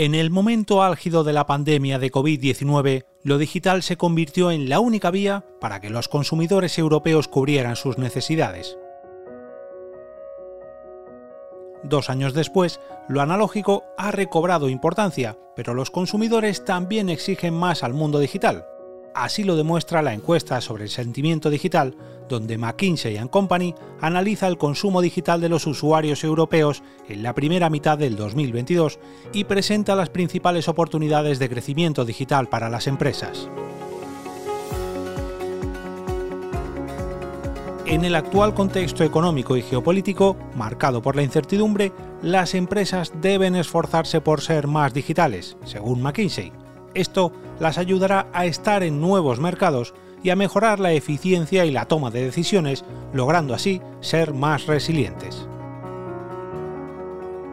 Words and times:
En 0.00 0.14
el 0.14 0.30
momento 0.30 0.84
álgido 0.84 1.24
de 1.24 1.32
la 1.32 1.44
pandemia 1.48 1.98
de 1.98 2.12
COVID-19, 2.12 3.04
lo 3.24 3.36
digital 3.36 3.82
se 3.82 3.96
convirtió 3.96 4.52
en 4.52 4.68
la 4.68 4.78
única 4.78 5.10
vía 5.10 5.44
para 5.60 5.80
que 5.80 5.90
los 5.90 6.06
consumidores 6.06 6.78
europeos 6.78 7.26
cubrieran 7.26 7.74
sus 7.74 7.98
necesidades. 7.98 8.78
Dos 11.82 12.10
años 12.10 12.32
después, 12.32 12.78
lo 13.08 13.22
analógico 13.22 13.82
ha 13.96 14.12
recobrado 14.12 14.68
importancia, 14.68 15.36
pero 15.56 15.74
los 15.74 15.90
consumidores 15.90 16.64
también 16.64 17.08
exigen 17.08 17.54
más 17.54 17.82
al 17.82 17.92
mundo 17.92 18.20
digital. 18.20 18.66
Así 19.14 19.44
lo 19.44 19.56
demuestra 19.56 20.02
la 20.02 20.14
encuesta 20.14 20.60
sobre 20.60 20.84
el 20.84 20.90
sentimiento 20.90 21.50
digital, 21.50 21.96
donde 22.28 22.58
McKinsey⁇ 22.58 23.16
Company 23.30 23.74
analiza 24.00 24.46
el 24.46 24.58
consumo 24.58 25.00
digital 25.00 25.40
de 25.40 25.48
los 25.48 25.66
usuarios 25.66 26.22
europeos 26.24 26.82
en 27.08 27.22
la 27.22 27.34
primera 27.34 27.70
mitad 27.70 27.98
del 27.98 28.16
2022 28.16 28.98
y 29.32 29.44
presenta 29.44 29.96
las 29.96 30.10
principales 30.10 30.68
oportunidades 30.68 31.38
de 31.38 31.48
crecimiento 31.48 32.04
digital 32.04 32.48
para 32.48 32.68
las 32.68 32.86
empresas. 32.86 33.48
En 37.86 38.04
el 38.04 38.14
actual 38.16 38.52
contexto 38.52 39.02
económico 39.02 39.56
y 39.56 39.62
geopolítico, 39.62 40.36
marcado 40.54 41.00
por 41.00 41.16
la 41.16 41.22
incertidumbre, 41.22 41.90
las 42.20 42.54
empresas 42.54 43.14
deben 43.22 43.56
esforzarse 43.56 44.20
por 44.20 44.42
ser 44.42 44.66
más 44.66 44.92
digitales, 44.92 45.56
según 45.64 46.02
McKinsey. 46.02 46.52
Esto 46.94 47.32
las 47.60 47.78
ayudará 47.78 48.28
a 48.32 48.46
estar 48.46 48.82
en 48.82 49.00
nuevos 49.00 49.40
mercados 49.40 49.94
y 50.22 50.30
a 50.30 50.36
mejorar 50.36 50.80
la 50.80 50.92
eficiencia 50.92 51.64
y 51.64 51.70
la 51.70 51.86
toma 51.86 52.10
de 52.10 52.24
decisiones, 52.24 52.84
logrando 53.12 53.54
así 53.54 53.80
ser 54.00 54.34
más 54.34 54.66
resilientes. 54.66 55.46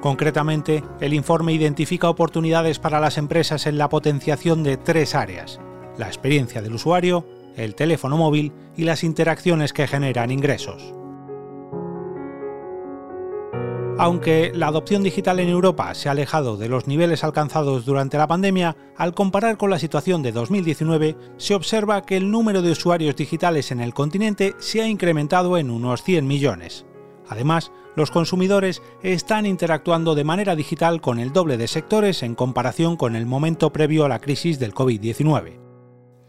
Concretamente, 0.01 0.83
el 0.99 1.13
informe 1.13 1.53
identifica 1.53 2.09
oportunidades 2.09 2.79
para 2.79 2.99
las 2.99 3.17
empresas 3.17 3.65
en 3.65 3.77
la 3.77 3.89
potenciación 3.89 4.63
de 4.63 4.77
tres 4.77 5.15
áreas, 5.15 5.59
la 5.97 6.07
experiencia 6.07 6.61
del 6.61 6.75
usuario, 6.75 7.25
el 7.55 7.75
teléfono 7.75 8.17
móvil 8.17 8.51
y 8.75 8.83
las 8.83 9.03
interacciones 9.03 9.73
que 9.73 9.87
generan 9.87 10.31
ingresos. 10.31 10.93
Aunque 13.97 14.51
la 14.53 14.67
adopción 14.67 15.03
digital 15.03 15.39
en 15.39 15.47
Europa 15.47 15.93
se 15.95 16.09
ha 16.09 16.11
alejado 16.11 16.57
de 16.57 16.67
los 16.67 16.85
niveles 16.85 17.23
alcanzados 17.23 17.85
durante 17.85 18.17
la 18.17 18.27
pandemia, 18.27 18.75
al 18.97 19.13
comparar 19.13 19.55
con 19.55 19.69
la 19.69 19.79
situación 19.79 20.21
de 20.21 20.33
2019, 20.33 21.15
se 21.37 21.55
observa 21.55 22.01
que 22.01 22.17
el 22.17 22.29
número 22.29 22.61
de 22.61 22.71
usuarios 22.71 23.15
digitales 23.15 23.71
en 23.71 23.79
el 23.79 23.93
continente 23.93 24.53
se 24.57 24.81
ha 24.81 24.87
incrementado 24.87 25.57
en 25.57 25.69
unos 25.69 26.03
100 26.03 26.27
millones. 26.27 26.85
Además, 27.29 27.71
los 27.95 28.11
consumidores 28.11 28.81
están 29.01 29.45
interactuando 29.45 30.13
de 30.13 30.25
manera 30.25 30.57
digital 30.57 30.99
con 30.99 31.17
el 31.17 31.31
doble 31.31 31.55
de 31.55 31.69
sectores 31.69 32.21
en 32.21 32.35
comparación 32.35 32.97
con 32.97 33.15
el 33.15 33.25
momento 33.25 33.71
previo 33.71 34.03
a 34.03 34.09
la 34.09 34.19
crisis 34.19 34.59
del 34.59 34.73
COVID-19. 34.73 35.61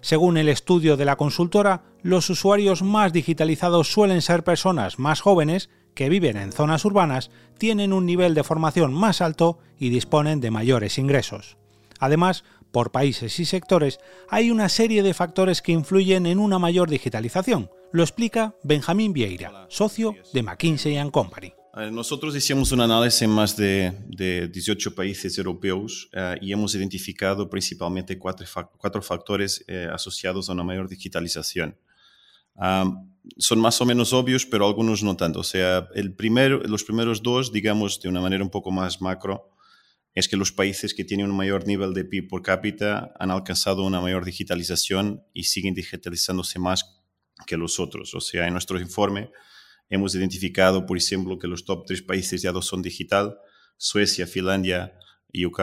Según 0.01 0.37
el 0.37 0.49
estudio 0.49 0.97
de 0.97 1.05
la 1.05 1.17
consultora, 1.17 1.83
los 2.03 2.31
usuarios 2.31 2.83
más 2.83 3.13
digitalizados 3.13 3.93
suelen 3.93 4.23
ser 4.23 4.45
personas 4.45 5.01
más 5.01 5.21
jóvenes 5.21 5.69
que 5.97 6.09
viven 6.09 6.37
en 6.37 6.53
zonas 6.53 6.85
urbanas, 6.85 7.31
tienen 7.59 7.93
un 7.93 8.07
nivel 8.07 8.35
de 8.35 8.45
formación 8.45 8.95
más 8.95 9.21
alto 9.21 9.59
y 9.81 9.89
disponen 9.89 10.41
de 10.41 10.53
mayores 10.53 10.99
ingresos. 10.99 11.57
Además, 11.99 12.45
por 12.71 12.93
países 12.93 13.41
y 13.41 13.47
sectores, 13.47 13.99
hay 14.29 14.51
una 14.51 14.69
serie 14.69 15.03
de 15.03 15.15
factores 15.15 15.63
que 15.63 15.73
influyen 15.73 16.27
en 16.27 16.39
una 16.39 16.59
mayor 16.59 16.91
digitalización. 16.91 17.71
Lo 17.93 18.03
explica 18.03 18.55
Benjamín 18.63 19.15
Vieira, 19.15 19.67
socio 19.71 20.15
de 20.35 20.43
McKinsey⁇ 20.43 20.95
Company. 21.11 21.53
Nosotros 21.93 22.35
hicimos 22.37 22.73
un 22.73 22.81
análisis 22.81 23.23
en 23.23 23.31
más 23.31 23.57
de, 23.57 23.93
18 24.53 24.95
países 24.95 25.37
europeos 25.39 26.09
eh, 26.13 26.37
y 26.41 26.53
hemos 26.53 26.75
identificado 26.75 27.49
principalmente 27.51 28.19
cuatro, 28.19 29.03
factores 29.03 29.65
eh, 29.67 29.89
asociados 29.91 30.49
a 30.49 30.53
una 30.53 30.65
mayor 30.65 30.89
digitalización 30.89 31.77
son 33.39 33.61
más 33.61 33.81
o 33.81 33.87
menos 33.87 34.13
obvios, 34.13 34.47
pero 34.47 34.67
algunos 34.67 35.03
no 35.03 35.17
tanto. 35.17 35.41
O 35.41 35.45
sea, 35.45 35.89
el 35.95 36.15
primero, 36.15 36.61
los 36.61 36.85
primeros 36.85 37.23
dos, 37.23 37.53
digamos, 37.53 38.01
de 38.01 38.09
una 38.09 38.21
manera 38.21 38.45
un 38.45 38.51
poco 38.51 38.71
más 38.71 39.01
macro, 39.01 39.51
es 40.15 40.29
que 40.29 40.37
los 40.37 40.53
países 40.53 40.95
que 40.95 41.05
tienen 41.05 41.31
un 41.31 41.37
mayor 41.37 41.67
nivel 41.67 41.93
de 41.93 42.05
PIB 42.05 42.29
por 42.29 42.43
cápita 42.43 43.13
han 43.19 43.31
alcanzado 43.31 43.85
una 43.85 44.01
mayor 44.01 44.25
digitalización 44.25 45.23
y 45.35 45.45
siguen 45.45 45.75
digitalizándose 45.75 46.59
más 46.59 47.03
que 47.47 47.59
los 47.59 47.79
otros. 47.79 48.15
O 48.15 48.21
sea, 48.21 48.47
en 48.47 48.55
nuestro 48.55 48.81
informe 48.81 49.31
hemos 49.91 50.15
identificado, 50.15 50.87
por 50.87 50.97
ejemplo, 50.97 51.39
que 51.39 51.47
los 51.47 51.65
top 51.65 51.85
tres 51.87 52.03
países 52.03 52.41
de 52.41 52.49
adopción 52.49 52.81
digital, 52.81 53.37
Suecia, 53.77 54.27
Finlandia 54.27 54.99
y 55.31 55.45
UK, 55.45 55.61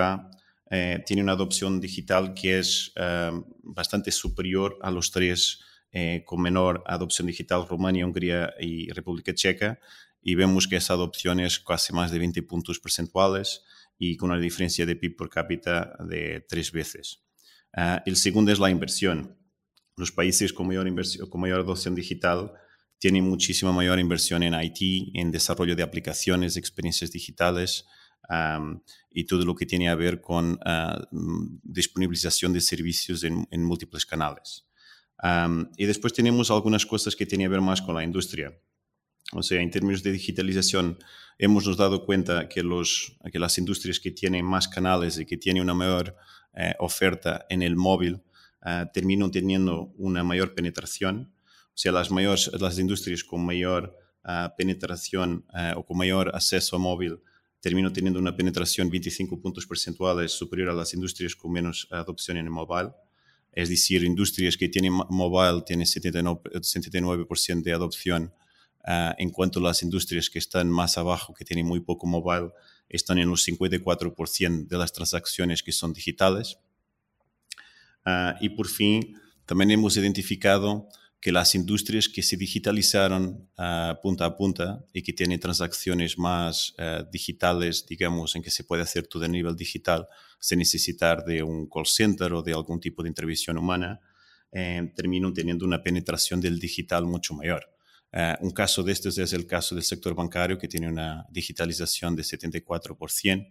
eh, 0.69 1.03
tienen 1.05 1.23
una 1.23 1.33
adopción 1.33 1.81
digital 1.81 2.33
que 2.35 2.59
es 2.59 2.93
eh, 2.95 3.31
bastante 3.63 4.11
superior 4.11 4.77
a 4.81 4.91
los 4.91 5.11
tres 5.11 5.61
eh, 5.95 6.23
con 6.25 6.41
menor 6.41 6.83
adopción 6.87 7.27
digital 7.27 7.67
Rumania, 7.69 8.03
Hungría 8.03 8.51
y 8.59 8.89
República 8.93 9.31
Checa, 9.31 9.79
y 10.23 10.33
vemos 10.33 10.67
que 10.67 10.77
esa 10.77 10.93
adopción 10.93 11.39
es 11.39 11.59
casi 11.59 11.93
más 11.93 12.09
de 12.09 12.17
20 12.17 12.41
puntos 12.41 12.79
porcentuales 12.79 13.61
y 13.99 14.17
con 14.17 14.31
una 14.31 14.39
diferencia 14.39 14.87
de 14.87 14.95
PIB 14.95 15.15
por 15.15 15.29
cápita 15.29 15.95
de 15.99 16.43
tres 16.49 16.71
veces. 16.71 17.23
Ah, 17.73 18.01
el 18.07 18.15
segundo 18.15 18.51
es 18.51 18.57
la 18.57 18.71
inversión. 18.71 19.37
Los 19.95 20.11
países 20.11 20.51
con 20.51 20.65
mayor, 20.65 20.89
con 21.29 21.41
mayor 21.41 21.59
adopción 21.59 21.93
digital 21.93 22.53
tienen 22.97 23.25
muchísima 23.25 23.71
mayor 23.71 23.99
inversión 23.99 24.41
en 24.41 24.59
IT, 24.59 25.11
en 25.13 25.29
desarrollo 25.29 25.75
de 25.75 25.83
aplicaciones, 25.83 26.57
experiencias 26.57 27.11
digitales 27.11 27.85
y 29.11 29.25
todo 29.25 29.45
lo 29.45 29.53
que 29.53 29.67
tiene 29.67 29.89
a 29.89 29.95
ver 29.95 30.21
con 30.21 30.53
uh, 30.53 31.59
disponibilización 31.61 32.53
de 32.53 32.61
servicios 32.61 33.23
en 33.23 33.63
múltiples 33.63 34.07
canales 34.07 34.65
y 35.77 35.85
después 35.85 36.13
tenemos 36.13 36.51
algunas 36.51 36.85
cosas 36.85 37.15
que 37.15 37.25
tienen 37.25 37.45
que 37.45 37.51
ver 37.51 37.61
más 37.61 37.81
con 37.81 37.95
la 37.95 38.03
industria. 38.03 38.53
O 39.31 39.41
sea, 39.41 39.61
en 39.61 39.71
términos 39.71 40.03
de 40.03 40.11
digitalización, 40.11 40.97
hemos 41.37 41.65
nos 41.65 41.77
dado 41.77 42.05
cuenta 42.05 42.47
que, 42.49 42.61
los, 42.61 43.17
que 43.31 43.39
las 43.39 43.57
industrias 43.57 43.99
que 43.99 44.11
tienen 44.11 44.45
más 44.45 44.67
canales 44.67 45.17
y 45.17 45.25
que 45.25 45.37
tienen 45.37 45.63
una 45.63 45.73
mayor 45.73 46.15
eh, 46.53 46.75
oferta 46.79 47.45
en 47.49 47.63
el 47.63 47.75
móvil 47.75 48.21
uh, 48.65 48.85
terminan 48.93 49.31
teniendo 49.31 49.93
una 49.97 50.23
mayor 50.23 50.53
penetración. 50.53 51.33
O 51.69 51.77
sea, 51.77 51.91
las, 51.91 52.11
mayores, 52.11 52.51
las 52.59 52.77
industrias 52.77 53.23
con 53.23 53.43
mayor 53.43 53.97
uh, 54.23 54.49
penetración 54.55 55.45
uh, 55.49 55.79
o 55.79 55.85
con 55.85 55.97
mayor 55.97 56.31
acceso 56.35 56.75
a 56.75 56.79
móvil 56.79 57.19
terminan 57.59 57.93
teniendo 57.93 58.19
una 58.19 58.35
penetración 58.35 58.89
25 58.89 59.41
puntos 59.41 59.65
porcentuales 59.65 60.31
superior 60.31 60.69
a 60.69 60.73
las 60.73 60.93
industrias 60.93 61.35
con 61.35 61.51
menos 61.51 61.87
adopción 61.89 62.37
en 62.37 62.45
el 62.45 62.51
móvil 62.51 62.91
es 63.55 63.69
decir, 63.69 64.03
industrias 64.03 64.57
que 64.57 64.69
tienen 64.69 64.93
mobile 65.09 65.61
tienen 65.65 65.85
79%, 65.85 67.61
de 67.61 67.73
adopción, 67.73 68.33
uh, 68.85 69.13
en 69.17 69.29
cuanto 69.29 69.59
a 69.59 69.63
las 69.63 69.83
industrias 69.83 70.29
que 70.29 70.39
están 70.39 70.69
más 70.69 70.97
abajo, 70.97 71.33
que 71.33 71.45
tienen 71.45 71.65
muy 71.65 71.79
poco 71.79 72.07
mobile, 72.07 72.51
están 72.89 73.19
en 73.19 73.29
los 73.29 73.47
54% 73.47 74.67
de 74.67 74.77
las 74.77 74.91
transacciones 74.91 75.63
que 75.63 75.71
son 75.71 75.93
digitales. 75.93 76.57
Uh, 78.05 78.33
y 78.41 78.49
por 78.49 78.67
fin, 78.67 79.19
también 79.45 79.71
hemos 79.71 79.97
identificado 79.97 80.89
que 81.23 81.31
las 81.31 81.55
industrias 81.55 82.09
que 82.09 82.21
se 82.21 82.35
digitalizaron 82.35 83.49
uh, 83.57 83.95
punta 84.01 84.25
a 84.25 84.35
punta 84.35 84.83
y 84.91 85.01
que 85.01 85.13
tienen 85.13 85.39
transacciones 85.39 86.17
más 86.17 86.75
uh, 86.77 87.09
digitales, 87.09 87.85
digamos, 87.87 88.35
en 88.35 88.43
que 88.43 88.51
se 88.51 88.65
puede 88.65 88.83
hacer 88.83 89.07
todo 89.07 89.23
a 89.23 89.29
nivel 89.29 89.55
digital, 89.55 90.05
sin 90.37 90.59
necesitar 90.59 91.23
de 91.23 91.41
un 91.41 91.69
call 91.69 91.85
center 91.85 92.33
o 92.33 92.41
de 92.41 92.51
algún 92.51 92.81
tipo 92.81 93.01
de 93.01 93.07
intervención 93.07 93.57
humana, 93.57 94.01
eh, 94.51 94.91
terminan 94.97 95.33
teniendo 95.33 95.65
una 95.65 95.81
penetración 95.81 96.41
del 96.41 96.59
digital 96.59 97.05
mucho 97.05 97.33
mayor. 97.33 97.69
Uh, 98.11 98.45
un 98.45 98.51
caso 98.51 98.83
de 98.83 98.91
estos 98.91 99.17
es 99.17 99.31
el 99.31 99.47
caso 99.47 99.75
del 99.75 99.85
sector 99.85 100.13
bancario, 100.13 100.57
que 100.57 100.67
tiene 100.67 100.89
una 100.89 101.25
digitalización 101.31 102.17
de 102.17 102.23
74%, 102.23 103.49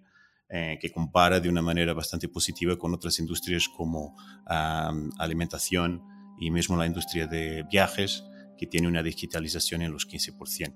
eh, 0.50 0.78
que 0.78 0.93
compara 0.93 1.41
de 1.41 1.49
una 1.49 1.62
manera 1.62 1.94
bastante 1.94 2.29
positiva 2.29 2.76
con 2.76 2.93
otras 2.93 3.19
industrias 3.19 3.67
como 3.67 4.14
alimentación, 4.44 6.02
y 6.43 6.50
mismo 6.50 6.77
la 6.77 6.87
industria 6.87 7.29
de 7.29 7.62
viajes, 7.71 8.25
que 8.59 8.67
tiene 8.67 8.89
una 8.89 9.03
digitalización 9.03 9.81
en 9.83 9.93
los 9.93 10.09
15%. 10.09 10.75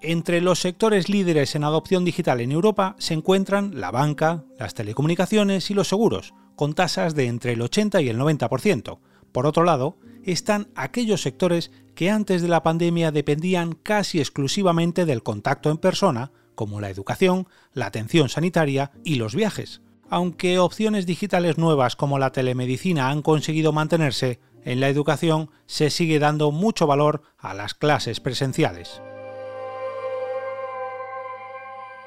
Entre 0.00 0.40
los 0.40 0.58
sectores 0.58 1.08
líderes 1.08 1.54
en 1.54 1.62
adopción 1.62 2.04
digital 2.04 2.40
en 2.40 2.50
Europa 2.50 2.96
se 2.98 3.14
encuentran 3.14 3.80
la 3.80 3.92
banca, 3.92 4.42
las 4.58 4.74
telecomunicaciones 4.74 5.70
y 5.70 5.74
los 5.74 5.86
seguros, 5.86 6.34
con 6.56 6.74
tasas 6.74 7.14
de 7.14 7.26
entre 7.26 7.52
el 7.52 7.62
80 7.62 8.00
y 8.00 8.08
el 8.08 8.18
90%. 8.18 8.98
Por 9.30 9.46
otro 9.46 9.62
lado, 9.62 9.96
están 10.24 10.72
aquellos 10.74 11.22
sectores 11.22 11.70
que 11.94 12.10
antes 12.10 12.42
de 12.42 12.48
la 12.48 12.64
pandemia 12.64 13.12
dependían 13.12 13.74
casi 13.74 14.18
exclusivamente 14.18 15.06
del 15.06 15.22
contacto 15.22 15.70
en 15.70 15.78
persona, 15.78 16.32
como 16.56 16.80
la 16.80 16.90
educación, 16.90 17.46
la 17.72 17.86
atención 17.86 18.28
sanitaria 18.28 18.90
y 19.04 19.14
los 19.14 19.36
viajes 19.36 19.82
aunque 20.12 20.58
opciones 20.58 21.06
digitales 21.06 21.56
nuevas 21.56 21.96
como 21.96 22.18
la 22.18 22.32
telemedicina 22.32 23.08
han 23.08 23.22
conseguido 23.22 23.72
mantenerse, 23.72 24.40
en 24.62 24.78
la 24.78 24.90
educación 24.90 25.48
se 25.64 25.88
sigue 25.88 26.18
dando 26.18 26.50
mucho 26.50 26.86
valor 26.86 27.22
a 27.38 27.54
las 27.54 27.72
clases 27.72 28.20
presenciales. 28.20 29.00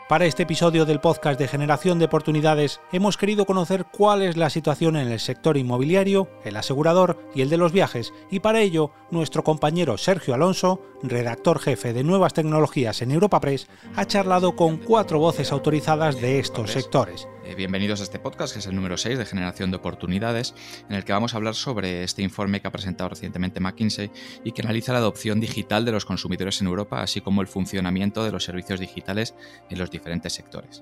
Para 0.07 0.27
este 0.27 0.43
episodio 0.43 0.85
del 0.85 1.01
podcast 1.01 1.39
de 1.39 1.47
Generación 1.47 1.97
de 1.97 2.05
Oportunidades 2.05 2.79
hemos 2.91 3.17
querido 3.17 3.47
conocer 3.47 3.87
cuál 3.91 4.21
es 4.21 4.37
la 4.37 4.51
situación 4.51 4.97
en 4.97 5.07
el 5.07 5.19
sector 5.19 5.57
inmobiliario, 5.57 6.29
el 6.43 6.57
asegurador 6.57 7.17
y 7.33 7.41
el 7.41 7.49
de 7.49 7.57
los 7.57 7.71
viajes 7.71 8.13
y 8.29 8.39
para 8.39 8.61
ello 8.61 8.91
nuestro 9.09 9.43
compañero 9.43 9.97
Sergio 9.97 10.35
Alonso, 10.35 10.79
redactor 11.01 11.57
jefe 11.57 11.91
de 11.91 12.03
nuevas 12.03 12.35
tecnologías 12.35 13.01
en 13.01 13.13
Europa 13.13 13.39
Press, 13.39 13.67
ha 13.95 14.05
charlado 14.05 14.55
con 14.55 14.77
cuatro 14.77 15.17
voces 15.17 15.51
autorizadas 15.51 16.21
de 16.21 16.37
estos 16.37 16.69
sectores. 16.69 17.27
Eh, 17.45 17.53
bienvenidos 17.53 17.99
a 17.99 18.03
este 18.03 18.17
podcast, 18.17 18.53
que 18.53 18.59
es 18.59 18.65
el 18.65 18.75
número 18.75 18.97
6 18.97 19.19
de 19.19 19.25
Generación 19.25 19.69
de 19.69 19.77
Oportunidades, 19.77 20.55
en 20.89 20.95
el 20.95 21.05
que 21.05 21.13
vamos 21.13 21.33
a 21.33 21.37
hablar 21.37 21.53
sobre 21.53 22.03
este 22.03 22.23
informe 22.23 22.59
que 22.59 22.67
ha 22.67 22.71
presentado 22.71 23.09
recientemente 23.09 23.59
McKinsey 23.59 24.09
y 24.43 24.51
que 24.51 24.63
analiza 24.63 24.93
la 24.93 24.97
adopción 24.97 25.39
digital 25.39 25.85
de 25.85 25.91
los 25.91 26.05
consumidores 26.05 26.59
en 26.61 26.67
Europa, 26.67 27.03
así 27.03 27.21
como 27.21 27.41
el 27.41 27.47
funcionamiento 27.47 28.23
de 28.23 28.31
los 28.31 28.43
servicios 28.43 28.79
digitales 28.79 29.35
en 29.69 29.77
los 29.77 29.91
diferentes 29.91 30.33
sectores. 30.33 30.81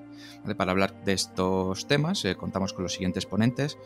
Para 0.56 0.70
hablar 0.70 1.04
de 1.04 1.12
estos 1.12 1.86
temas, 1.86 2.24
eh, 2.24 2.34
contamos 2.34 2.72
con 2.72 2.84
los 2.84 2.94
siguientes 2.94 3.26
ponentes 3.26 3.76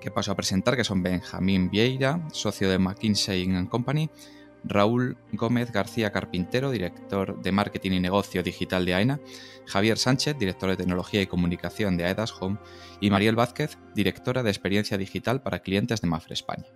que 0.00 0.10
paso 0.10 0.32
a 0.32 0.36
presentar, 0.36 0.76
que 0.76 0.82
son 0.82 1.04
Benjamín 1.04 1.70
Vieira, 1.70 2.26
socio 2.32 2.68
de 2.68 2.80
McKinsey 2.80 3.66
Company, 3.68 4.10
Raúl 4.68 5.16
Gómez 5.32 5.70
García 5.70 6.12
Carpintero, 6.12 6.70
director 6.70 7.40
de 7.40 7.52
Marketing 7.52 7.92
y 7.92 8.00
Negocio 8.00 8.42
Digital 8.42 8.84
de 8.84 8.94
AENA, 8.94 9.20
Javier 9.66 9.98
Sánchez, 9.98 10.36
director 10.38 10.70
de 10.70 10.76
Tecnología 10.76 11.22
y 11.22 11.26
Comunicación 11.26 11.96
de 11.96 12.04
AEDAS 12.04 12.34
Home, 12.40 12.58
y 13.00 13.10
Mariel 13.10 13.36
Vázquez, 13.36 13.78
directora 13.94 14.42
de 14.42 14.50
Experiencia 14.50 14.98
Digital 14.98 15.42
para 15.42 15.60
clientes 15.60 16.00
de 16.00 16.08
Mafre 16.08 16.34
España. 16.34 16.66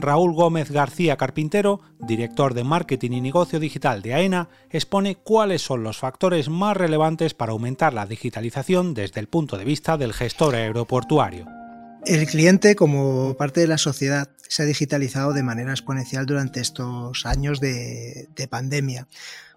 Raúl 0.00 0.32
Gómez 0.32 0.70
García 0.70 1.18
Carpintero, 1.18 1.80
director 1.98 2.54
de 2.54 2.64
Marketing 2.64 3.10
y 3.10 3.20
Negocio 3.20 3.60
Digital 3.60 4.00
de 4.00 4.14
AENA, 4.14 4.48
expone 4.70 5.16
cuáles 5.16 5.60
son 5.60 5.82
los 5.82 5.98
factores 5.98 6.48
más 6.48 6.74
relevantes 6.76 7.34
para 7.34 7.52
aumentar 7.52 7.92
la 7.92 8.06
digitalización 8.06 8.94
desde 8.94 9.20
el 9.20 9.28
punto 9.28 9.58
de 9.58 9.64
vista 9.64 9.98
del 9.98 10.14
gestor 10.14 10.54
aeroportuario. 10.54 11.59
El 12.06 12.26
cliente, 12.26 12.76
como 12.76 13.36
parte 13.36 13.60
de 13.60 13.66
la 13.66 13.78
sociedad, 13.78 14.30
se 14.48 14.62
ha 14.62 14.66
digitalizado 14.66 15.32
de 15.32 15.42
manera 15.42 15.70
exponencial 15.70 16.26
durante 16.26 16.60
estos 16.60 17.26
años 17.26 17.60
de, 17.60 18.28
pandemia. 18.50 19.06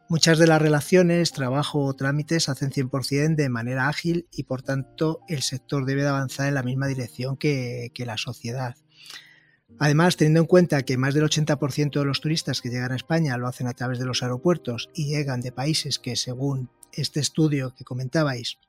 Muchas 0.09 0.37
de 0.37 0.47
las 0.47 0.61
relaciones, 0.61 1.31
trabajo 1.31 1.85
o 1.85 1.93
trámites 1.93 2.43
se 2.43 2.51
hacen 2.51 2.71
100% 2.71 3.35
de 3.35 3.49
manera 3.49 3.87
ágil 3.87 4.27
y 4.31 4.43
por 4.43 4.61
tanto 4.61 5.21
el 5.29 5.41
sector 5.41 5.85
debe 5.85 6.03
de 6.03 6.09
avanzar 6.09 6.47
en 6.47 6.55
la 6.55 6.63
misma 6.63 6.87
dirección 6.87 7.37
que, 7.37 7.91
que 7.93 8.05
la 8.05 8.17
sociedad. 8.17 8.75
Además, 9.79 10.17
teniendo 10.17 10.41
en 10.41 10.45
cuenta 10.45 10.83
que 10.83 10.97
más 10.97 11.13
del 11.13 11.23
80% 11.23 11.99
de 11.99 12.05
los 12.05 12.21
turistas 12.21 12.61
que 12.61 12.69
llegan 12.69 12.91
a 12.91 12.97
España 12.97 13.37
lo 13.37 13.47
hacen 13.47 13.67
a 13.67 13.73
través 13.73 13.97
de 13.97 14.05
los 14.05 14.21
aeropuertos 14.21 14.89
y 14.93 15.07
llegan 15.07 15.41
de 15.41 15.51
países 15.51 15.97
que, 15.97 16.15
según 16.15 16.69
este 16.91 17.19
estudio 17.19 17.73
que 17.73 17.83
comentabais, 17.83 18.59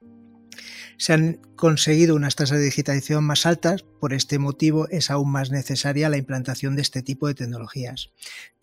se 0.96 1.12
han 1.12 1.40
conseguido 1.56 2.14
unas 2.14 2.36
tasas 2.36 2.58
de 2.58 2.64
digitalización 2.64 3.24
más 3.24 3.46
altas, 3.46 3.84
por 4.00 4.12
este 4.12 4.38
motivo 4.38 4.88
es 4.88 5.10
aún 5.10 5.30
más 5.30 5.50
necesaria 5.50 6.08
la 6.08 6.16
implantación 6.16 6.76
de 6.76 6.82
este 6.82 7.02
tipo 7.02 7.26
de 7.26 7.34
tecnologías. 7.34 8.10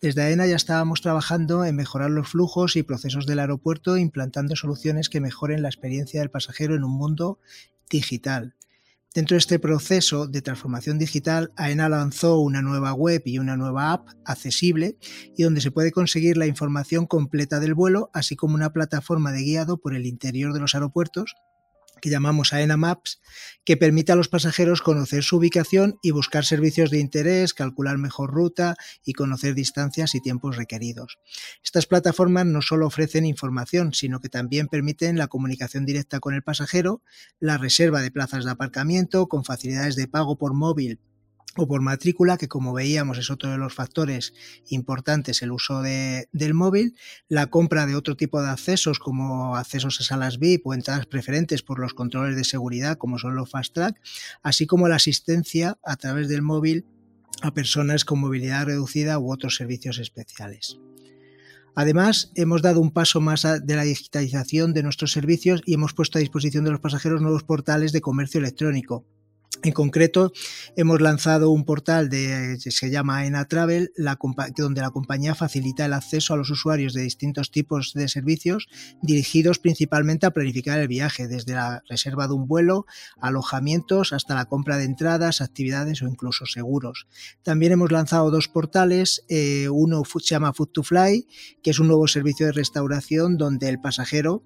Desde 0.00 0.22
AENA 0.22 0.46
ya 0.46 0.56
estábamos 0.56 1.02
trabajando 1.02 1.64
en 1.64 1.76
mejorar 1.76 2.10
los 2.10 2.28
flujos 2.28 2.76
y 2.76 2.82
procesos 2.82 3.26
del 3.26 3.38
aeropuerto, 3.38 3.96
implantando 3.96 4.56
soluciones 4.56 5.08
que 5.08 5.20
mejoren 5.20 5.62
la 5.62 5.68
experiencia 5.68 6.20
del 6.20 6.30
pasajero 6.30 6.74
en 6.74 6.84
un 6.84 6.92
mundo 6.92 7.38
digital. 7.90 8.54
Dentro 9.14 9.34
de 9.34 9.40
este 9.40 9.58
proceso 9.58 10.26
de 10.26 10.40
transformación 10.40 10.98
digital, 10.98 11.52
AENA 11.56 11.90
lanzó 11.90 12.38
una 12.38 12.62
nueva 12.62 12.94
web 12.94 13.20
y 13.26 13.38
una 13.38 13.58
nueva 13.58 13.92
app 13.92 14.08
accesible 14.24 14.96
y 15.36 15.42
donde 15.42 15.60
se 15.60 15.70
puede 15.70 15.92
conseguir 15.92 16.38
la 16.38 16.46
información 16.46 17.06
completa 17.06 17.60
del 17.60 17.74
vuelo, 17.74 18.08
así 18.14 18.36
como 18.36 18.54
una 18.54 18.72
plataforma 18.72 19.30
de 19.30 19.42
guiado 19.42 19.76
por 19.76 19.94
el 19.94 20.06
interior 20.06 20.54
de 20.54 20.60
los 20.60 20.74
aeropuertos 20.74 21.34
que 22.02 22.10
llamamos 22.10 22.52
AENA 22.52 22.76
Maps, 22.76 23.22
que 23.64 23.78
permite 23.78 24.12
a 24.12 24.16
los 24.16 24.28
pasajeros 24.28 24.82
conocer 24.82 25.22
su 25.22 25.36
ubicación 25.36 25.98
y 26.02 26.10
buscar 26.10 26.44
servicios 26.44 26.90
de 26.90 26.98
interés, 26.98 27.54
calcular 27.54 27.96
mejor 27.96 28.32
ruta 28.32 28.76
y 29.04 29.14
conocer 29.14 29.54
distancias 29.54 30.14
y 30.14 30.20
tiempos 30.20 30.56
requeridos. 30.56 31.20
Estas 31.64 31.86
plataformas 31.86 32.44
no 32.44 32.60
solo 32.60 32.88
ofrecen 32.88 33.24
información, 33.24 33.94
sino 33.94 34.20
que 34.20 34.28
también 34.28 34.66
permiten 34.66 35.16
la 35.16 35.28
comunicación 35.28 35.86
directa 35.86 36.18
con 36.18 36.34
el 36.34 36.42
pasajero, 36.42 37.02
la 37.38 37.56
reserva 37.56 38.02
de 38.02 38.10
plazas 38.10 38.44
de 38.44 38.50
aparcamiento 38.50 39.28
con 39.28 39.44
facilidades 39.44 39.94
de 39.94 40.08
pago 40.08 40.36
por 40.36 40.54
móvil 40.54 41.00
o 41.56 41.66
por 41.66 41.82
matrícula, 41.82 42.38
que 42.38 42.48
como 42.48 42.72
veíamos 42.72 43.18
es 43.18 43.30
otro 43.30 43.50
de 43.50 43.58
los 43.58 43.74
factores 43.74 44.32
importantes 44.68 45.42
el 45.42 45.52
uso 45.52 45.82
del 45.82 46.54
móvil, 46.54 46.96
la 47.28 47.48
compra 47.48 47.86
de 47.86 47.94
otro 47.94 48.16
tipo 48.16 48.40
de 48.40 48.48
accesos 48.48 48.98
como 48.98 49.56
accesos 49.56 50.00
a 50.00 50.04
salas 50.04 50.38
VIP 50.38 50.66
o 50.66 50.74
entradas 50.74 51.06
preferentes 51.06 51.62
por 51.62 51.78
los 51.78 51.94
controles 51.94 52.36
de 52.36 52.44
seguridad 52.44 52.96
como 52.96 53.18
son 53.18 53.34
los 53.34 53.50
Fast 53.50 53.74
Track, 53.74 54.00
así 54.42 54.66
como 54.66 54.88
la 54.88 54.96
asistencia 54.96 55.78
a 55.84 55.96
través 55.96 56.28
del 56.28 56.42
móvil 56.42 56.86
a 57.42 57.52
personas 57.52 58.04
con 58.04 58.20
movilidad 58.20 58.66
reducida 58.66 59.18
u 59.18 59.32
otros 59.32 59.56
servicios 59.56 59.98
especiales. 59.98 60.78
Además, 61.74 62.32
hemos 62.34 62.60
dado 62.60 62.80
un 62.80 62.90
paso 62.90 63.20
más 63.20 63.42
de 63.42 63.76
la 63.76 63.84
digitalización 63.84 64.74
de 64.74 64.82
nuestros 64.82 65.12
servicios 65.12 65.62
y 65.64 65.74
hemos 65.74 65.94
puesto 65.94 66.18
a 66.18 66.20
disposición 66.20 66.64
de 66.64 66.70
los 66.70 66.80
pasajeros 66.80 67.22
nuevos 67.22 67.44
portales 67.44 67.92
de 67.92 68.02
comercio 68.02 68.40
electrónico, 68.40 69.06
en 69.62 69.72
concreto, 69.72 70.32
hemos 70.76 71.00
lanzado 71.00 71.50
un 71.50 71.64
portal 71.64 72.08
de, 72.08 72.58
que 72.62 72.70
se 72.70 72.90
llama 72.90 73.26
ENA 73.26 73.46
Travel, 73.46 73.92
donde 74.56 74.80
la 74.80 74.90
compañía 74.90 75.34
facilita 75.34 75.84
el 75.86 75.92
acceso 75.92 76.34
a 76.34 76.36
los 76.36 76.50
usuarios 76.50 76.94
de 76.94 77.02
distintos 77.02 77.50
tipos 77.50 77.92
de 77.94 78.08
servicios 78.08 78.68
dirigidos 79.02 79.58
principalmente 79.58 80.26
a 80.26 80.32
planificar 80.32 80.80
el 80.80 80.88
viaje, 80.88 81.28
desde 81.28 81.54
la 81.54 81.82
reserva 81.88 82.26
de 82.26 82.34
un 82.34 82.48
vuelo, 82.48 82.86
alojamientos, 83.20 84.12
hasta 84.12 84.34
la 84.34 84.46
compra 84.46 84.78
de 84.78 84.84
entradas, 84.84 85.40
actividades 85.40 86.02
o 86.02 86.08
incluso 86.08 86.46
seguros. 86.46 87.06
También 87.42 87.72
hemos 87.72 87.92
lanzado 87.92 88.30
dos 88.30 88.48
portales, 88.48 89.24
eh, 89.28 89.68
uno 89.68 90.02
se 90.04 90.34
llama 90.34 90.52
Food 90.52 90.70
to 90.72 90.82
Fly, 90.82 91.26
que 91.62 91.70
es 91.70 91.78
un 91.78 91.88
nuevo 91.88 92.08
servicio 92.08 92.46
de 92.46 92.52
restauración 92.52 93.36
donde 93.36 93.68
el 93.68 93.80
pasajero 93.80 94.42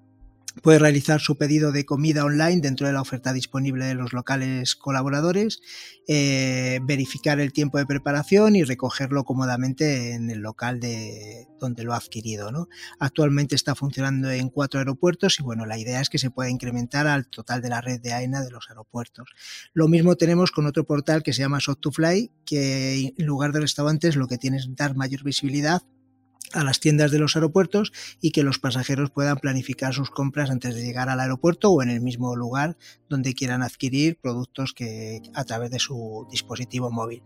Puede 0.61 0.79
realizar 0.79 1.19
su 1.19 1.37
pedido 1.37 1.71
de 1.71 1.85
comida 1.85 2.25
online 2.25 2.61
dentro 2.61 2.87
de 2.87 2.93
la 2.93 3.01
oferta 3.01 3.33
disponible 3.33 3.85
de 3.85 3.93
los 3.93 4.13
locales 4.13 4.75
colaboradores, 4.75 5.61
eh, 6.07 6.79
verificar 6.83 7.39
el 7.39 7.53
tiempo 7.53 7.77
de 7.77 7.85
preparación 7.85 8.55
y 8.55 8.63
recogerlo 8.63 9.23
cómodamente 9.23 10.13
en 10.13 10.29
el 10.31 10.39
local 10.39 10.79
de 10.79 11.47
donde 11.59 11.83
lo 11.83 11.93
ha 11.93 11.97
adquirido. 11.97 12.51
¿no? 12.51 12.67
Actualmente 12.99 13.55
está 13.55 13.75
funcionando 13.75 14.31
en 14.31 14.49
cuatro 14.49 14.79
aeropuertos 14.79 15.39
y 15.39 15.43
bueno, 15.43 15.65
la 15.65 15.77
idea 15.77 16.01
es 16.01 16.09
que 16.09 16.17
se 16.17 16.31
pueda 16.31 16.49
incrementar 16.49 17.07
al 17.07 17.27
total 17.27 17.61
de 17.61 17.69
la 17.69 17.81
red 17.81 17.99
de 17.99 18.13
AENA 18.13 18.41
de 18.41 18.51
los 18.51 18.69
aeropuertos. 18.69 19.29
Lo 19.73 19.87
mismo 19.87 20.15
tenemos 20.15 20.51
con 20.51 20.65
otro 20.65 20.85
portal 20.85 21.23
que 21.23 21.33
se 21.33 21.41
llama 21.41 21.59
Shop2Fly, 21.59 22.31
que 22.45 23.13
en 23.17 23.25
lugar 23.25 23.51
de 23.51 23.61
restaurantes 23.61 24.15
lo 24.15 24.27
que 24.27 24.37
tiene 24.37 24.57
es 24.57 24.67
dar 24.75 24.95
mayor 24.95 25.23
visibilidad 25.23 25.81
a 26.53 26.63
las 26.63 26.79
tiendas 26.79 27.11
de 27.11 27.19
los 27.19 27.35
aeropuertos 27.35 27.91
y 28.21 28.31
que 28.31 28.43
los 28.43 28.59
pasajeros 28.59 29.11
puedan 29.11 29.37
planificar 29.37 29.93
sus 29.93 30.09
compras 30.09 30.49
antes 30.49 30.75
de 30.75 30.83
llegar 30.83 31.09
al 31.09 31.19
aeropuerto 31.19 31.71
o 31.71 31.81
en 31.81 31.89
el 31.89 32.01
mismo 32.01 32.35
lugar 32.35 32.77
donde 33.09 33.33
quieran 33.33 33.63
adquirir 33.63 34.17
productos 34.21 34.73
que 34.73 35.21
a 35.33 35.43
través 35.45 35.71
de 35.71 35.79
su 35.79 36.27
dispositivo 36.31 36.91
móvil. 36.91 37.23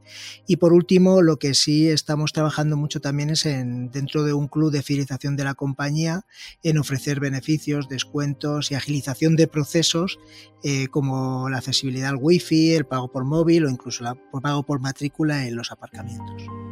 Y 0.48 0.58
por 0.58 0.74
último, 0.74 1.22
lo 1.22 1.38
que 1.38 1.54
sí 1.54 1.90
estamos 1.90 2.34
trabajando 2.34 2.78
mucho 2.78 3.00
también 3.00 3.30
es 3.32 3.46
en 3.46 3.92
dentro 3.92 4.24
de 4.24 4.34
un 4.34 4.48
club 4.48 4.72
de 4.72 4.84
fidelización 4.84 5.36
de 5.36 5.44
la 5.44 5.54
compañía 5.54 6.26
en 6.64 6.78
ofrecer 6.78 7.20
beneficios, 7.20 7.90
descuentos 7.90 8.72
y 8.72 8.76
agilización 8.76 9.36
de 9.36 9.48
procesos 9.48 10.20
eh, 10.64 10.88
como 10.88 11.50
la 11.50 11.58
accesibilidad 11.58 12.10
al 12.10 12.20
wifi, 12.20 12.74
el 12.74 12.86
pago 12.86 13.12
por 13.12 13.26
móvil 13.26 13.66
o 13.66 13.70
incluso 13.70 14.08
el 14.08 14.42
pago 14.42 14.64
por 14.64 14.80
matrícula 14.80 15.48
en 15.48 15.56
los 15.56 15.72
aparcamientos. 15.72 16.71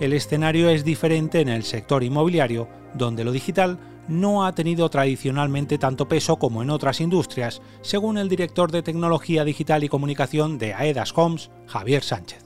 El 0.00 0.12
escenario 0.12 0.70
es 0.70 0.84
diferente 0.84 1.40
en 1.40 1.48
el 1.48 1.62
sector 1.62 2.02
inmobiliario, 2.02 2.68
donde 2.94 3.24
lo 3.24 3.30
digital 3.30 3.78
no 4.08 4.44
ha 4.44 4.52
tenido 4.52 4.90
tradicionalmente 4.90 5.78
tanto 5.78 6.08
peso 6.08 6.36
como 6.36 6.62
en 6.62 6.70
otras 6.70 7.00
industrias, 7.00 7.62
según 7.80 8.18
el 8.18 8.28
director 8.28 8.72
de 8.72 8.82
tecnología 8.82 9.44
digital 9.44 9.84
y 9.84 9.88
comunicación 9.88 10.58
de 10.58 10.74
Aedas 10.74 11.12
Homes, 11.16 11.50
Javier 11.66 12.02
Sánchez. 12.02 12.44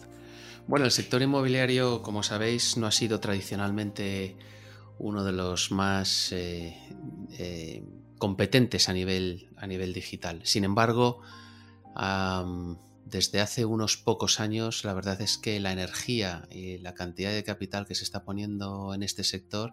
Bueno, 0.66 0.84
el 0.84 0.90
sector 0.90 1.22
inmobiliario, 1.22 2.02
como 2.02 2.22
sabéis, 2.22 2.76
no 2.76 2.86
ha 2.86 2.92
sido 2.92 3.18
tradicionalmente 3.18 4.36
uno 4.98 5.24
de 5.24 5.32
los 5.32 5.72
más 5.72 6.32
eh, 6.32 6.76
eh, 7.38 7.82
competentes 8.18 8.90
a 8.90 8.92
nivel, 8.92 9.48
a 9.56 9.66
nivel 9.66 9.94
digital. 9.94 10.40
Sin 10.44 10.64
embargo, 10.64 11.22
desde 13.10 13.40
hace 13.40 13.64
unos 13.64 13.96
pocos 13.96 14.40
años 14.40 14.84
la 14.84 14.92
verdad 14.92 15.20
es 15.20 15.38
que 15.38 15.58
la 15.60 15.72
energía 15.72 16.46
y 16.50 16.78
la 16.78 16.94
cantidad 16.94 17.32
de 17.32 17.44
capital 17.44 17.86
que 17.86 17.94
se 17.94 18.04
está 18.04 18.24
poniendo 18.24 18.92
en 18.94 19.02
este 19.02 19.24
sector 19.24 19.72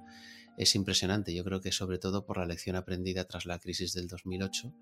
es 0.57 0.75
impresionante. 0.75 1.33
Yo 1.33 1.43
creo 1.43 1.61
que 1.61 1.71
sobre 1.71 1.97
todo 1.97 2.25
por 2.25 2.37
la 2.37 2.45
lección 2.45 2.75
aprendida 2.75 3.25
tras 3.25 3.45
la 3.45 3.59
crisis 3.59 3.93
del 3.93 4.07
2008, 4.07 4.73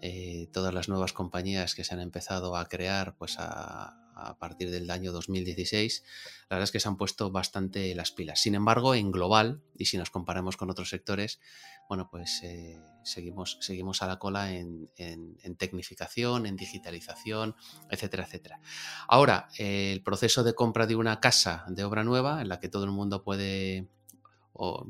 eh, 0.00 0.48
todas 0.52 0.72
las 0.72 0.88
nuevas 0.88 1.12
compañías 1.12 1.74
que 1.74 1.84
se 1.84 1.94
han 1.94 2.00
empezado 2.00 2.56
a 2.56 2.68
crear, 2.68 3.16
pues 3.16 3.36
a, 3.38 4.03
a 4.16 4.38
partir 4.38 4.70
del 4.70 4.90
año 4.90 5.12
2016, 5.12 6.04
la 6.48 6.56
verdad 6.56 6.64
es 6.64 6.72
que 6.72 6.80
se 6.80 6.88
han 6.88 6.96
puesto 6.96 7.30
bastante 7.30 7.94
las 7.94 8.12
pilas. 8.12 8.40
Sin 8.40 8.54
embargo, 8.54 8.94
en 8.94 9.10
global, 9.10 9.62
y 9.76 9.86
si 9.86 9.96
nos 9.96 10.10
comparamos 10.10 10.56
con 10.56 10.70
otros 10.70 10.88
sectores, 10.88 11.40
bueno, 11.88 12.08
pues 12.10 12.40
eh, 12.42 12.80
seguimos, 13.02 13.58
seguimos 13.60 14.02
a 14.02 14.06
la 14.06 14.18
cola 14.18 14.52
en, 14.52 14.88
tecnificación, 15.58 16.46
en 16.46 16.56
digitalización, 16.56 17.54
etcétera, 17.90 18.24
etcétera. 18.24 18.60
Ahora, 19.08 19.48
el 19.58 20.02
proceso 20.02 20.44
de 20.44 20.54
compra 20.54 20.86
de 20.86 20.96
una 20.96 21.20
casa 21.20 21.64
de 21.68 21.84
obra 21.84 22.04
nueva, 22.04 22.40
en 22.40 22.48
la 22.48 22.60
que 22.60 22.68
todo 22.68 22.84
el 22.84 22.90
mundo 22.90 23.22
puede, 23.22 23.88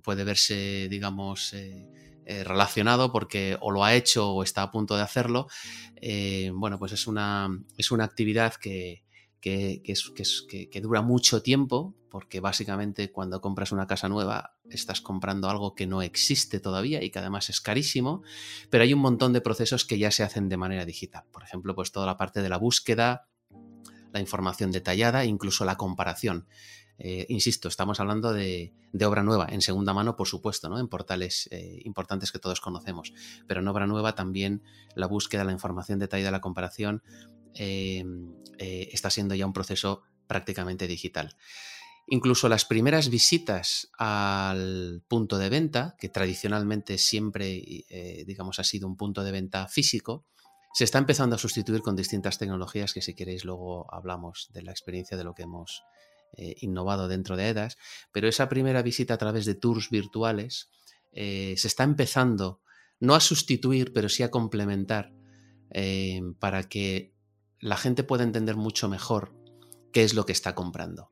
puede 0.02 0.24
verse, 0.24 0.88
digamos, 0.88 1.52
eh, 1.54 1.88
eh, 2.26 2.44
relacionado 2.44 3.12
porque 3.12 3.58
o 3.60 3.70
lo 3.70 3.84
ha 3.84 3.94
hecho 3.94 4.30
o 4.30 4.42
está 4.42 4.62
a 4.62 4.70
punto 4.70 4.96
de 4.96 5.02
hacerlo, 5.02 5.48
bueno, 6.52 6.78
pues 6.78 6.92
es 6.92 7.06
una, 7.06 7.48
es 7.78 7.90
una 7.90 8.04
actividad 8.04 8.54
que, 8.54 9.03
que, 9.44 9.82
que, 10.70 10.80
dura 10.80 11.02
mucho 11.02 11.42
tiempo, 11.42 11.94
porque 12.08 12.40
básicamente 12.40 13.12
cuando 13.12 13.42
compras 13.42 13.72
una 13.72 13.86
casa 13.86 14.08
nueva 14.08 14.56
estás 14.70 15.02
comprando 15.02 15.50
algo 15.50 15.74
que 15.74 15.86
no 15.86 16.00
existe 16.00 16.60
todavía 16.60 17.02
y 17.02 17.10
que 17.10 17.18
además 17.18 17.50
es 17.50 17.60
carísimo, 17.60 18.22
pero 18.70 18.84
hay 18.84 18.94
un 18.94 19.00
montón 19.00 19.34
de 19.34 19.42
procesos 19.42 19.84
que 19.84 19.98
ya 19.98 20.10
se 20.10 20.22
hacen 20.22 20.48
de 20.48 20.56
manera 20.56 20.86
digital. 20.86 21.24
Por 21.30 21.42
ejemplo, 21.42 21.74
pues 21.74 21.92
toda 21.92 22.06
la 22.06 22.16
parte 22.16 22.40
de 22.40 22.48
la 22.48 22.56
búsqueda, 22.56 23.28
la 24.14 24.20
información 24.20 24.72
detallada, 24.72 25.26
incluso 25.26 25.66
la 25.66 25.76
comparación. 25.76 26.46
Eh, 26.96 27.26
insisto, 27.28 27.68
estamos 27.68 28.00
hablando 28.00 28.32
de, 28.32 28.72
obra 29.04 29.22
nueva, 29.22 29.48
en 29.50 29.60
segunda 29.60 29.92
mano, 29.92 30.16
por 30.16 30.28
supuesto, 30.28 30.70
¿no? 30.70 30.78
en 30.78 30.88
portales 30.88 31.48
eh, 31.50 31.82
importantes 31.84 32.32
que 32.32 32.38
todos 32.38 32.62
conocemos, 32.62 33.12
pero 33.46 33.60
en 33.60 33.68
obra 33.68 33.86
nueva 33.86 34.14
también 34.14 34.62
la 34.94 35.06
búsqueda, 35.06 35.44
la 35.44 35.52
información 35.52 35.98
detallada, 35.98 36.30
la 36.30 36.40
comparación 36.40 37.02
em, 37.54 38.34
eh, 38.58 38.88
está 38.92 39.10
siendo 39.10 39.34
ya 39.34 39.46
un 39.46 39.52
proceso 39.52 40.02
prácticamente 40.26 40.86
digital. 40.86 41.36
Incluso 42.06 42.48
las 42.48 42.64
primeras 42.64 43.08
visitas 43.08 43.90
al 43.98 45.02
punto 45.08 45.38
de 45.38 45.48
venta, 45.48 45.96
que 45.98 46.10
tradicionalmente 46.10 46.98
siempre, 46.98 47.86
digamos, 48.26 48.58
ha 48.58 48.64
sido 48.64 48.86
un 48.86 48.98
punto 48.98 49.24
de 49.24 49.32
venta 49.32 49.68
físico, 49.68 50.26
se 50.74 50.82
está 50.82 50.98
empezando 50.98 51.36
a 51.36 51.38
sustituir 51.38 51.82
con 51.82 51.94
distintas 51.94 52.36
tecnologías 52.36 52.92
que 52.92 53.00
si 53.00 53.14
queréis 53.14 53.44
luego 53.44 53.86
hablamos 53.94 54.50
de 54.52 54.62
la 54.62 54.72
experiencia 54.72 55.16
de 55.16 55.22
lo 55.22 55.32
que 55.32 55.44
hemos 55.44 55.84
eh, 56.36 56.56
innovado 56.62 57.06
dentro 57.06 57.36
de 57.36 57.48
EDAS, 57.48 57.78
pero 58.10 58.26
esa 58.26 58.48
primera 58.48 58.82
visita 58.82 59.14
a 59.14 59.18
través 59.18 59.44
de 59.44 59.54
tours 59.54 59.88
virtuales 59.88 60.68
eh, 61.12 61.54
se 61.56 61.68
está 61.68 61.84
empezando 61.84 62.60
no 62.98 63.14
a 63.14 63.20
sustituir, 63.20 63.92
pero 63.92 64.08
sí 64.08 64.24
a 64.24 64.32
complementar 64.32 65.12
eh, 65.70 66.20
para 66.40 66.64
que 66.64 67.13
la 67.64 67.78
gente 67.78 68.04
pueda 68.04 68.24
entender 68.24 68.56
mucho 68.56 68.90
mejor 68.90 69.34
qué 69.90 70.04
es 70.04 70.12
lo 70.12 70.26
que 70.26 70.32
está 70.32 70.54
comprando. 70.54 71.10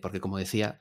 porque 0.00 0.20
como 0.20 0.38
decía, 0.38 0.80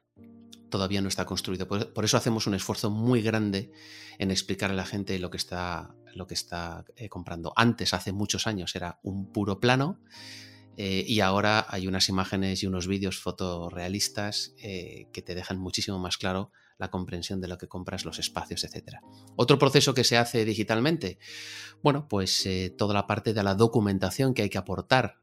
todavía 0.70 1.02
no 1.02 1.08
está 1.08 1.26
construido. 1.26 1.68
Por, 1.68 2.06
eso 2.06 2.18
hacemos 2.18 2.46
un 2.46 2.54
esfuerzo 2.54 2.92
muy 2.92 3.24
grande 3.24 3.72
en 4.20 4.30
explicar 4.30 4.70
a 4.70 4.76
la 4.76 4.86
gente 4.86 5.18
lo 5.18 5.32
que 5.32 5.38
está, 5.38 5.96
lo 6.14 6.28
que 6.28 6.36
está 6.36 6.86
comprando. 7.10 7.52
Antes, 7.56 7.96
hace 7.96 8.12
muchos 8.12 8.46
años, 8.46 8.76
era 8.76 9.00
un 9.02 9.32
puro 9.32 9.60
plano 9.60 10.00
eh, 10.78 11.04
y 11.08 11.22
ahora 11.22 11.66
hay 11.68 11.88
unas 11.88 12.10
imágenes 12.10 12.62
y 12.62 12.68
unos 12.68 12.86
vídeos 12.86 13.20
fotorrealistas 13.20 14.54
eh, 14.60 15.08
que 15.12 15.24
te 15.24 15.34
dejan 15.34 15.58
muchísimo 15.58 15.98
más 15.98 16.18
claro 16.18 16.52
la 16.78 16.90
comprensión 16.90 17.42
de 17.42 17.48
lo 17.48 17.58
que 17.58 17.68
compras, 17.68 18.06
los 18.06 18.20
espacios, 18.20 18.64
etc. 18.64 18.98
Otro 19.36 19.58
proceso 19.58 19.94
que 19.94 20.04
se 20.04 20.18
hace 20.18 20.46
digitalmente, 20.46 21.20
bueno, 21.82 22.08
pues 22.08 22.46
eh, 22.46 22.74
toda 22.76 22.94
la 22.94 23.08
parte 23.08 23.34
de 23.34 23.44
la 23.44 23.56
documentación 23.56 24.34
que 24.34 24.44
hay 24.44 24.50
que 24.50 24.58
aportar 24.58 25.20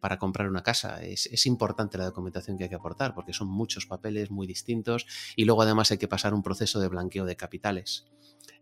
para 0.00 0.18
comprar 0.18 0.48
una 0.48 0.62
casa. 0.62 1.02
Es, 1.02 1.44
importante 1.44 1.98
la 1.98 2.06
documentación 2.06 2.56
que 2.56 2.64
hay 2.64 2.70
que 2.70 2.76
aportar 2.76 3.14
porque 3.14 3.34
son 3.34 3.48
muchos 3.48 3.84
papeles 3.84 4.30
muy 4.30 4.46
distintos 4.46 5.06
y 5.36 5.44
luego 5.44 5.60
además 5.60 5.90
hay 5.90 5.98
que 5.98 6.08
pasar 6.08 6.32
un 6.32 6.42
proceso 6.42 6.80
de 6.80 6.88
blanqueo 6.88 7.26
de 7.26 7.36
capitales 7.36 8.06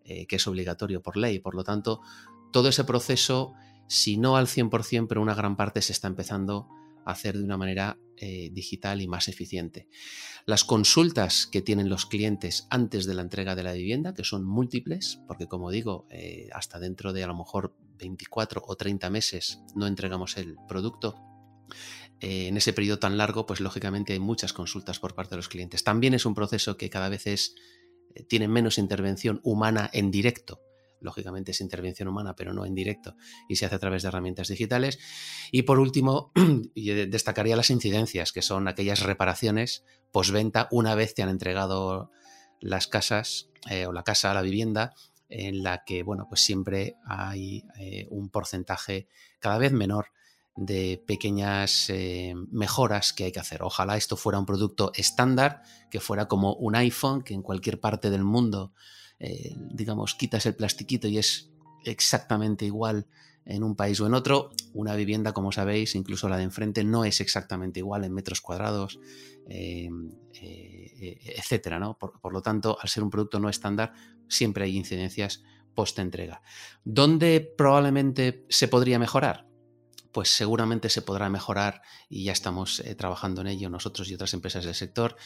que 0.03 0.27
es 0.35 0.47
obligatorio 0.49 1.03
por 1.03 1.17
ley. 1.17 1.39
Por 1.39 1.55
lo 1.55 1.63
tanto, 1.63 2.01
todo 2.53 2.69
ese 2.69 2.83
proceso 2.83 3.55
si 3.89 4.17
no 4.17 4.37
al 4.37 4.47
100%, 4.47 5.07
pero 5.09 5.23
una 5.23 5.35
gran 5.35 5.57
parte 5.57 5.83
se 5.83 5.93
está 5.93 6.09
empezando 6.09 6.69
hacer 7.07 7.39
de 7.39 7.45
una 7.45 7.57
manera 7.57 7.99
eh, 8.17 8.51
digital 8.53 9.01
y 9.01 9.09
más 9.09 9.29
eficiente. 9.29 9.89
Las 10.47 10.65
consultas 10.65 11.47
que 11.47 11.63
tienen 11.63 11.89
los 11.89 12.07
clientes 12.07 12.67
antes 12.71 13.07
de 13.07 13.15
la 13.15 13.23
entrega 13.23 13.55
de 13.55 13.63
la 13.63 13.73
vivienda, 13.73 14.15
que 14.15 14.25
son 14.25 14.45
múltiples, 14.45 15.21
porque 15.27 15.47
como 15.47 15.71
digo, 15.71 16.07
eh, 16.11 16.49
hasta 16.53 16.79
dentro 16.79 17.13
de 17.13 17.25
a 17.25 17.27
lo 17.27 17.37
mejor 17.37 17.77
24 17.99 18.63
o 18.67 18.77
30 18.77 19.11
meses 19.11 19.61
no 19.75 19.87
entregamos 19.87 20.37
el 20.37 20.57
producto, 20.69 21.17
eh, 22.21 22.49
en 22.49 22.57
ese 22.57 22.73
periodo 22.73 22.99
tan 22.99 23.19
largo, 23.19 23.47
pues 23.47 23.61
lógicamente 23.61 24.13
hay 24.13 24.21
muchas 24.21 24.53
consultas 24.53 24.99
por 24.99 25.15
parte 25.15 25.31
de 25.31 25.37
los 25.37 25.49
clientes. 25.49 25.85
También 25.85 26.15
es 26.15 26.27
un 26.27 26.35
proceso 26.35 26.77
que 26.77 26.91
cada 26.91 27.09
vez 27.09 27.27
es, 27.27 27.55
tiene 28.29 28.49
menos 28.49 28.79
intervención 28.79 29.41
humana 29.43 29.91
en 29.93 30.11
directo 30.11 30.61
lógicamente 31.01 31.53
es 31.53 31.61
intervención 31.61 32.09
humana, 32.09 32.35
pero 32.37 32.53
no 32.53 32.65
en 32.65 32.75
directo, 32.75 33.17
y 33.49 33.57
se 33.57 33.67
hace 33.67 33.77
a 33.77 33.79
través 33.79 34.03
de 34.03 34.09
herramientas 34.09 34.49
digitales. 34.49 34.99
Y 35.53 35.63
por 35.63 35.79
último, 35.79 36.33
destacaría 36.75 37.57
las 37.57 37.71
incidencias, 37.71 38.33
que 38.33 38.43
son 38.43 38.69
aquellas 38.69 39.01
reparaciones 39.01 39.85
postventa 40.13 40.69
una 40.71 40.95
vez 40.95 41.15
te 41.15 41.23
han 41.23 41.29
entregado 41.29 42.11
las 42.61 42.87
casas 42.87 43.51
eh, 43.69 43.87
o 43.87 43.93
la 43.93 44.03
casa, 44.03 44.33
la 44.33 44.43
vivienda, 44.43 44.95
en 45.29 45.63
la 45.63 45.85
que, 45.85 46.03
bueno, 46.03 46.27
pues 46.29 46.41
siempre 46.43 46.97
hay 47.05 47.65
eh, 47.79 48.07
un 48.11 48.31
porcentaje 48.31 49.09
cada 49.41 49.59
vez 49.59 49.73
menor 49.73 50.07
de 50.57 51.03
pequeñas 51.07 51.91
eh, 51.91 52.35
mejoras 52.51 53.13
que 53.13 53.25
hay 53.25 53.33
que 53.33 53.41
hacer. 53.41 53.63
Ojalá 53.63 53.97
esto 53.97 54.17
fuera 54.17 54.39
un 54.39 54.47
producto 54.47 54.91
estándar, 54.95 55.63
que 55.91 56.01
fuera 56.01 56.29
como 56.29 56.55
un 56.55 56.77
iPhone, 56.77 57.23
que 57.23 57.35
en 57.35 57.43
cualquier 57.43 57.79
parte 57.79 58.09
del 58.09 58.25
mundo 58.25 58.73
eh, 59.19 59.55
digamos, 59.57 60.15
quitas 60.15 60.45
el 60.47 60.55
plastiquito 60.55 61.09
y 61.09 61.19
es 61.19 61.51
exactamente 61.85 62.67
igual 62.67 63.07
en 63.45 63.63
un 63.63 63.77
país 63.77 64.01
o 64.01 64.07
en 64.07 64.15
otro. 64.15 64.51
Una 64.75 64.95
vivienda, 64.95 65.33
como 65.33 65.53
sabéis, 65.53 65.95
incluso 65.95 66.29
la 66.29 66.37
de 66.37 66.43
enfrente, 66.43 66.85
no 66.85 67.05
es 67.05 67.21
exactamente 67.21 67.81
igual 67.81 68.05
en 68.05 68.13
metros 68.13 68.41
cuadrados, 68.41 68.99
eh, 69.49 69.89
eh, 70.43 71.35
etcétera. 71.37 71.79
¿no? 71.79 71.97
Por, 71.97 72.21
por, 72.21 72.33
lo 72.33 72.43
tanto, 72.43 72.77
al 72.81 72.89
ser 72.89 73.03
un 73.03 73.11
producto 73.11 73.39
no 73.41 73.49
estándar, 73.49 73.93
siempre 74.29 74.65
hay 74.65 74.77
incidencias 74.77 75.43
post-entrega. 75.75 76.43
¿Dónde 76.85 77.41
probablemente 77.57 78.45
se 78.49 78.69
podría 78.69 78.99
mejorar? 78.99 79.47
Pues 80.13 80.31
seguramente 80.31 80.89
se 80.89 81.03
podrá 81.03 81.29
mejorar 81.29 81.83
y 82.09 82.25
ya 82.25 82.33
estamos 82.33 82.83
trabajando 82.97 83.43
en 83.43 83.49
ello 83.49 83.69
nosotros 83.69 84.09
y 84.09 84.15
otras 84.15 84.33
empresas 84.33 84.65
del 84.65 84.75
sector 84.75 85.17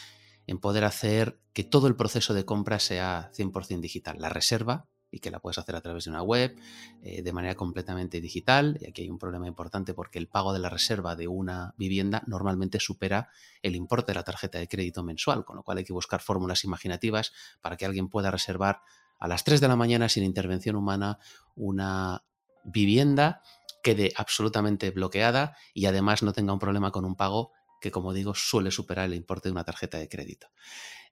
en 0.50 0.58
poder 0.58 0.82
hacer 0.82 1.38
que 1.52 1.62
todo 1.62 1.86
el 1.86 1.94
proceso 1.94 2.34
de 2.34 2.44
compra 2.44 2.80
sea 2.80 3.30
100% 3.36 3.78
digital. 3.80 4.16
La 4.18 4.30
reserva, 4.30 4.88
y 5.08 5.20
que 5.20 5.30
la 5.30 5.38
puedes 5.38 5.58
hacer 5.58 5.76
a 5.76 5.80
través 5.80 6.04
de 6.04 6.10
una 6.10 6.22
web, 6.22 6.56
eh, 7.04 7.22
de 7.22 7.32
manera 7.32 7.54
completamente 7.54 8.20
digital. 8.20 8.76
Y 8.80 8.88
aquí 8.88 9.02
hay 9.02 9.10
un 9.10 9.18
problema 9.18 9.46
importante 9.46 9.94
porque 9.94 10.18
el 10.18 10.26
pago 10.26 10.52
de 10.52 10.58
la 10.58 10.68
reserva 10.68 11.14
de 11.14 11.28
una 11.28 11.72
vivienda 11.76 12.24
normalmente 12.26 12.80
supera 12.80 13.28
el 13.62 13.76
importe 13.76 14.10
de 14.10 14.16
la 14.16 14.24
tarjeta 14.24 14.58
de 14.58 14.66
crédito 14.66 15.04
mensual, 15.04 15.44
con 15.44 15.54
lo 15.54 15.62
cual 15.62 15.78
hay 15.78 15.84
que 15.84 15.92
buscar 15.92 16.20
fórmulas 16.20 16.64
imaginativas 16.64 17.32
para 17.60 17.76
que 17.76 17.86
alguien 17.86 18.08
pueda 18.08 18.32
reservar 18.32 18.80
a 19.20 19.28
las 19.28 19.44
3 19.44 19.60
de 19.60 19.68
la 19.68 19.76
mañana 19.76 20.08
sin 20.08 20.24
intervención 20.24 20.74
humana 20.74 21.20
una 21.54 22.24
vivienda 22.64 23.40
quede 23.84 24.12
absolutamente 24.16 24.90
bloqueada 24.90 25.56
y 25.74 25.86
además 25.86 26.24
no 26.24 26.32
tenga 26.32 26.52
un 26.52 26.58
problema 26.58 26.90
con 26.90 27.04
un 27.04 27.14
pago 27.14 27.52
que 27.80 27.90
como 27.90 28.12
digo 28.12 28.34
suele 28.34 28.70
superar 28.70 29.06
el 29.06 29.14
importe 29.14 29.48
de 29.48 29.52
una 29.52 29.64
tarjeta 29.64 29.98
de 29.98 30.08
crédito. 30.08 30.48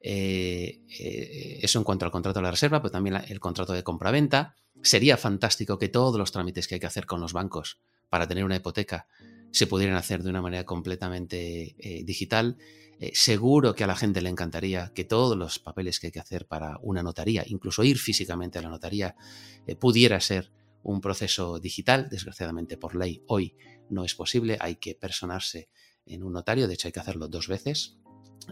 Eh, 0.00 0.80
eh, 1.00 1.58
eso 1.62 1.78
en 1.78 1.84
cuanto 1.84 2.04
al 2.04 2.12
contrato 2.12 2.38
de 2.38 2.44
la 2.44 2.50
reserva, 2.50 2.80
pero 2.80 2.92
también 2.92 3.20
el 3.28 3.40
contrato 3.40 3.72
de 3.72 3.82
compra-venta. 3.82 4.54
Sería 4.82 5.16
fantástico 5.16 5.78
que 5.78 5.88
todos 5.88 6.16
los 6.16 6.30
trámites 6.30 6.68
que 6.68 6.76
hay 6.76 6.80
que 6.80 6.86
hacer 6.86 7.06
con 7.06 7.20
los 7.20 7.32
bancos 7.32 7.80
para 8.08 8.28
tener 8.28 8.44
una 8.44 8.56
hipoteca 8.56 9.08
se 9.50 9.66
pudieran 9.66 9.96
hacer 9.96 10.22
de 10.22 10.30
una 10.30 10.42
manera 10.42 10.64
completamente 10.64 11.74
eh, 11.78 12.04
digital. 12.04 12.58
seguro 13.12 13.74
que 13.74 13.84
a 13.84 13.86
la 13.86 13.96
gente 13.96 14.20
le 14.20 14.28
encantaría 14.28 14.92
que 14.94 15.04
todos 15.04 15.36
los 15.36 15.58
papeles 15.58 15.98
que 15.98 16.08
hay 16.08 16.12
que 16.12 16.20
hacer 16.20 16.46
para 16.46 16.78
una 16.82 17.02
notaría, 17.02 17.44
incluso 17.46 17.82
ir 17.84 17.96
físicamente 17.96 18.58
a 18.58 18.62
la 18.62 18.68
notaría, 18.68 19.14
pudiera 19.78 20.20
ser 20.20 20.50
un 20.82 21.00
proceso 21.00 21.58
digital. 21.58 22.08
Desgraciadamente 22.10 22.76
por 22.76 22.94
ley 22.94 23.22
hoy 23.26 23.54
no 23.90 24.04
es 24.04 24.14
posible, 24.14 24.58
hay 24.60 24.76
que 24.76 24.94
personarse 24.94 25.68
en 26.08 26.22
un 26.22 26.32
notario, 26.32 26.68
de 26.68 26.74
hecho 26.74 26.88
hay 26.88 26.92
que 26.92 27.00
hacerlo 27.00 27.28
dos 27.28 27.48
veces 27.48 27.98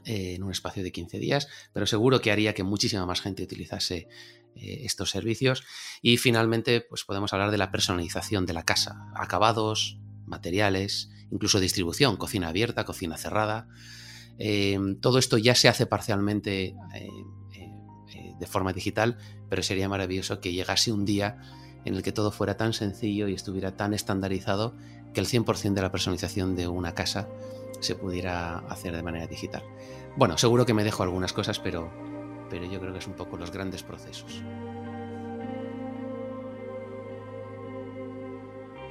eh, 0.05 0.35
en 0.35 0.43
un 0.43 0.51
espacio 0.51 0.83
de 0.83 0.93
15 0.93 1.19
días, 1.19 1.49
pero 1.73 1.87
seguro 1.87 2.21
que 2.21 2.31
haría 2.31 2.55
que 2.55 2.63
muchísima 2.63 3.07
más 3.07 3.21
gente 3.21 3.43
utilizase 3.43 4.09
eh, 4.55 4.81
estos 4.85 5.11
servicios. 5.11 5.65
Y 6.03 6.19
finalmente, 6.19 6.83
pues 6.83 7.05
podemos 7.05 7.33
hablar 7.33 7.51
de 7.51 7.59
la 7.59 7.71
personalización 7.71 8.45
de 8.47 8.53
la 8.53 8.65
casa, 8.65 9.11
acabados, 9.15 9.99
materiales, 10.27 11.11
incluso 11.31 11.61
distribución, 11.61 12.17
cocina 12.17 12.49
abierta, 12.49 12.85
cocina 12.85 13.17
cerrada. 13.17 13.69
Eh, 14.39 14.79
todo 15.01 15.19
esto 15.19 15.39
ya 15.39 15.55
se 15.55 15.69
hace 15.69 15.87
parcialmente 15.87 16.75
de 18.39 18.47
forma 18.47 18.75
digital, 18.75 19.17
pero 19.49 19.63
sería 19.63 19.89
maravilloso 19.89 20.41
que 20.41 20.53
llegase 20.53 20.93
un 20.93 21.07
día 21.07 21.41
en 21.87 21.95
el 21.95 22.03
que 22.03 22.13
todo 22.13 22.31
fuera 22.31 22.57
tan 22.57 22.73
sencillo 22.73 23.29
y 23.29 23.35
estuviera 23.35 23.77
tan 23.77 23.95
estandarizado 23.95 24.77
que 25.17 25.21
el 25.21 25.27
100% 25.27 25.73
de 25.73 25.81
la 25.81 25.91
personalización 25.91 26.55
de 26.57 26.69
una 26.69 26.95
casa 26.95 27.27
se 27.81 27.95
pudiera 27.95 28.59
hacer 28.69 28.95
de 28.95 29.03
manera 29.03 29.27
digital. 29.27 29.63
Bueno, 30.15 30.37
seguro 30.37 30.67
que 30.67 30.75
me 30.75 30.85
dejo 30.85 31.05
algunas 31.05 31.33
cosas, 31.33 31.59
pero, 31.59 31.91
pero 32.51 32.67
yo 32.67 32.79
creo 32.81 32.93
que 32.93 32.99
es 32.99 33.07
un 33.07 33.15
poco 33.15 33.39
los 33.39 33.51
grandes 33.51 33.83
procesos. 33.83 34.43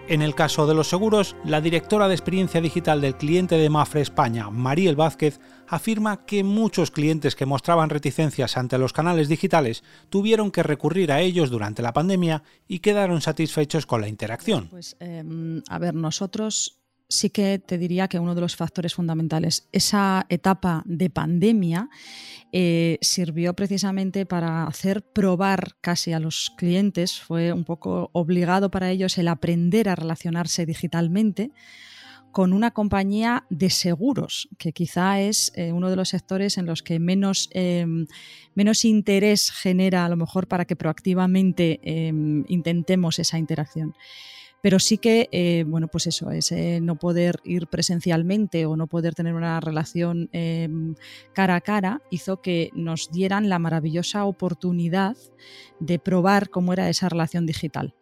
En 0.08 0.22
el 0.22 0.36
caso 0.36 0.68
de 0.68 0.76
los 0.76 0.88
seguros, 0.88 1.36
la 1.44 1.62
directora 1.62 2.08
de 2.08 2.14
experiencia 2.14 2.62
digital 2.62 3.02
del 3.02 3.16
cliente 3.16 3.58
de 3.58 3.72
Mafre 3.72 4.02
España, 4.02 4.52
Mariel 4.52 4.96
Vázquez, 4.96 5.40
afirma 5.68 6.28
que 6.28 6.44
muchos 6.44 6.92
clientes 6.92 7.36
que 7.36 7.48
mostraban 7.48 7.90
reticencias 7.90 8.56
ante 8.56 8.78
los 8.78 8.94
canales 8.94 9.30
digitales 9.30 9.84
tuvieron 10.10 10.52
que 10.52 10.62
recurrir 10.62 11.12
a 11.12 11.22
ellos 11.22 11.50
durante 11.50 11.82
la 11.82 11.92
pandemia 11.92 12.44
y 12.68 12.80
quedaron 12.80 13.20
satisfechos 13.22 13.88
con 13.88 14.00
la 14.00 14.08
interacción. 14.08 14.68
Pues 14.70 14.96
em, 15.00 15.64
a 15.70 15.80
ver, 15.80 15.96
nosotros 15.96 16.85
sí 17.08 17.30
que 17.30 17.60
te 17.60 17.78
diría 17.78 18.08
que 18.08 18.20
uno 18.20 18.36
de 18.36 18.42
los 18.42 18.56
factores 18.56 18.96
fundamentales, 18.96 19.68
esa 19.72 20.26
etapa 20.30 20.84
de 20.86 21.10
pandemia, 21.10 21.90
eh, 22.52 22.98
sirvió 23.02 23.54
precisamente 23.54 24.26
para 24.26 24.66
hacer 24.66 25.04
probar 25.04 25.76
casi 25.82 26.14
a 26.14 26.20
los 26.20 26.52
clientes, 26.58 27.20
fue 27.20 27.54
un 27.54 27.64
poco 27.64 28.10
obligado 28.14 28.72
para 28.72 28.90
ellos 28.92 29.18
el 29.18 29.28
aprender 29.28 29.90
a 29.90 29.96
relacionarse 29.96 30.66
digitalmente 30.66 31.52
con 32.32 32.52
una 32.52 32.72
compañía 32.72 33.46
de 33.50 33.70
seguros, 33.70 34.50
que 34.58 34.74
quizá 34.74 35.22
es 35.22 35.54
eh, 35.56 35.72
uno 35.72 35.90
de 35.90 35.96
los 35.96 36.10
sectores 36.10 36.58
en 36.58 36.66
los 36.66 36.84
que 36.84 37.00
menos, 37.00 37.48
em, 37.54 38.08
menos 38.56 38.84
interés 38.84 39.52
genera 39.52 40.04
a 40.04 40.10
lo 40.10 40.18
mejor 40.18 40.48
para 40.50 40.66
que 40.66 40.76
proactivamente 40.76 41.80
em, 41.84 42.44
intentemos 42.50 43.20
esa 43.20 43.38
interacción 43.38 43.96
pero 44.66 44.80
sí 44.80 44.98
que, 44.98 45.30
eh, 45.32 45.64
bueno, 45.68 45.88
pues 45.88 46.08
eso, 46.08 46.32
ese 46.32 46.82
no 46.82 46.96
poder 46.96 47.36
ir 47.44 47.68
presencialmente 47.68 48.66
o 48.66 48.76
no 48.76 48.88
poder 48.88 49.14
tener 49.14 49.36
una 49.36 49.60
relación 49.60 50.28
em, 50.32 50.96
cara 51.34 51.54
a 51.54 51.62
cara 51.62 52.02
hizo 52.10 52.42
que 52.42 52.72
nos 52.74 53.12
dieran 53.12 53.48
la 53.48 53.60
maravillosa 53.60 54.26
oportunidad 54.26 55.16
de 55.80 56.00
probar 56.00 56.50
cómo 56.50 56.74
era 56.74 56.90
esa 56.90 57.10
relación 57.10 57.46
digital. 57.46 57.94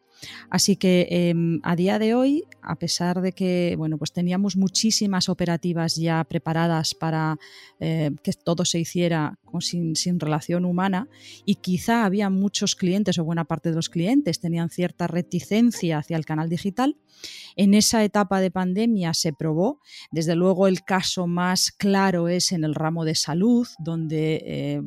Así 0.49 0.75
que 0.75 1.07
em, 1.09 1.59
a 1.63 1.75
día 1.75 1.99
de 1.99 2.15
hoy, 2.15 2.43
a 2.61 2.75
pesar 2.75 3.21
de 3.21 3.31
que 3.33 3.75
bueno, 3.77 3.97
pues 3.97 4.11
teníamos 4.11 4.55
muchísimas 4.55 5.29
operativas 5.29 5.95
ya 5.95 6.23
preparadas 6.23 6.95
para 6.95 7.37
eh, 7.79 8.11
que 8.23 8.33
todo 8.33 8.65
se 8.65 8.79
hiciera 8.79 9.37
sin, 9.59 10.19
relación 10.19 10.65
humana 10.65 11.07
y 11.45 11.55
quizá 11.55 12.05
había 12.05 12.29
muchos 12.29 12.75
clientes 12.75 13.17
o 13.17 13.23
buena 13.23 13.45
parte 13.45 13.69
de 13.69 13.75
los 13.75 13.89
clientes 13.89 14.39
tenían 14.39 14.69
cierta 14.69 15.07
reticencia 15.07 15.99
hacia 15.99 16.17
el 16.17 16.25
canal 16.25 16.49
digital, 16.49 16.97
en 17.55 17.73
esa 17.73 18.03
etapa 18.03 18.41
de 18.41 18.51
pandemia 18.51 19.13
se 19.13 19.33
probó. 19.33 19.79
Desde 20.11 20.35
luego 20.35 20.67
el 20.67 20.83
caso 20.83 21.27
más 21.27 21.71
claro 21.71 22.27
es 22.27 22.51
en 22.51 22.63
el 22.63 22.75
ramo 22.75 23.05
de 23.05 23.15
salud, 23.15 23.67
donde 23.79 24.41
eh, 24.45 24.81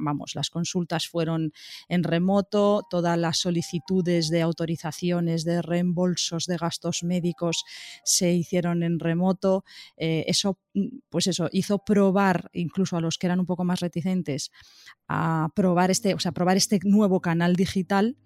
vamos, 0.00 0.32
las 0.34 0.50
consultas 0.50 1.06
fueron 1.06 1.52
en 1.88 2.02
remoto, 2.02 2.86
todas 2.90 3.18
las 3.18 3.38
solicitudes 3.38 4.28
de 4.28 4.42
de 5.44 5.62
reembolsos 5.62 6.46
de 6.46 6.56
gastos 6.56 7.02
médicos 7.02 7.64
se 8.04 8.32
hicieron 8.32 8.82
en 8.82 8.98
remoto. 8.98 9.64
Eh, 9.96 10.24
eso, 10.26 10.58
pues 11.08 11.26
eso, 11.26 11.48
hizo 11.52 11.78
probar 11.78 12.50
incluso 12.52 12.96
a 12.96 13.00
los 13.00 13.18
que 13.18 13.26
eran 13.26 13.40
un 13.40 13.46
poco 13.46 13.64
más 13.64 13.80
reticentes 13.80 14.50
a 15.08 15.48
probar 15.54 15.90
este, 15.90 16.14
o 16.14 16.18
sea, 16.18 16.32
probar 16.32 16.56
este 16.56 16.78
nuevo 16.84 17.20
canal 17.20 17.54
digital 17.56 18.16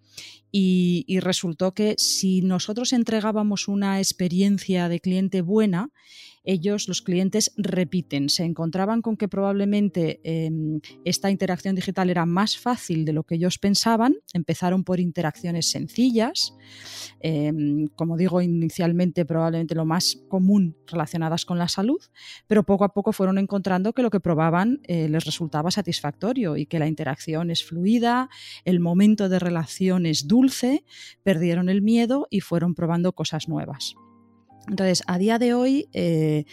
y, 0.51 1.19
resultó 1.21 1.75
que 1.75 1.95
si 1.99 2.41
nosotros 2.41 2.93
entregábamos 2.93 3.69
una 3.69 3.99
experiencia 3.99 4.89
de 4.89 5.01
cliente 5.01 5.43
buena, 5.43 5.91
ellos, 6.47 6.89
los 6.89 7.03
clientes, 7.03 7.53
repiten. 7.57 8.29
Se 8.29 8.45
encontraban 8.45 9.03
con 9.03 9.17
que 9.17 9.29
probablemente 9.29 10.21
em, 10.23 10.81
esta 11.05 11.31
interacción 11.31 11.75
digital 11.75 12.09
era 12.09 12.25
más 12.25 12.57
fácil 12.57 13.05
de 13.05 13.13
lo 13.13 13.25
que 13.25 13.35
ellos 13.35 13.59
pensaban. 13.59 14.17
Empezaron 14.33 14.85
por 14.85 15.01
interacciones 15.01 15.71
sencillas, 15.71 16.57
em, 17.21 17.89
como 17.89 18.17
digo, 18.17 18.41
inicialmente 18.41 19.25
probablemente 19.25 19.75
lo 19.75 19.85
más 19.85 20.23
común 20.29 20.77
relacionadas 20.87 21.45
con 21.45 21.59
la 21.59 21.69
salud, 21.69 22.01
pero 22.47 22.63
poco 22.63 22.85
a 22.85 22.95
poco 22.95 23.13
fueron 23.13 23.39
encontrando 23.39 23.93
que 23.93 24.03
lo 24.03 24.11
que 24.11 24.21
probaban 24.21 24.81
eh, 24.85 25.09
les 25.09 25.25
resultaba 25.25 25.71
satisfactorio 25.71 26.57
y 26.57 26.67
que 26.67 26.79
la 26.79 26.87
interacción 26.87 27.51
es 27.51 27.65
fluida, 27.65 28.31
el 28.65 28.81
momento 28.81 29.29
de 29.29 29.39
relación 29.39 30.07
es 30.07 30.29
dulce, 30.29 30.85
perdieron 31.23 31.69
el 31.69 31.83
miedo 31.83 32.29
y 32.31 32.41
fueron 32.41 32.75
probando 32.75 33.13
cosas 33.13 33.49
nuevas. 33.49 33.97
Entonces, 34.69 35.03
a 35.07 35.19
día 35.19 35.39
de 35.39 35.55
hoy, 35.55 35.89
eh, 35.93 36.45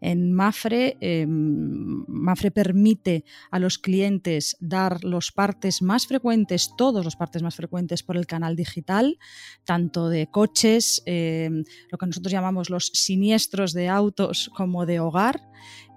en 0.00 0.32
Mafre, 0.32 0.96
em, 1.00 2.04
Mafre 2.06 2.50
permite 2.50 3.24
a 3.50 3.58
los 3.58 3.78
clientes 3.78 4.56
dar 4.60 5.04
los 5.04 5.32
partes 5.32 5.80
más 5.80 6.06
frecuentes, 6.06 6.70
todos 6.76 7.04
los 7.04 7.16
partes 7.16 7.42
más 7.42 7.54
frecuentes 7.54 8.02
por 8.02 8.16
el 8.16 8.26
canal 8.26 8.56
digital, 8.56 9.18
tanto 9.64 10.08
de 10.08 10.26
coches, 10.26 11.02
em, 11.06 11.64
lo 11.90 11.98
que 11.98 12.06
nosotros 12.06 12.32
llamamos 12.32 12.68
los 12.68 12.86
siniestros 12.92 13.72
de 13.72 13.88
autos, 13.88 14.50
como 14.54 14.84
de 14.84 15.00
hogar. 15.00 15.40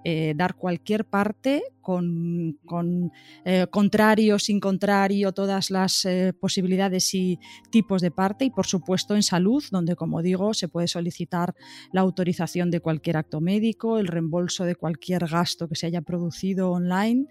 Eh, 0.04 0.34
dar 0.36 0.54
cualquier 0.54 1.04
parte 1.04 1.64
con, 1.86 3.12
eh, 3.44 3.66
contrario, 3.70 4.40
sin 4.40 4.58
contrario, 4.58 5.30
todas 5.32 5.70
las 5.70 6.04
eh, 6.04 6.32
posibilidades 6.32 7.14
y 7.14 7.38
tipos 7.70 8.02
de 8.02 8.10
parte 8.10 8.44
y 8.44 8.50
por 8.50 8.66
supuesto 8.66 9.14
en 9.14 9.22
salud, 9.22 9.62
donde 9.70 9.94
como 9.94 10.20
digo 10.20 10.52
se 10.52 10.66
puede 10.66 10.88
solicitar 10.88 11.54
la 11.92 12.00
autorización 12.00 12.72
de 12.72 12.80
cualquier 12.80 13.18
acto 13.18 13.40
médico, 13.40 13.98
el 13.98 14.08
reembolso 14.08 14.64
de 14.64 14.74
cualquier 14.74 15.26
gasto 15.28 15.68
que 15.68 15.76
se 15.76 15.86
haya 15.86 16.02
producido 16.02 16.72
online 16.72 17.26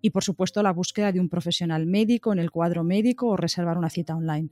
y 0.00 0.10
por 0.10 0.22
supuesto 0.22 0.62
la 0.62 0.72
búsqueda 0.72 1.10
de 1.10 1.18
un 1.18 1.28
profesional 1.28 1.86
médico 1.86 2.32
en 2.32 2.38
el 2.38 2.52
cuadro 2.52 2.84
médico 2.84 3.26
o 3.26 3.36
reservar 3.36 3.76
una 3.76 3.90
cita 3.90 4.14
online. 4.14 4.50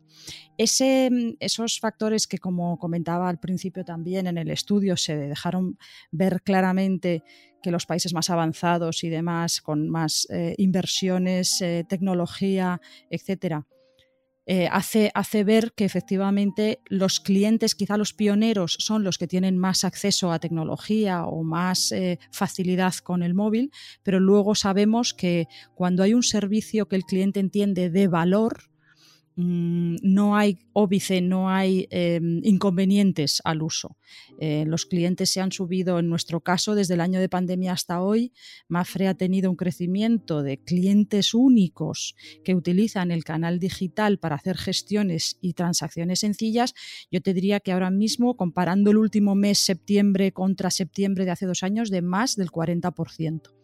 Ese, 0.59 1.37
esos 1.39 1.79
factores 1.79 2.27
que 2.27 2.39
como 2.39 2.77
comentaba 2.79 3.29
al 3.29 3.39
principio 3.39 3.85
también 3.85 4.27
en 4.27 4.39
el 4.39 4.51
estudio 4.51 4.97
se 4.97 5.17
dejaron 5.17 5.79
ver 6.11 6.43
claramente 6.43 7.23
que 7.65 7.71
los 7.71 7.87
países 7.87 8.13
más 8.13 8.29
avanzados 8.29 9.05
y 9.05 9.09
demás, 9.09 9.44
con 9.61 9.89
más 9.89 10.27
eh, 10.31 10.55
inversiones, 10.59 11.61
eh, 11.61 11.85
tecnología, 11.89 12.81
etcétera, 13.11 13.67
eh, 14.47 14.69
hace, 14.71 15.11
hace, 15.15 15.43
ver 15.43 15.73
que 15.75 15.87
efectivamente 15.87 16.81
los 16.87 17.19
clientes, 17.21 17.75
quizá 17.75 17.97
los 17.97 18.13
pioneros, 18.13 18.77
son 18.79 19.03
los 19.03 19.17
que 19.17 19.27
tienen 19.27 19.57
más 19.57 19.85
acceso 19.85 20.33
a 20.33 20.39
tecnología 20.39 21.25
o 21.25 21.43
más 21.43 21.95
facilidad 22.31 22.95
con 22.97 23.23
el 23.23 23.33
móvil, 23.33 23.71
pero 24.03 24.21
luego 24.21 24.55
sabemos 24.55 25.15
que 25.15 25.47
cuando 25.75 26.03
hay 26.03 26.13
un 26.13 26.23
servicio 26.23 26.89
que 26.89 26.97
el 26.97 27.05
cliente 27.05 27.41
entiende 27.41 27.89
de 27.89 28.07
valor, 28.07 28.74
Mm, 29.37 29.97
no 30.03 30.37
hay 30.37 30.61
óbice, 30.73 31.21
no 31.21 31.51
hay 31.51 31.89
em, 31.91 32.41
inconvenientes 32.45 33.43
al 33.45 33.63
uso. 33.63 33.97
Eh, 34.39 34.65
los 34.67 34.87
clientes 34.87 35.31
se 35.31 35.41
han 35.41 35.51
subido, 35.51 35.99
en 35.99 36.09
nuestro 36.09 36.41
caso, 36.41 36.77
desde 36.77 36.95
el 36.95 37.01
año 37.01 37.19
de 37.19 37.29
pandemia 37.29 37.73
hasta 37.73 38.01
hoy, 38.01 38.33
Mafre 38.69 39.09
ha 39.09 39.15
tenido 39.15 39.51
un 39.51 39.57
crecimiento 39.57 40.43
de 40.43 40.59
clientes 40.59 41.35
únicos 41.35 42.15
que 42.45 42.55
utilizan 42.55 43.11
el 43.11 43.25
canal 43.25 43.59
digital 43.59 44.19
para 44.19 44.37
hacer 44.37 44.57
gestiones 44.57 45.37
y 45.41 45.55
transacciones 45.55 46.21
sencillas. 46.21 46.75
Yo 47.11 47.21
te 47.21 47.35
diría 47.35 47.59
que 47.59 47.73
ahora 47.73 47.91
mismo, 47.91 48.37
comparando 48.37 48.93
el 48.93 48.99
último 48.99 49.35
mes, 49.35 49.59
septiembre 49.59 50.31
contra 50.33 50.71
septiembre 50.71 51.25
de 51.25 51.33
hace 51.33 51.47
dos 51.47 51.65
años, 51.65 51.91
de 51.91 52.03
más 52.03 52.37
del 52.37 52.53
40%. 52.53 53.64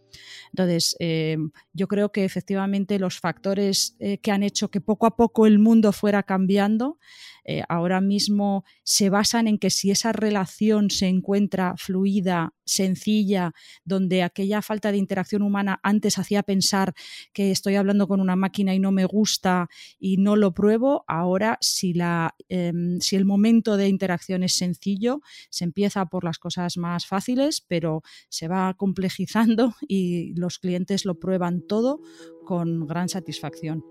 Entonces, 0.52 0.96
eh, 1.00 1.36
yo 1.72 1.88
creo 1.88 2.12
que 2.12 2.24
efectivamente 2.24 2.98
los 2.98 3.18
factores 3.18 3.96
eh, 4.00 4.18
que 4.18 4.30
han 4.30 4.42
hecho 4.42 4.70
que 4.70 4.80
poco 4.80 5.06
a 5.06 5.16
poco 5.16 5.46
el 5.46 5.58
mundo 5.58 5.92
fuera 5.92 6.22
cambiando 6.22 6.98
eh, 7.44 7.62
ahora 7.68 8.00
mismo 8.00 8.64
se 8.84 9.10
basan 9.10 9.48
en 9.48 9.58
que 9.58 9.70
si 9.70 9.90
esa 9.90 10.12
relación 10.12 10.90
se 10.90 11.08
encuentra 11.08 11.74
fluida, 11.76 12.54
sencilla, 12.64 13.52
donde 13.84 14.22
aquella 14.22 14.62
falta 14.62 14.92
de 14.92 14.98
interacción 14.98 15.42
humana 15.42 15.80
antes 15.82 16.18
hacía 16.18 16.44
pensar 16.44 16.94
que 17.32 17.50
estoy 17.50 17.74
hablando 17.74 18.06
con 18.06 18.20
una 18.20 18.36
máquina 18.36 18.74
y 18.74 18.78
no 18.78 18.92
me 18.92 19.04
gusta 19.04 19.68
y 19.98 20.18
no 20.18 20.36
lo 20.36 20.54
pruebo, 20.54 21.04
ahora 21.08 21.58
si, 21.60 21.92
la, 21.92 22.36
em, 22.48 23.00
si 23.00 23.16
el 23.16 23.24
momento 23.24 23.76
de 23.76 23.88
interacción 23.88 24.44
es 24.44 24.54
sencillo, 24.56 25.20
se 25.50 25.64
empieza 25.64 26.06
por 26.06 26.22
las 26.22 26.38
cosas 26.38 26.76
más 26.76 27.06
fáciles, 27.06 27.60
pero 27.66 28.02
se 28.28 28.46
va 28.46 28.74
complejizando 28.74 29.74
y 29.88 29.99
los 30.36 30.58
clientes 30.58 31.04
lo 31.04 31.14
prueban 31.18 31.62
todo 31.62 32.00
con 32.44 32.86
gran 32.86 33.08
satisfacción. 33.08 33.84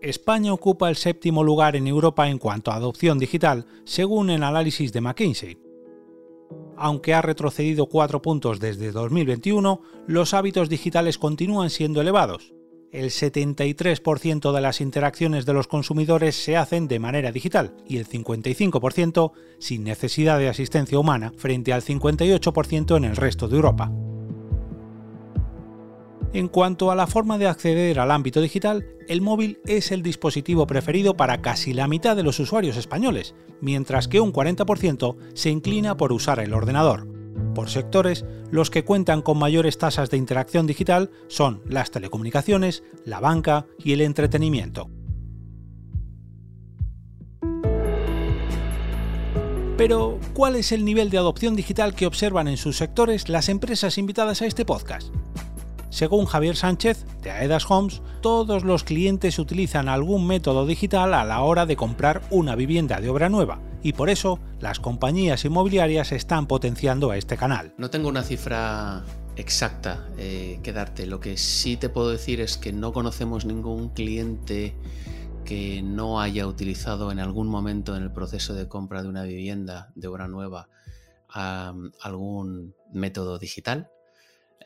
España 0.00 0.52
ocupa 0.52 0.88
el 0.88 0.96
séptimo 0.96 1.42
lugar 1.42 1.74
en 1.74 1.88
Europa 1.88 2.28
en 2.28 2.38
cuanto 2.38 2.70
a 2.70 2.76
adopción 2.76 3.18
digital, 3.18 3.66
según 3.84 4.30
el 4.30 4.44
análisis 4.44 4.92
de 4.92 5.00
McKinsey. 5.00 5.58
Aunque 6.76 7.14
ha 7.14 7.22
retrocedido 7.22 7.86
cuatro 7.86 8.22
puntos 8.22 8.60
desde 8.60 8.92
2021, 8.92 9.80
los 10.06 10.34
hábitos 10.34 10.68
digitales 10.68 11.18
continúan 11.18 11.70
siendo 11.70 12.00
elevados. 12.00 12.54
El 12.90 13.10
73% 13.10 14.50
de 14.50 14.60
las 14.62 14.80
interacciones 14.80 15.44
de 15.44 15.52
los 15.52 15.68
consumidores 15.68 16.42
se 16.42 16.56
hacen 16.56 16.88
de 16.88 16.98
manera 16.98 17.32
digital 17.32 17.74
y 17.86 17.98
el 17.98 18.08
55% 18.08 19.32
sin 19.58 19.84
necesidad 19.84 20.38
de 20.38 20.48
asistencia 20.48 20.98
humana 20.98 21.34
frente 21.36 21.74
al 21.74 21.82
58% 21.82 22.96
en 22.96 23.04
el 23.04 23.16
resto 23.16 23.46
de 23.46 23.56
Europa. 23.56 23.92
En 26.32 26.48
cuanto 26.48 26.90
a 26.90 26.94
la 26.94 27.06
forma 27.06 27.36
de 27.36 27.46
acceder 27.46 28.00
al 28.00 28.10
ámbito 28.10 28.40
digital, 28.40 28.86
el 29.06 29.20
móvil 29.20 29.60
es 29.66 29.92
el 29.92 30.02
dispositivo 30.02 30.66
preferido 30.66 31.14
para 31.14 31.42
casi 31.42 31.74
la 31.74 31.88
mitad 31.88 32.16
de 32.16 32.22
los 32.22 32.38
usuarios 32.38 32.78
españoles, 32.78 33.34
mientras 33.60 34.08
que 34.08 34.20
un 34.20 34.32
40% 34.32 35.16
se 35.34 35.50
inclina 35.50 35.98
por 35.98 36.12
usar 36.12 36.40
el 36.40 36.54
ordenador. 36.54 37.17
Por 37.58 37.70
sectores, 37.70 38.24
los 38.52 38.70
que 38.70 38.84
cuentan 38.84 39.20
con 39.20 39.36
mayores 39.36 39.78
tasas 39.78 40.10
de 40.10 40.16
interacción 40.16 40.68
digital 40.68 41.10
son 41.26 41.60
las 41.66 41.90
telecomunicaciones, 41.90 42.84
la 43.04 43.18
banca 43.18 43.66
y 43.82 43.94
el 43.94 44.00
entretenimiento. 44.00 44.88
Pero, 49.76 50.20
¿cuál 50.34 50.54
es 50.54 50.70
el 50.70 50.84
nivel 50.84 51.10
de 51.10 51.18
adopción 51.18 51.56
digital 51.56 51.96
que 51.96 52.06
observan 52.06 52.46
en 52.46 52.58
sus 52.58 52.76
sectores 52.76 53.28
las 53.28 53.48
empresas 53.48 53.98
invitadas 53.98 54.40
a 54.40 54.46
este 54.46 54.64
podcast? 54.64 55.12
Según 55.90 56.26
Javier 56.26 56.56
Sánchez, 56.56 57.06
de 57.22 57.30
Aedas 57.30 57.70
Homes, 57.70 58.02
todos 58.20 58.62
los 58.62 58.84
clientes 58.84 59.38
utilizan 59.38 59.88
algún 59.88 60.26
método 60.26 60.66
digital 60.66 61.14
a 61.14 61.24
la 61.24 61.40
hora 61.40 61.64
de 61.64 61.76
comprar 61.76 62.22
una 62.30 62.54
vivienda 62.56 63.00
de 63.00 63.08
obra 63.08 63.28
nueva, 63.28 63.60
y 63.82 63.94
por 63.94 64.10
eso 64.10 64.38
las 64.60 64.80
compañías 64.80 65.44
inmobiliarias 65.44 66.12
están 66.12 66.46
potenciando 66.46 67.12
este 67.12 67.36
canal. 67.36 67.74
No 67.78 67.90
tengo 67.90 68.08
una 68.08 68.22
cifra 68.22 69.02
exacta 69.36 70.06
eh, 70.18 70.60
que 70.62 70.72
darte, 70.72 71.06
lo 71.06 71.20
que 71.20 71.36
sí 71.36 71.76
te 71.76 71.88
puedo 71.88 72.10
decir 72.10 72.40
es 72.40 72.58
que 72.58 72.72
no 72.72 72.92
conocemos 72.92 73.44
ningún 73.46 73.88
cliente 73.90 74.74
que 75.44 75.80
no 75.82 76.20
haya 76.20 76.46
utilizado 76.46 77.10
en 77.10 77.20
algún 77.20 77.48
momento 77.48 77.96
en 77.96 78.02
el 78.02 78.12
proceso 78.12 78.52
de 78.52 78.68
compra 78.68 79.02
de 79.02 79.08
una 79.08 79.22
vivienda 79.22 79.90
de 79.94 80.08
obra 80.08 80.28
nueva 80.28 80.68
algún 81.32 82.74
método 82.92 83.38
digital. 83.38 83.90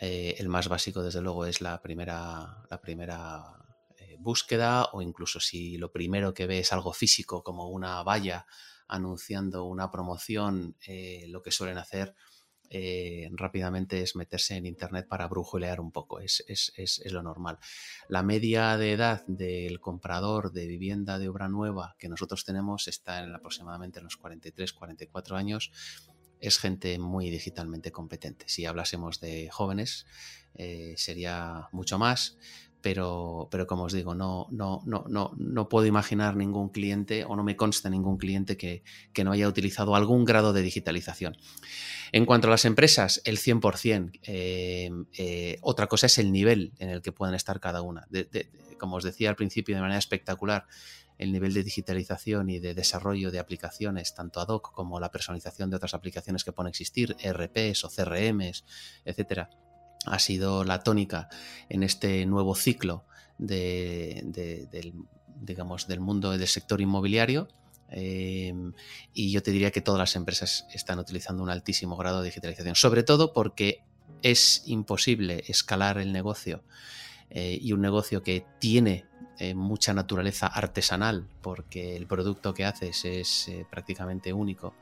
Eh, 0.04 0.34
el 0.40 0.48
más 0.48 0.66
básico, 0.66 1.00
desde 1.00 1.22
luego, 1.22 1.46
es 1.46 1.60
la 1.60 1.80
primera, 1.80 2.64
la 2.68 2.80
primera 2.80 3.54
eh, 3.96 4.16
búsqueda 4.18 4.88
o 4.92 5.00
incluso 5.00 5.38
si 5.38 5.78
lo 5.78 5.92
primero 5.92 6.34
que 6.34 6.48
ve 6.48 6.58
es 6.58 6.72
algo 6.72 6.92
físico 6.92 7.44
como 7.44 7.68
una 7.68 8.02
valla 8.02 8.44
anunciando 8.88 9.62
una 9.62 9.92
promoción, 9.92 10.76
eh, 10.88 11.26
lo 11.28 11.40
que 11.40 11.52
suelen 11.52 11.78
hacer 11.78 12.16
rápidamente 13.32 14.00
es 14.00 14.16
meterse 14.16 14.56
en 14.56 14.64
Internet 14.64 15.06
para 15.06 15.28
brujulear 15.28 15.78
un 15.78 15.92
poco, 15.92 16.20
es, 16.20 16.72
lo 17.04 17.22
normal. 17.22 17.58
La 18.08 18.22
media 18.22 18.78
de 18.78 18.92
edad 18.92 19.26
del 19.26 19.78
comprador 19.78 20.52
de 20.52 20.66
vivienda 20.66 21.18
de 21.18 21.28
obra 21.28 21.48
nueva 21.48 21.96
que 21.98 22.08
nosotros 22.08 22.46
tenemos 22.46 22.88
está 22.88 23.22
en 23.22 23.34
aproximadamente 23.34 23.98
en 23.98 24.04
los 24.04 24.16
43, 24.16 24.72
44 24.72 25.36
años. 25.36 25.70
Es 26.42 26.58
gente 26.58 26.98
muy 26.98 27.30
digitalmente 27.30 27.92
competente. 27.92 28.44
Si 28.48 28.66
hablásemos 28.66 29.20
de 29.20 29.48
jóvenes, 29.50 30.06
eh, 30.56 30.94
sería 30.98 31.68
mucho 31.72 31.98
más, 31.98 32.36
pero, 32.82 33.48
pero 33.50 33.66
como 33.66 33.84
os 33.84 33.92
digo, 33.92 34.14
no, 34.14 34.48
no, 34.50 34.82
no, 34.84 35.04
no, 35.08 35.32
no 35.36 35.68
puedo 35.68 35.86
imaginar 35.86 36.36
ningún 36.36 36.68
cliente 36.68 37.24
o 37.24 37.36
no 37.36 37.44
me 37.44 37.56
consta 37.56 37.88
ningún 37.88 38.18
cliente 38.18 38.56
que, 38.56 38.82
no 39.24 39.32
haya 39.32 39.48
utilizado 39.48 39.94
algún 39.94 40.24
grado 40.24 40.52
de 40.52 40.62
digitalización. 40.62 41.36
En 42.10 42.26
cuanto 42.26 42.48
a 42.48 42.50
las 42.50 42.64
empresas, 42.64 43.22
el 43.24 43.38
100%. 43.38 44.18
Eh, 44.24 44.90
eh, 45.16 45.58
otra 45.62 45.86
cosa 45.86 46.06
es 46.06 46.18
el 46.18 46.32
nivel 46.32 46.72
en 46.78 46.90
el 46.90 47.02
que 47.02 47.12
pueden 47.12 47.36
estar 47.36 47.60
cada 47.60 47.82
una. 47.82 48.06
como 48.78 48.96
os 48.96 49.04
decía 49.04 49.30
al 49.30 49.36
principio, 49.36 49.76
de 49.76 49.80
manera 49.80 49.98
espectacular, 49.98 50.66
el 51.22 51.32
nivel 51.32 51.54
de 51.54 51.62
digitalización 51.62 52.50
y 52.50 52.58
de 52.58 52.74
desarrollo 52.74 53.30
de 53.30 53.38
aplicaciones, 53.38 54.14
tanto 54.14 54.40
ad 54.40 54.48
hoc 54.48 54.72
como 54.72 54.98
la 54.98 55.10
personalización 55.10 55.70
de 55.70 55.76
otras 55.76 55.94
aplicaciones 55.94 56.44
que 56.44 56.52
pueden 56.52 56.68
existir, 56.68 57.16
RPs 57.22 57.84
o 57.84 57.88
CRMs, 57.88 58.64
etcétera, 59.04 59.50
ha 60.04 60.18
sido 60.18 60.64
la 60.64 60.82
tónica 60.82 61.28
en 61.68 61.84
este 61.84 62.26
nuevo 62.26 62.54
ciclo 62.54 63.04
del, 63.38 64.94
digamos, 65.40 65.86
del 65.86 66.00
mundo 66.00 66.32
del 66.32 66.48
sector 66.48 66.80
inmobiliario. 66.80 67.48
Em, 67.88 68.72
y 69.12 69.30
yo 69.30 69.42
te 69.42 69.50
diría 69.50 69.70
que 69.70 69.82
todas 69.82 69.98
las 69.98 70.16
empresas 70.16 70.66
están 70.72 70.98
utilizando 70.98 71.42
un 71.42 71.50
altísimo 71.50 71.96
grado 71.96 72.20
de 72.20 72.26
digitalización, 72.26 72.74
sobre 72.74 73.02
todo 73.02 73.32
porque 73.32 73.84
es 74.22 74.62
imposible 74.66 75.44
escalar 75.46 75.98
el 75.98 76.12
negocio 76.12 76.64
eh, 77.30 77.58
y 77.60 77.72
un 77.72 77.80
negocio 77.80 78.22
que 78.22 78.46
tiene 78.58 79.04
eh, 79.38 79.54
mucha 79.54 79.94
naturaleza 79.94 80.46
artesanal, 80.46 81.26
porque 81.40 81.96
el 81.96 82.06
producto 82.06 82.54
que 82.54 82.64
haces 82.64 83.04
es 83.04 83.48
eh, 83.48 83.66
prácticamente 83.70 84.32
único, 84.32 84.74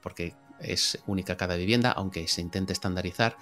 porque 0.00 0.34
es 0.62 0.98
única 1.06 1.36
cada 1.36 1.56
vivienda, 1.56 1.92
aunque 1.92 2.26
se 2.28 2.40
intente 2.40 2.72
estandarizar. 2.72 3.36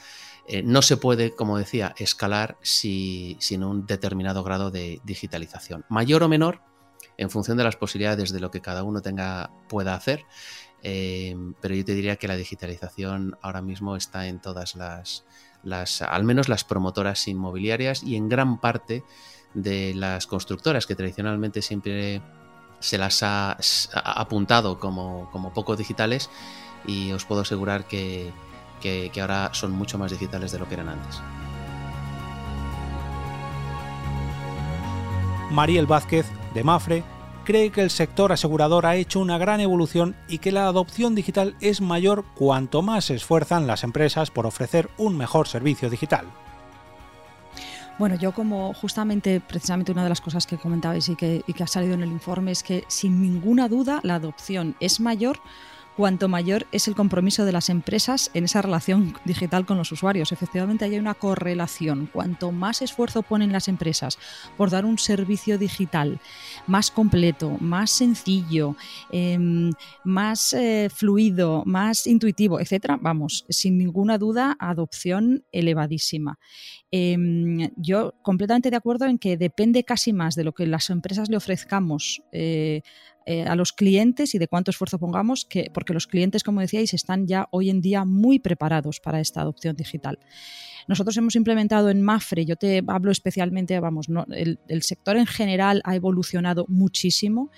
Eh, 0.47 0.63
no 0.63 0.83
se 0.83 0.97
puede, 0.97 1.35
como 1.35 1.59
decía, 1.59 1.95
escalar 1.99 2.57
si, 2.63 3.37
sin 3.41 3.63
un 3.63 3.87
determinado 3.87 4.43
grado 4.43 4.71
de 4.71 5.01
digitalización. 5.05 5.85
Mayor 5.89 6.23
o 6.23 6.29
menor, 6.29 6.61
en 7.17 7.31
función 7.31 7.57
de 7.57 7.65
las 7.65 7.77
posibilidades 7.77 8.33
de 8.33 8.41
lo 8.41 8.51
que 8.51 8.61
cada 8.61 8.83
uno 8.83 9.03
tenga, 9.03 9.51
pueda 9.69 9.95
hacer. 9.95 10.25
Eh, 10.83 11.37
pero 11.61 11.75
yo 11.75 11.85
te 11.85 11.95
diría 11.95 12.17
que 12.17 12.29
la 12.29 12.37
digitalización 12.37 13.37
ahora 13.43 13.61
mismo 13.61 13.97
está 13.97 14.27
en 14.29 14.41
todas 14.41 14.77
las, 14.77 15.25
al 16.03 16.25
menos 16.25 16.49
las 16.49 16.65
promotoras 16.65 17.29
inmobiliarias 17.29 18.03
y 18.03 18.17
en 18.17 18.31
gran 18.31 18.61
parte 18.61 19.05
de 19.55 19.95
las 19.95 20.27
constructoras 20.27 20.87
que 20.87 20.95
tradicionalmente 20.95 21.63
siempre 21.63 22.23
se 22.79 22.99
las 22.99 23.23
ha 23.23 23.57
apuntado 23.93 24.79
como, 24.79 25.29
como 25.33 25.53
poco 25.53 25.77
digitales 25.77 26.31
y 26.87 27.13
os 27.13 27.25
puedo 27.25 27.43
asegurar 27.43 27.85
que, 27.85 28.33
ahora 29.21 29.51
son 29.53 29.73
mucho 29.73 29.99
más 29.99 30.11
digitales 30.11 30.53
de 30.53 30.59
lo 30.59 30.69
que 30.69 30.75
eran 30.75 30.89
antes. 30.89 31.21
Mariel 35.51 35.87
Vázquez, 35.87 36.27
de 36.55 36.65
Mafre, 36.65 37.03
cree 37.45 37.71
que 37.71 37.83
el 37.83 37.91
sector 37.91 38.33
asegurador 38.33 38.87
ha 38.87 38.95
hecho 38.97 39.19
una 39.19 39.37
gran 39.37 39.61
evolución 39.61 40.15
y 40.29 40.39
que 40.39 40.53
la 40.53 40.67
adopción 40.67 41.15
digital 41.15 41.57
es 41.61 41.81
mayor 41.81 42.25
cuanto 42.37 42.83
más 42.83 43.07
se 43.07 43.17
esfuerzan 43.17 43.67
las 43.67 43.83
empresas 43.83 44.31
por 44.31 44.47
ofrecer 44.47 44.91
un 44.97 45.17
mejor 45.17 45.49
servicio 45.49 45.91
digital. 45.91 46.27
Bueno, 48.01 48.17
yo 48.17 48.33
como 48.33 48.73
justamente, 48.73 49.43
precisamente 49.43 49.93
una 49.93 50.05
de 50.05 50.09
las 50.09 50.23
cosas 50.23 50.47
que 50.47 50.57
comentabais 50.57 51.07
y 51.11 51.17
que, 51.17 51.45
ha 51.61 51.67
salido 51.67 51.93
en 51.93 52.03
el 52.03 52.11
informe 52.11 52.51
es 52.51 52.63
que 52.63 52.83
sin 52.89 53.21
ninguna 53.21 53.69
duda 53.69 54.01
la 54.03 54.15
adopción 54.15 54.75
es 54.81 55.01
mayor 55.01 55.39
cuanto 55.99 56.27
mayor 56.29 56.67
es 56.73 56.89
el 56.89 56.95
compromiso 56.95 57.45
de 57.45 57.53
las 57.53 57.69
empresas 57.69 58.31
en 58.33 58.45
esa 58.45 58.63
relación 58.63 59.13
digital 59.27 59.67
con 59.67 59.77
los 59.77 59.93
usuarios. 59.93 60.33
Efectivamente, 60.33 60.87
hay 60.87 60.99
una 60.99 61.13
correlación. 61.13 62.09
Cuanto 62.11 62.53
más 62.53 62.81
esfuerzo 62.81 63.23
ponen 63.23 63.53
las 63.53 63.69
empresas 63.69 64.19
por 64.57 64.71
dar 64.71 64.87
un 64.87 64.97
servicio 64.97 65.59
digital 65.59 66.19
más 66.67 66.91
completo, 66.91 67.59
más 67.61 67.91
sencillo, 67.91 68.77
em, 69.11 69.73
más 70.03 70.55
eh, 70.55 70.89
fluido, 70.89 71.65
más 71.67 72.07
intuitivo, 72.07 72.61
etcétera, 72.61 72.99
vamos, 72.99 73.45
sin 73.51 73.77
ninguna 73.77 74.17
duda, 74.17 74.57
adopción 74.59 75.45
elevadísima. 75.53 76.39
Em, 76.93 77.71
yo 77.77 78.15
completamente 78.23 78.71
de 78.71 78.77
acuerdo 78.77 79.07
en 79.07 79.19
que 79.19 79.37
depende 79.37 79.85
casi 79.85 80.13
más 80.13 80.35
de 80.35 80.43
lo 80.43 80.53
que 80.53 80.67
las 80.67 80.91
empresas 80.91 81.31
le 81.31 81.37
ofrezcamos 81.37 82.23
eh, 82.33 82.83
eh, 83.27 83.45
a 83.45 83.55
los 83.55 83.73
clientes 83.73 84.35
y 84.35 84.39
de 84.39 84.49
cuánto 84.49 84.73
esfuerzo 84.73 84.99
pongamos, 84.99 85.45
que, 85.45 85.71
porque 85.73 85.95
los 85.95 86.09
clientes, 86.09 86.43
como 86.43 86.61
decíais, 86.61 86.93
están 86.93 87.29
ya 87.29 87.47
hoy 87.53 87.71
en 87.71 87.81
día 87.81 88.05
muy 88.05 88.41
preparados 88.41 88.99
para 88.99 89.21
esta 89.21 89.41
adopción 89.41 89.77
digital. 89.77 90.19
Nosotros 90.91 91.17
hemos 91.19 91.37
implementado 91.37 91.89
en 91.89 92.03
Mafre, 92.03 92.45
yo 92.45 92.57
te 92.57 92.83
hablo 92.89 93.13
especialmente, 93.13 93.79
vamos, 93.79 94.09
el, 94.35 94.83
sector 94.83 95.17
en 95.17 95.27
general 95.27 95.83
ha 95.85 95.95
evolucionado 95.95 96.65
muchísimo 96.67 97.53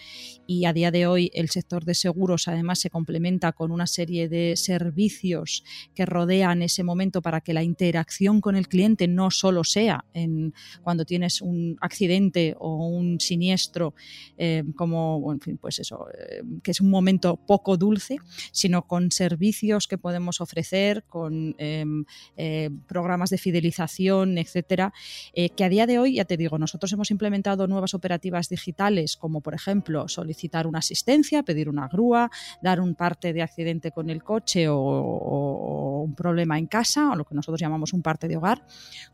y 0.46 0.66
a 0.66 0.74
día 0.74 0.90
de 0.90 1.06
hoy 1.06 1.30
el 1.32 1.48
sector 1.48 1.86
de 1.86 1.94
seguros 1.94 2.46
además 2.46 2.80
se 2.80 2.90
complementa 2.90 3.52
con 3.52 3.72
una 3.72 3.86
serie 3.86 4.28
de 4.28 4.54
servicios 4.56 5.64
que 5.94 6.04
rodean 6.04 6.60
ese 6.60 6.82
momento 6.82 7.22
para 7.22 7.40
que 7.40 7.54
la 7.54 7.62
interacción 7.62 8.42
con 8.42 8.54
el 8.54 8.68
cliente 8.68 9.08
no 9.08 9.30
solo 9.30 9.64
sea 9.64 10.04
en, 10.12 10.52
cuando 10.82 11.06
tienes 11.06 11.40
un 11.40 11.78
accidente 11.80 12.54
o 12.58 12.86
un 12.86 13.18
siniestro, 13.18 13.94
eh, 14.36 14.62
como, 14.76 15.32
en 15.32 15.40
fin, 15.40 15.56
pues 15.56 15.78
eso, 15.78 16.06
eh, 16.10 16.42
que 16.62 16.72
es 16.72 16.82
un 16.82 16.90
momento 16.90 17.38
poco 17.46 17.78
dulce, 17.78 18.18
sino 18.50 18.86
con 18.86 19.10
servicios 19.10 19.88
que 19.88 19.96
podemos 19.96 20.42
ofrecer, 20.42 21.04
con 21.04 21.54
eh, 21.56 22.68
programas 22.86 23.21
de 23.30 23.38
fidelización, 23.38 24.38
etcétera, 24.38 24.92
eh, 25.32 25.50
que 25.50 25.64
a 25.64 25.68
día 25.68 25.86
de 25.86 25.98
hoy, 25.98 26.14
ya 26.14 26.24
te 26.24 26.36
digo, 26.36 26.58
nosotros 26.58 26.92
hemos 26.92 27.10
implementado 27.10 27.66
nuevas 27.66 27.94
operativas 27.94 28.48
digitales, 28.48 29.16
como 29.16 29.40
por 29.40 29.54
ejemplo 29.54 30.08
solicitar 30.08 30.66
una 30.66 30.78
asistencia, 30.78 31.42
pedir 31.42 31.68
una 31.68 31.88
grúa, 31.88 32.30
dar 32.62 32.80
un 32.80 32.94
parte 32.94 33.32
de 33.32 33.42
accidente 33.42 33.90
con 33.90 34.10
el 34.10 34.22
coche 34.22 34.68
o, 34.68 36.02
un 36.02 36.14
problema 36.14 36.58
en 36.58 36.66
casa, 36.66 37.12
o 37.12 37.16
lo 37.16 37.24
que 37.24 37.34
nosotros 37.34 37.60
llamamos 37.60 37.92
un 37.92 38.02
parte 38.02 38.26
de 38.26 38.36
hogar, 38.36 38.64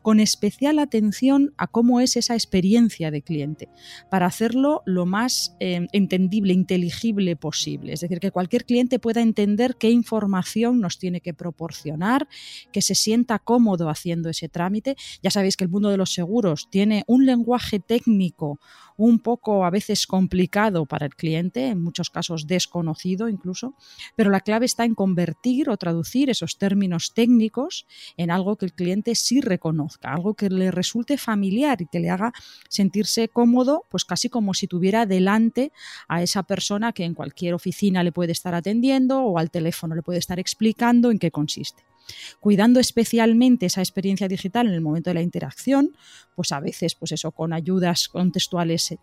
con 0.01 0.19
especial 0.19 0.79
atención 0.79 1.53
a 1.57 1.67
cómo 1.67 1.99
es 1.99 2.15
esa 2.15 2.33
experiencia 2.33 3.11
de 3.11 3.21
cliente, 3.21 3.69
para 4.09 4.25
hacerlo 4.25 4.81
lo 4.85 5.05
más 5.05 5.55
eh, 5.59 5.87
entendible, 5.91 6.53
inteligible 6.53 7.35
posible. 7.35 7.93
Es 7.93 8.01
decir, 8.01 8.19
que 8.19 8.31
cualquier 8.31 8.65
cliente 8.65 8.99
pueda 8.99 9.21
entender 9.21 9.75
qué 9.75 9.91
información 9.91 10.79
nos 10.79 10.97
tiene 10.97 11.21
que 11.21 11.33
proporcionar, 11.33 12.27
que 12.71 12.81
se 12.81 12.95
sienta 12.95 13.39
cómodo 13.39 13.88
haciendo 13.91 14.29
ese 14.29 14.49
trámite. 14.49 14.95
Ya 15.21 15.31
sabéis 15.31 15.57
que 15.57 15.63
el 15.63 15.69
mundo 15.69 15.89
de 15.89 15.97
los 15.97 16.13
seguros 16.13 16.69
tiene 16.69 17.03
un 17.07 17.25
lenguaje 17.25 17.79
técnico 17.79 18.59
un 18.99 19.19
poco 19.19 19.63
a 19.63 19.69
veces 19.69 20.05
complicado 20.05 20.85
para 20.85 21.05
el 21.05 21.15
cliente, 21.15 21.67
en 21.67 21.81
muchos 21.81 22.09
casos 22.09 22.47
desconocido 22.47 23.29
incluso, 23.29 23.73
pero 24.17 24.29
la 24.29 24.41
clave 24.41 24.65
está 24.65 24.83
en 24.83 24.93
convertir 24.93 25.69
o 25.69 25.77
traducir 25.77 26.29
esos 26.29 26.57
términos 26.57 27.13
técnicos 27.13 27.87
en 28.17 28.29
algo 28.29 28.57
que 28.57 28.65
el 28.65 28.73
cliente 28.73 29.15
sí 29.15 29.39
reconozca, 29.39 30.13
algo 30.13 30.33
que 30.33 30.49
le 30.49 30.69
resulte 30.69 31.17
familiar 31.17 31.81
y 31.81 31.85
que 31.85 32.01
le 32.01 32.09
haga 32.09 32.33
sentirse 32.67 33.29
cómodo, 33.29 33.85
pues 33.89 34.03
casi 34.03 34.27
como 34.27 34.53
si 34.53 34.67
tuviera 34.67 35.05
delante 35.05 35.71
a 36.09 36.21
esa 36.21 36.43
persona 36.43 36.91
que 36.91 37.05
en 37.05 37.13
cualquier 37.13 37.53
oficina 37.53 38.03
le 38.03 38.11
puede 38.11 38.33
estar 38.33 38.53
atendiendo 38.53 39.21
o 39.21 39.37
al 39.37 39.49
teléfono 39.49 39.95
le 39.95 40.03
puede 40.03 40.19
estar 40.19 40.39
explicando 40.39 41.09
en 41.09 41.19
qué 41.19 41.31
consiste 41.31 41.83
cuidando 42.39 42.79
especialmente 42.79 43.65
esa 43.65 43.81
experiencia 43.81 44.27
digital 44.27 44.67
en 44.67 44.73
el 44.73 44.81
momento 44.81 45.09
de 45.09 45.15
la 45.15 45.21
interacción, 45.21 45.95
pues 46.35 46.51
a 46.51 46.59
veces, 46.59 46.95
pues 46.95 47.11
eso, 47.11 47.31
con 47.31 47.53
ayudas 47.53 48.07
contextuales 48.07 48.95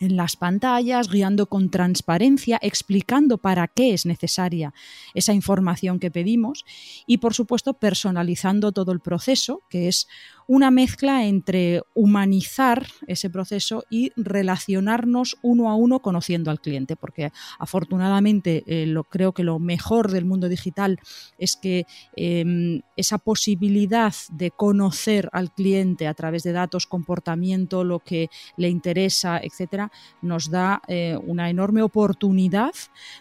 en 0.00 0.16
las 0.16 0.36
pantallas, 0.36 1.08
guiando 1.08 1.46
con 1.46 1.70
transparencia, 1.70 2.58
explicando 2.62 3.38
para 3.38 3.66
qué 3.68 3.92
es 3.92 4.06
necesaria 4.06 4.72
esa 5.14 5.32
información 5.32 5.98
que 5.98 6.10
pedimos 6.10 6.64
y, 7.06 7.18
por 7.18 7.34
supuesto, 7.34 7.74
personalizando 7.74 8.72
todo 8.72 8.92
el 8.92 9.00
proceso, 9.00 9.62
que 9.68 9.88
es 9.88 10.06
una 10.48 10.70
mezcla 10.70 11.26
entre 11.26 11.82
humanizar 11.94 12.86
ese 13.06 13.28
proceso 13.28 13.84
y 13.90 14.12
relacionarnos 14.16 15.36
uno 15.42 15.68
a 15.68 15.74
uno 15.74 16.00
conociendo 16.00 16.50
al 16.50 16.62
cliente, 16.62 16.96
porque 16.96 17.32
afortunadamente 17.58 18.64
eh, 18.66 18.86
lo, 18.86 19.04
creo 19.04 19.32
que 19.32 19.44
lo 19.44 19.58
mejor 19.58 20.10
del 20.10 20.24
mundo 20.24 20.48
digital 20.48 20.98
es 21.36 21.56
que 21.56 21.84
em, 22.16 22.80
esa 22.96 23.18
posibilidad 23.18 24.14
de 24.32 24.50
conocer 24.50 25.28
al 25.32 25.52
cliente 25.52 26.06
a 26.06 26.14
través 26.14 26.44
de 26.44 26.52
datos, 26.52 26.86
comportamiento, 26.86 27.84
lo 27.84 27.98
que 27.98 28.30
le 28.56 28.70
interesa, 28.70 29.38
etcétera, 29.42 29.92
nos 30.22 30.50
da 30.50 30.80
eh, 30.88 31.18
una 31.26 31.50
enorme 31.50 31.82
oportunidad 31.82 32.72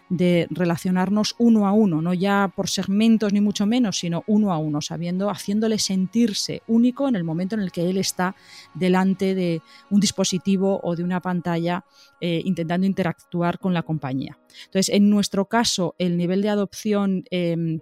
de 0.08 0.48
relacionarnos 0.50 1.36
uno 1.40 1.68
a 1.68 1.74
uno, 1.74 2.02
no 2.02 2.14
ya 2.14 2.50
por 2.56 2.70
segmentos 2.70 3.34
ni 3.34 3.42
mucho 3.42 3.66
menos, 3.66 4.00
sino 4.00 4.24
uno 4.28 4.54
a 4.54 4.60
uno, 4.60 4.80
sabiendo, 4.80 5.30
haciéndole 5.30 5.78
sentirse 5.78 6.62
único 6.68 7.10
en 7.10 7.17
el 7.18 7.24
momento 7.24 7.56
en 7.56 7.62
el 7.62 7.72
que 7.72 7.90
él 7.90 7.98
está 7.98 8.36
delante 8.74 9.36
de 9.36 9.62
un 9.90 10.00
dispositivo 10.00 10.80
o 10.84 10.96
de 10.96 11.04
una 11.04 11.22
pantalla 11.22 11.84
eh, 12.22 12.42
intentando 12.46 12.88
interactuar 12.88 13.60
con 13.60 13.74
la 13.74 13.84
compañía. 13.84 14.38
Entonces, 14.66 14.90
en 14.90 15.10
nuestro 15.10 15.46
caso, 15.46 15.96
el 15.98 16.18
nivel 16.18 16.42
de 16.42 16.50
adopción... 16.50 17.24
Em, 17.30 17.80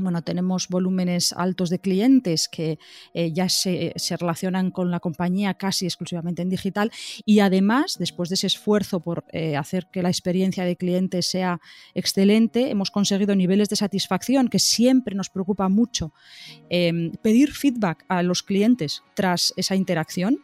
bueno, 0.00 0.22
tenemos 0.22 0.68
volúmenes 0.68 1.32
altos 1.32 1.70
de 1.70 1.78
clientes 1.78 2.48
que 2.48 2.78
eh, 3.14 3.32
ya 3.32 3.48
se, 3.48 3.94
relacionan 4.18 4.70
con 4.70 4.90
la 4.90 5.00
compañía 5.00 5.54
casi 5.54 5.86
exclusivamente 5.86 6.42
en 6.42 6.48
digital 6.48 6.90
y 7.24 7.40
además, 7.40 7.96
después 7.98 8.28
de 8.28 8.34
ese 8.34 8.46
esfuerzo 8.46 9.00
por 9.00 9.24
eh, 9.32 9.56
hacer 9.56 9.86
que 9.92 10.02
la 10.02 10.08
experiencia 10.08 10.64
de 10.64 10.76
cliente 10.76 11.22
sea 11.22 11.60
excelente, 11.94 12.70
hemos 12.70 12.90
conseguido 12.90 13.34
niveles 13.34 13.68
de 13.68 13.76
satisfacción 13.76 14.48
que 14.48 14.58
siempre 14.58 15.14
nos 15.14 15.30
preocupa 15.30 15.68
mucho. 15.68 16.12
Em, 16.68 17.12
pedir 17.22 17.52
feedback 17.52 18.04
a 18.08 18.22
los 18.22 18.42
clientes 18.42 19.02
tras 19.14 19.52
esa 19.56 19.76
interacción 19.76 20.38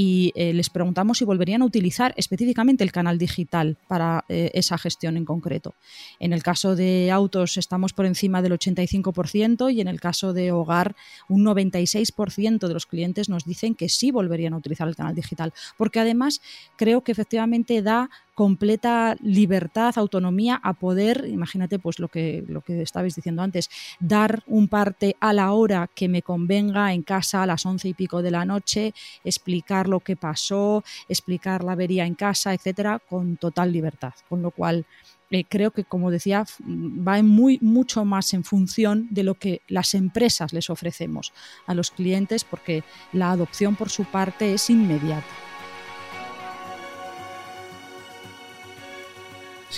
y 0.00 0.30
eh, 0.36 0.52
les 0.52 0.70
preguntamos 0.70 1.18
si 1.18 1.24
volverían 1.24 1.60
a 1.60 1.64
utilizar 1.64 2.14
específicamente 2.16 2.84
el 2.84 2.92
canal 2.92 3.18
digital 3.18 3.76
para 3.88 4.24
eh, 4.28 4.48
esa 4.54 4.78
gestión 4.78 5.16
en 5.16 5.24
concreto. 5.24 5.74
En 6.20 6.32
el 6.32 6.40
caso 6.44 6.76
de 6.76 7.10
autos 7.10 7.56
estamos 7.56 7.92
por 7.92 8.06
encima 8.06 8.40
del 8.40 8.52
85% 8.52 9.74
y 9.74 9.80
en 9.80 9.88
el 9.88 10.00
caso 10.00 10.32
de 10.32 10.52
hogar 10.52 10.94
un 11.28 11.44
96% 11.44 12.68
de 12.68 12.74
los 12.74 12.86
clientes 12.86 13.28
nos 13.28 13.44
dicen 13.44 13.74
que 13.74 13.88
sí 13.88 14.12
volverían 14.12 14.54
a 14.54 14.58
utilizar 14.58 14.86
el 14.86 14.94
canal 14.94 15.16
digital, 15.16 15.52
porque 15.76 15.98
además 15.98 16.42
creo 16.76 17.02
que 17.02 17.10
efectivamente 17.10 17.82
da 17.82 18.08
completa 18.38 19.16
libertad, 19.20 19.94
autonomía 19.96 20.60
a 20.62 20.72
poder, 20.72 21.26
imagínate 21.28 21.80
pues 21.80 21.98
lo 21.98 22.06
que, 22.06 22.44
lo 22.46 22.60
que 22.60 22.82
estabais 22.82 23.16
diciendo 23.16 23.42
antes, 23.42 23.68
dar 23.98 24.44
un 24.46 24.68
parte 24.68 25.16
a 25.18 25.32
la 25.32 25.50
hora 25.50 25.90
que 25.92 26.06
me 26.06 26.22
convenga 26.22 26.92
en 26.92 27.02
casa 27.02 27.42
a 27.42 27.46
las 27.46 27.66
once 27.66 27.88
y 27.88 27.94
pico 27.94 28.22
de 28.22 28.30
la 28.30 28.44
noche, 28.44 28.94
explicar 29.24 29.88
lo 29.88 29.98
que 29.98 30.14
pasó, 30.14 30.84
explicar 31.08 31.64
la 31.64 31.72
avería 31.72 32.06
en 32.06 32.14
casa, 32.14 32.54
etcétera, 32.54 33.00
con 33.00 33.38
total 33.38 33.72
libertad. 33.72 34.14
Con 34.28 34.40
lo 34.40 34.52
cual, 34.52 34.86
eh, 35.32 35.42
creo 35.42 35.72
que, 35.72 35.82
como 35.82 36.12
decía, 36.12 36.44
va 36.64 37.20
muy, 37.24 37.58
mucho 37.60 38.04
más 38.04 38.32
en 38.34 38.44
función 38.44 39.08
de 39.10 39.24
lo 39.24 39.34
que 39.34 39.62
las 39.66 39.94
empresas 39.94 40.52
les 40.52 40.70
ofrecemos 40.70 41.32
a 41.66 41.74
los 41.74 41.90
clientes, 41.90 42.44
porque 42.44 42.84
la 43.12 43.32
adopción 43.32 43.74
por 43.74 43.90
su 43.90 44.04
parte 44.04 44.54
es 44.54 44.70
inmediata. 44.70 45.47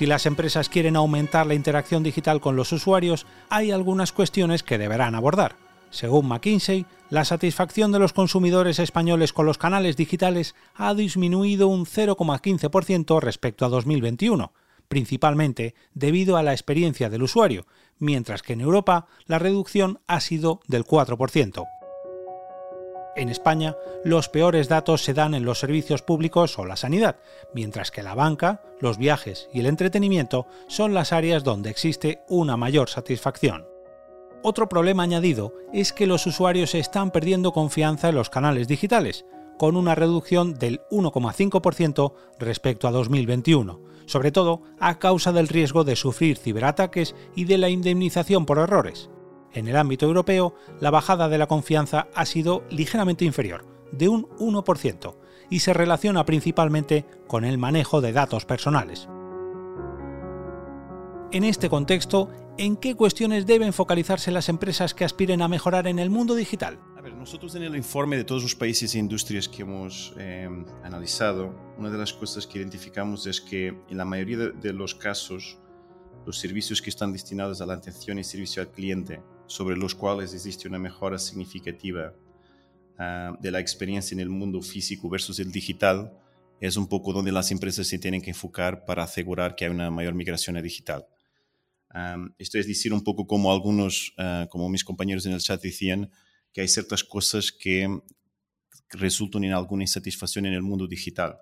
Si 0.01 0.07
las 0.07 0.25
empresas 0.25 0.71
quieren 0.71 0.97
aumentar 0.97 1.47
la 1.47 1.53
interacción 1.53 2.03
digital 2.03 2.41
con 2.41 2.57
los 2.57 2.73
usuarios, 2.73 3.27
hay 3.51 3.71
algunas 3.71 4.13
cuestiones 4.13 4.63
que 4.63 4.79
deberán 4.79 5.15
abordar. 5.15 5.57
Según 5.91 6.27
McKinsey, 6.27 6.87
la 7.11 7.27
satisfacción 7.27 7.93
de 7.93 7.99
los 7.99 8.15
consumidores 8.15 8.79
españoles 8.79 9.35
con 9.35 9.45
los 9.45 9.59
canales 9.59 9.99
digitales 9.99 10.55
ha 10.75 10.95
disminuido 10.95 11.69
un 11.69 11.85
0,15% 11.85 13.21
respecto 13.21 13.67
a 13.67 13.69
2021, 13.69 14.55
principalmente 14.89 15.75
debido 15.93 16.39
a 16.39 16.43
la 16.43 16.53
experiencia 16.53 17.11
del 17.11 17.25
usuario, 17.25 17.67
mientras 17.99 18.41
que 18.41 18.55
en 18.55 18.63
Europa 18.63 19.07
la 19.27 19.39
reducción 19.39 20.01
ha 20.07 20.21
sido 20.21 20.61
del 20.67 20.87
4%. 20.87 21.67
En 23.21 23.29
España, 23.29 23.77
los 24.03 24.31
peores 24.31 24.69
datos 24.69 25.05
se 25.05 25.13
dan 25.13 25.35
en 25.35 25.45
los 25.45 25.59
servicios 25.59 26.01
públicos 26.01 26.59
o 26.59 26.65
la 26.65 26.77
sanidad, 26.77 27.17
mientras 27.53 27.91
que 27.91 28.03
la 28.03 28.15
banca, 28.15 28.63
los 28.81 28.97
viajes 28.97 29.51
y 29.53 29.61
el 29.61 29.67
entretenimiento 29.67 30.47
son 30.69 30.95
las 30.95 31.13
áreas 31.13 31.45
donde 31.45 31.69
existe 31.69 32.23
una 32.31 32.57
mayor 32.57 32.89
satisfacción. 32.89 33.67
Otro 34.43 34.71
problema 34.71 35.03
añadido 35.03 35.53
es 35.71 35.93
que 35.93 36.07
los 36.07 36.27
usuarios 36.27 36.75
están 36.75 37.11
perdiendo 37.11 37.53
confianza 37.53 38.09
en 38.09 38.15
los 38.15 38.31
canales 38.31 38.69
digitales, 38.69 39.27
con 39.59 39.77
una 39.77 39.95
reducción 39.95 40.55
del 40.55 40.81
1,5% 40.91 42.15
respecto 42.39 42.89
a 42.89 42.91
2021, 42.91 43.83
sobre 44.07 44.33
todo 44.33 44.63
a 44.79 44.99
causa 44.99 45.31
del 45.33 45.49
riesgo 45.49 45.85
de 45.85 45.95
sufrir 45.95 46.39
ciberataques 46.39 47.15
y 47.37 47.45
de 47.45 47.59
la 47.59 47.69
indemnización 47.69 48.47
por 48.47 48.57
errores. 48.57 49.11
En 49.53 49.69
el 49.69 49.77
ámbito 49.77 50.07
europeo, 50.07 50.55
la 50.81 50.91
bajada 50.91 51.29
de 51.29 51.39
la 51.39 51.47
confianza 51.47 52.09
ha 52.15 52.25
sido 52.27 52.65
ligeramente 52.71 53.25
inferior, 53.25 53.65
de 53.93 54.09
un 54.09 54.29
1%, 54.39 55.17
y 55.51 55.61
se 55.61 55.73
relaciona 55.73 56.25
principalmente 56.25 57.05
con 57.27 57.45
el 57.45 57.59
manejo 57.59 58.01
de 58.01 58.13
datos 58.13 58.45
personales. 58.45 59.09
En 61.33 61.45
este 61.45 61.69
contexto, 61.69 62.29
¿en 62.59 62.77
qué 62.77 62.95
cuestiones 62.95 63.47
deben 63.47 63.73
focalizarse 63.73 64.31
las 64.31 64.49
empresas 64.49 64.95
que 64.95 65.05
aspiren 65.05 65.43
a 65.43 65.49
mejorar 65.49 65.87
en 65.87 65.99
el 65.99 66.11
mundo 66.11 66.35
digital? 66.35 66.79
nosotros 67.21 67.55
en 67.55 67.63
el 67.63 67.77
informe 67.77 68.17
de 68.17 68.25
todos 68.25 68.43
los 68.43 68.55
países 68.55 68.95
e 68.95 68.99
industrias 68.99 69.47
que 69.47 69.61
hemos 69.61 70.15
eh, 70.17 70.49
analizado, 70.83 71.55
una 71.77 71.91
de 71.91 71.99
las 71.99 72.15
cosas 72.15 72.47
que 72.47 72.59
identificamos 72.59 73.27
es 73.27 73.43
que 73.43 73.69
en 73.69 73.97
la 73.99 74.07
mayoría 74.07 74.49
de 74.49 74.73
los 74.73 74.95
casos, 74.95 75.59
los 76.25 76.39
servicios 76.39 76.81
que 76.81 76.89
están 76.89 77.13
destinados 77.13 77.61
a 77.61 77.67
la 77.67 77.75
atención 77.75 78.19
y 78.19 78.25
servicio 78.25 78.63
al 78.63 78.71
cliente 78.71 79.23
sobre 79.51 79.77
los 79.77 79.97
cuales 79.97 80.33
existe 80.33 80.69
una 80.69 80.79
mejora 80.79 81.19
significativa 81.19 82.15
ah, 82.97 83.37
de 83.41 83.51
la 83.51 83.59
experiencia 83.59 84.15
en 84.15 84.21
el 84.21 84.29
mundo 84.29 84.63
físico 84.63 85.11
versus 85.11 85.41
el 85.41 85.51
digital, 85.51 86.17
es 86.61 86.77
un 86.77 86.87
poco 86.87 87.13
donde 87.13 87.33
las 87.33 87.51
empresas 87.51 87.89
se 87.89 87.99
tienen 87.99 88.23
que 88.23 88.31
enfocar 88.31 88.85
para 88.85 89.03
asegurar 89.03 89.57
que 89.57 89.65
hay 89.65 89.73
una 89.73 89.91
mayor 89.91 90.15
migración 90.15 90.57
a 90.57 90.63
digital. 90.63 91.05
esto 92.39 92.59
es 92.59 92.69
decir, 92.69 92.93
un 92.93 93.03
poco 93.03 93.27
como 93.27 93.53
algunos, 93.53 94.15
ah, 94.19 94.47
como 94.51 94.69
mis 94.69 94.85
compañeros 94.85 95.27
en 95.27 95.33
el 95.33 95.41
chat 95.41 95.61
decían, 95.61 96.13
que 96.53 96.61
hay 96.61 96.69
ciertas 96.69 97.03
cosas 97.03 97.51
que 97.51 97.89
resultan 98.91 99.43
en 99.43 99.53
alguna 99.53 99.83
insatisfacción 99.83 100.47
en 100.47 100.53
el 100.53 100.63
mundo 100.63 100.87
digital. 100.87 101.39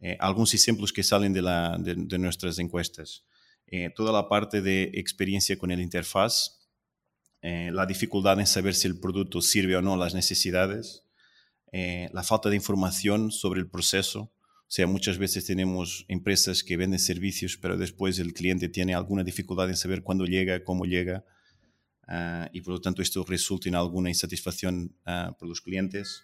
Eh, 0.00 0.16
algunos 0.18 0.54
ejemplos 0.54 0.94
que 0.94 1.02
salen 1.02 1.34
de, 1.34 2.18
nuestras 2.18 2.58
encuestas. 2.58 3.26
Eh, 3.66 3.90
toda 3.94 4.12
la 4.12 4.30
parte 4.30 4.62
de 4.62 4.84
experiencia 4.94 5.58
con 5.58 5.70
el 5.70 5.80
interfaz, 5.80 6.59
eh, 7.42 7.70
la 7.72 7.86
dificultad 7.86 8.38
en 8.38 8.46
saber 8.46 8.74
si 8.74 8.88
el 8.88 8.98
producto 8.98 9.40
sirve 9.40 9.76
o 9.76 9.82
no 9.82 9.96
las 9.96 10.14
necesidades, 10.14 11.04
eh, 11.72 12.08
la 12.12 12.22
falta 12.22 12.50
de 12.50 12.56
información 12.56 13.30
sobre 13.30 13.60
el 13.60 13.68
proceso. 13.68 14.20
O 14.22 14.72
sea, 14.72 14.86
muchas 14.86 15.18
veces 15.18 15.46
tenemos 15.46 16.04
empresas 16.08 16.62
que 16.62 16.76
venden 16.76 16.98
servicios, 16.98 17.58
pero 17.60 17.76
después 17.76 18.18
el 18.18 18.32
cliente 18.32 18.68
tiene 18.68 18.94
alguna 18.94 19.24
dificultad 19.24 19.68
en 19.68 19.76
saber 19.76 20.02
cuándo 20.02 20.26
llega, 20.26 20.62
cómo 20.62 20.84
llega. 20.84 21.24
y 22.52 22.60
por 22.62 22.74
lo 22.74 22.80
tanto 22.80 23.02
esto 23.02 23.24
resulta 23.24 23.68
en 23.68 23.76
alguna 23.76 24.08
insatisfacción 24.08 24.96
por 25.38 25.48
los 25.48 25.60
clientes 25.60 26.22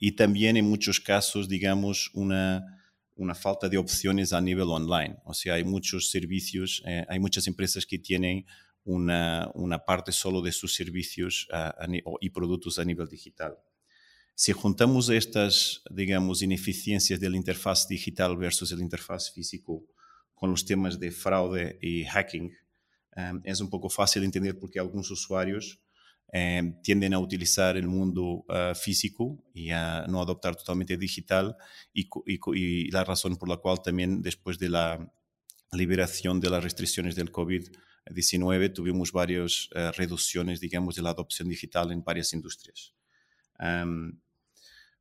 y 0.00 0.12
también 0.12 0.56
en 0.56 0.64
muchos 0.64 0.98
casos, 0.98 1.46
digamos, 1.46 2.10
una, 2.14 2.80
una 3.16 3.34
falta 3.34 3.68
de 3.68 3.76
opciones 3.76 4.32
a 4.32 4.40
nivel 4.40 4.68
online. 4.70 5.18
O 5.24 5.34
sea, 5.34 5.54
hay 5.54 5.64
muchos 5.64 6.10
servicios, 6.10 6.82
eh, 6.86 7.04
hay 7.06 7.20
muchas 7.20 7.46
empresas 7.46 7.84
que 7.84 7.98
tienen 7.98 8.46
una, 8.84 9.50
una 9.54 9.78
parte 9.84 10.12
solo 10.12 10.40
de 10.42 10.52
sus 10.52 10.74
servicios 10.74 11.48
y 12.20 12.30
productos 12.30 12.78
a 12.78 12.84
nivel 12.84 13.08
digital. 13.08 13.56
Si 14.34 14.52
juntamos 14.52 15.10
estas, 15.10 15.82
digamos, 15.90 16.40
ineficiencias 16.40 17.20
de 17.20 17.28
la 17.28 17.36
interfaz 17.36 17.86
digital 17.86 18.38
versus 18.38 18.72
el 18.72 18.80
interfaz 18.80 19.30
físico 19.30 19.84
con 20.34 20.50
los 20.50 20.64
temas 20.64 20.98
de 20.98 21.10
fraude 21.10 21.78
y 21.82 22.04
hacking, 22.04 22.50
eh, 23.16 23.32
es 23.44 23.60
un 23.60 23.68
poco 23.68 23.90
fácil 23.90 24.22
de 24.22 24.26
entender 24.26 24.58
por 24.58 24.70
qué 24.70 24.78
algunos 24.78 25.10
usuarios 25.10 25.80
eh, 26.32 26.74
tienden 26.82 27.12
a 27.12 27.18
utilizar 27.18 27.76
el 27.76 27.86
mundo 27.86 28.44
ah, 28.48 28.72
físico 28.74 29.44
y 29.52 29.72
a 29.72 30.06
no 30.08 30.22
adoptar 30.22 30.56
totalmente 30.56 30.96
digital 30.96 31.56
y, 31.92 32.08
y, 32.24 32.90
la 32.90 33.04
razón 33.04 33.36
por 33.36 33.48
la 33.48 33.56
cual 33.56 33.82
también 33.82 34.22
después 34.22 34.58
de 34.58 34.68
la 34.68 35.12
liberación 35.72 36.40
de 36.40 36.48
las 36.48 36.62
restricciones 36.62 37.14
del 37.14 37.30
COVID-19 38.10 38.72
tuvimos 38.74 39.12
varias 39.12 39.68
uh, 39.74 39.92
reducciones, 39.96 40.60
digamos, 40.60 40.96
de 40.96 41.02
la 41.02 41.10
adopción 41.10 41.48
digital 41.48 41.92
en 41.92 42.02
varias 42.02 42.32
industrias. 42.32 42.94
Um, 43.58 44.18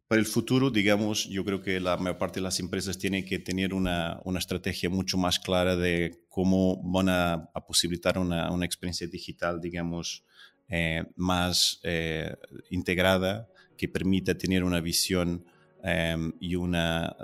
para 0.07 0.19
el 0.19 0.25
futuro, 0.25 0.71
digamos, 0.71 1.25
yo 1.25 1.45
creo 1.45 1.61
que 1.61 1.79
la 1.79 1.95
mayor 1.97 2.17
parte 2.17 2.39
de 2.39 2.43
las 2.43 2.59
empresas 2.59 2.97
tienen 2.97 3.23
que 3.23 3.37
tener 3.37 3.75
una, 3.75 4.19
una 4.25 4.39
estrategia 4.39 4.89
mucho 4.89 5.17
más 5.17 5.37
clara 5.37 5.75
de 5.75 6.25
cómo 6.29 6.81
van 6.83 7.09
a, 7.09 7.33
a 7.53 7.65
posibilitar 7.65 8.17
una, 8.17 8.51
una, 8.51 8.65
experiencia 8.65 9.05
digital, 9.07 9.61
digamos, 9.61 10.23
eh, 10.67 11.03
más 11.15 11.79
eh, 11.83 12.35
integrada 12.71 13.47
que 13.77 13.87
permita 13.87 14.35
tener 14.35 14.63
una 14.63 14.81
visión 14.81 15.45
em, 15.83 16.33
y, 16.39 16.55
una, 16.55 17.15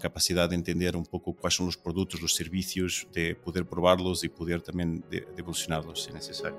capacidad 0.00 0.48
de 0.48 0.56
entender 0.56 0.96
un 0.96 1.06
poco 1.06 1.34
cuáles 1.34 1.54
son 1.54 1.66
los 1.66 1.76
productos, 1.76 2.20
los 2.20 2.34
servicios, 2.34 3.06
de 3.12 3.34
poder 3.34 3.66
probarlos 3.66 4.24
y 4.24 4.28
poder 4.28 4.62
también 4.62 5.04
de, 5.10 5.26
evolucionarlos 5.36 6.04
si 6.04 6.12
necesario. 6.12 6.58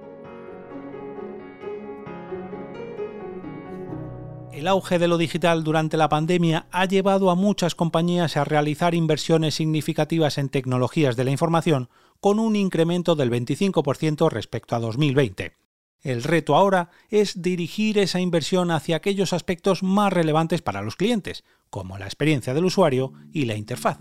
El 4.54 4.68
auge 4.68 5.00
de 5.00 5.08
lo 5.08 5.18
digital 5.18 5.64
durante 5.64 5.98
la 5.98 6.10
pandemia 6.10 6.68
ha 6.72 6.86
llevado 6.86 7.32
a 7.32 7.36
muchas 7.36 7.74
compañías 7.74 8.38
a 8.38 8.44
realizar 8.44 8.94
inversiones 8.94 9.56
significativas 9.56 10.38
en 10.38 10.50
tecnologías 10.50 11.16
de 11.16 11.24
la 11.24 11.32
información 11.32 11.90
con 12.20 12.40
un 12.40 12.56
incremento 12.56 13.16
del 13.16 13.32
25% 13.32 14.30
respecto 14.30 14.76
a 14.76 14.80
2020. 14.80 15.63
El 16.04 16.22
reto 16.22 16.56
ahora 16.56 16.90
es 17.10 17.42
dirigir 17.42 17.98
esa 17.98 18.20
inversión 18.20 18.72
hacia 18.72 18.98
aquellos 18.98 19.32
aspectos 19.32 19.84
más 19.84 20.12
relevantes 20.12 20.62
para 20.62 20.82
los 20.82 20.98
clientes, 20.98 21.46
como 21.70 21.98
la 21.98 22.06
experiencia 22.06 22.54
del 22.54 22.66
usuario 22.66 23.14
y 23.32 23.46
la 23.46 23.56
interfaz. 23.56 24.00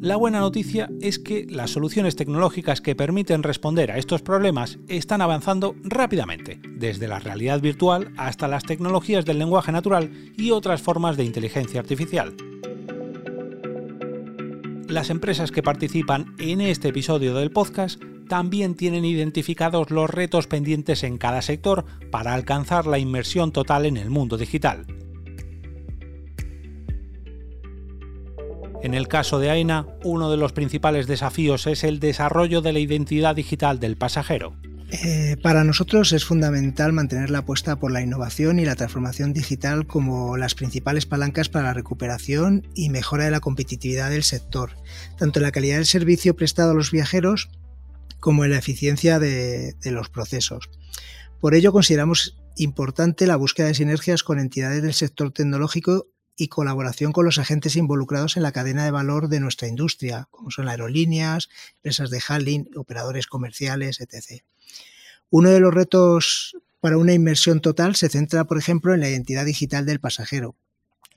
La 0.00 0.16
buena 0.16 0.40
noticia 0.40 0.90
es 1.00 1.18
que 1.18 1.46
las 1.48 1.70
soluciones 1.70 2.16
tecnológicas 2.16 2.82
que 2.82 2.94
permiten 2.94 3.42
responder 3.42 3.90
a 3.90 3.98
estos 3.98 4.20
problemas 4.22 4.78
están 4.88 5.22
avanzando 5.22 5.74
rápidamente, 5.82 6.60
desde 6.76 7.08
la 7.08 7.18
realidad 7.18 7.60
virtual 7.60 8.12
hasta 8.16 8.46
las 8.46 8.62
tecnologías 8.62 9.24
del 9.24 9.38
lenguaje 9.38 9.72
natural 9.72 10.12
y 10.36 10.50
otras 10.50 10.82
formas 10.82 11.16
de 11.16 11.24
inteligencia 11.24 11.80
artificial. 11.80 12.36
Las 14.86 15.10
empresas 15.10 15.50
que 15.50 15.62
participan 15.62 16.34
en 16.38 16.60
este 16.60 16.88
episodio 16.88 17.34
del 17.34 17.50
podcast 17.50 18.00
también 18.28 18.74
tienen 18.74 19.04
identificados 19.04 19.90
los 19.90 20.08
retos 20.08 20.46
pendientes 20.46 21.02
en 21.02 21.18
cada 21.18 21.42
sector 21.42 21.84
para 22.10 22.34
alcanzar 22.34 22.86
la 22.86 22.98
inmersión 22.98 23.52
total 23.52 23.86
en 23.86 23.96
el 23.96 24.10
mundo 24.10 24.36
digital. 24.36 24.86
En 28.80 28.94
el 28.94 29.08
caso 29.08 29.40
de 29.40 29.50
AENA, 29.50 29.86
uno 30.04 30.30
de 30.30 30.36
los 30.36 30.52
principales 30.52 31.08
desafíos 31.08 31.66
es 31.66 31.82
el 31.82 31.98
desarrollo 31.98 32.60
de 32.60 32.72
la 32.72 32.78
identidad 32.78 33.34
digital 33.34 33.80
del 33.80 33.96
pasajero. 33.96 34.54
Eh, 34.90 35.36
para 35.42 35.64
nosotros 35.64 36.12
es 36.12 36.24
fundamental 36.24 36.94
mantener 36.94 37.28
la 37.28 37.40
apuesta 37.40 37.76
por 37.76 37.92
la 37.92 38.00
innovación 38.00 38.58
y 38.58 38.64
la 38.64 38.74
transformación 38.74 39.34
digital 39.34 39.86
como 39.86 40.38
las 40.38 40.54
principales 40.54 41.04
palancas 41.04 41.50
para 41.50 41.66
la 41.66 41.74
recuperación 41.74 42.66
y 42.74 42.88
mejora 42.88 43.24
de 43.24 43.30
la 43.30 43.40
competitividad 43.40 44.08
del 44.08 44.22
sector, 44.22 44.70
tanto 45.18 45.40
en 45.40 45.42
la 45.42 45.52
calidad 45.52 45.76
del 45.76 45.86
servicio 45.86 46.36
prestado 46.36 46.70
a 46.70 46.74
los 46.74 46.90
viajeros 46.90 47.50
como 48.20 48.44
en 48.44 48.50
la 48.50 48.58
eficiencia 48.58 49.18
de, 49.18 49.74
los 49.84 50.08
procesos. 50.08 50.70
Por 51.40 51.54
ello 51.54 51.72
consideramos 51.72 52.36
importante 52.56 53.26
la 53.26 53.36
búsqueda 53.36 53.68
de 53.68 53.74
sinergias 53.74 54.22
con 54.22 54.38
entidades 54.38 54.82
del 54.82 54.94
sector 54.94 55.32
tecnológico 55.32 56.08
y 56.36 56.48
colaboración 56.48 57.12
con 57.12 57.24
los 57.24 57.38
agentes 57.38 57.76
involucrados 57.76 58.36
en 58.36 58.42
la 58.42 58.52
cadena 58.52 58.84
de 58.84 58.90
valor 58.90 59.28
de 59.28 59.40
nuestra 59.40 59.68
industria, 59.68 60.28
como 60.30 60.50
son 60.50 60.68
aerolíneas, 60.68 61.48
empresas 61.76 62.10
de 62.10 62.22
handling, 62.26 62.68
operadores 62.76 63.26
comerciales, 63.26 64.00
etc. 64.00 64.42
Uno 65.30 65.50
de 65.50 65.60
los 65.60 65.74
retos 65.74 66.56
para 66.80 66.96
una 66.96 67.12
inmersión 67.12 67.60
total 67.60 67.96
se 67.96 68.08
centra, 68.08 68.44
por 68.44 68.58
ejemplo, 68.58 68.94
en 68.94 69.00
la 69.00 69.08
identidad 69.08 69.44
digital 69.44 69.84
del 69.84 70.00
pasajero, 70.00 70.54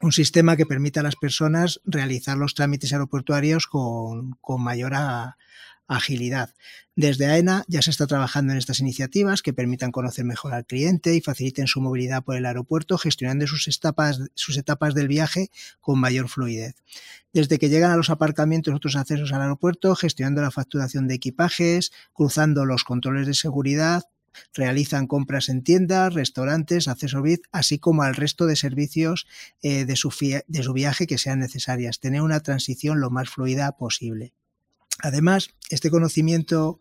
un 0.02 0.12
sistema 0.12 0.58
que 0.58 0.66
permita 0.66 1.02
a 1.02 1.04
las 1.04 1.16
personas 1.16 1.80
realizar 1.86 2.38
los 2.38 2.56
trámites 2.56 2.92
aeroportuarios 2.92 3.68
con, 3.68 4.32
con 4.42 4.62
mayor 4.62 4.94
agilidad. 5.88 6.54
Desde 6.98 7.26
AENA 7.26 7.64
ya 7.70 7.82
se 7.82 7.90
está 7.90 8.06
trabajando 8.06 8.52
en 8.52 8.60
estas 8.60 8.82
iniciativas 8.82 9.42
que 9.42 9.54
permitan 9.54 9.92
conocer 9.92 10.26
mejor 10.26 10.54
al 10.54 10.66
cliente 10.66 11.16
y 11.16 11.22
faciliten 11.22 11.68
su 11.68 11.80
movilidad 11.80 12.22
por 12.22 12.36
el 12.36 12.46
aeropuerto, 12.46 12.98
gestionando 12.98 13.48
sus 13.48 13.66
etapas, 13.70 14.20
sus 14.36 14.58
etapas 14.58 14.94
del 14.94 15.08
viaje 15.08 15.52
con 15.80 16.00
mayor 16.00 16.28
fluidez. 16.28 16.76
Desde 17.32 17.60
que 17.60 17.70
llegan 17.70 17.92
a 17.92 17.96
los 17.98 18.10
aparcamientos 18.10 18.76
otros 18.76 18.98
accesos 18.98 19.32
al 19.32 19.42
aeropuerto, 19.42 19.96
gestionando 19.96 20.42
la 20.42 20.52
facturación 20.52 21.08
de 21.08 21.16
equipajes, 21.16 21.94
cruzando 22.12 22.66
los 22.66 22.84
controles 22.84 23.26
de 23.26 23.36
seguridad, 23.36 24.04
realizan 24.54 25.08
compras 25.08 25.48
en 25.48 25.64
tiendas, 25.64 26.14
restaurantes, 26.14 26.90
acceso 26.90 27.22
VIP, 27.22 27.46
así 27.54 27.80
como 27.80 28.04
al 28.04 28.16
resto 28.16 28.48
de 28.48 28.58
servicios 28.58 29.28
eh, 29.62 29.86
de, 29.86 29.96
su 29.96 30.14
de 30.48 30.64
su 30.64 30.74
viaje 30.74 31.08
que 31.08 31.18
sean 31.18 31.40
necesarias. 31.40 32.02
Tener 32.02 32.22
una 32.22 32.42
transición 32.42 33.00
lo 33.00 33.10
más 33.10 33.30
fluida 33.30 33.72
posible. 33.78 34.34
Además, 35.02 35.50
este 35.70 35.90
conocimiento 35.90 36.80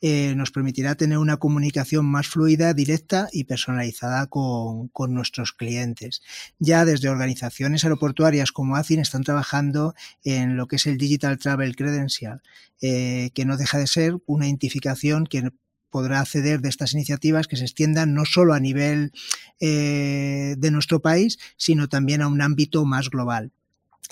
eh, 0.00 0.34
nos 0.36 0.52
permitirá 0.52 0.94
tener 0.94 1.18
una 1.18 1.38
comunicación 1.38 2.06
más 2.06 2.28
fluida, 2.28 2.72
directa 2.72 3.28
y 3.32 3.44
personalizada 3.44 4.28
con, 4.28 4.90
nuestros 5.08 5.52
clientes. 5.52 6.22
Ya 6.60 6.84
desde 6.84 7.08
organizaciones 7.08 7.82
aeroportuarias 7.82 8.52
como 8.52 8.76
ACIN 8.76 9.00
están 9.00 9.24
trabajando 9.24 9.94
en 10.22 10.56
lo 10.56 10.68
que 10.68 10.76
es 10.76 10.86
el 10.86 10.98
Digital 10.98 11.38
Travel 11.38 11.74
Credential, 11.74 12.42
eh, 12.80 13.30
que 13.34 13.44
no 13.44 13.56
deja 13.56 13.78
de 13.78 13.88
ser 13.88 14.18
una 14.26 14.46
identificación 14.46 15.26
que 15.26 15.50
podrá 15.90 16.20
acceder 16.20 16.60
de 16.60 16.68
estas 16.68 16.92
iniciativas 16.92 17.48
que 17.48 17.56
se 17.56 17.64
extiendan 17.64 18.14
no 18.14 18.24
solo 18.24 18.54
a 18.54 18.60
nivel 18.60 19.10
eh, 19.58 20.54
de 20.58 20.70
nuestro 20.70 21.00
país, 21.00 21.38
sino 21.56 21.88
también 21.88 22.22
a 22.22 22.28
un 22.28 22.40
ámbito 22.40 22.84
más 22.84 23.10
global 23.10 23.52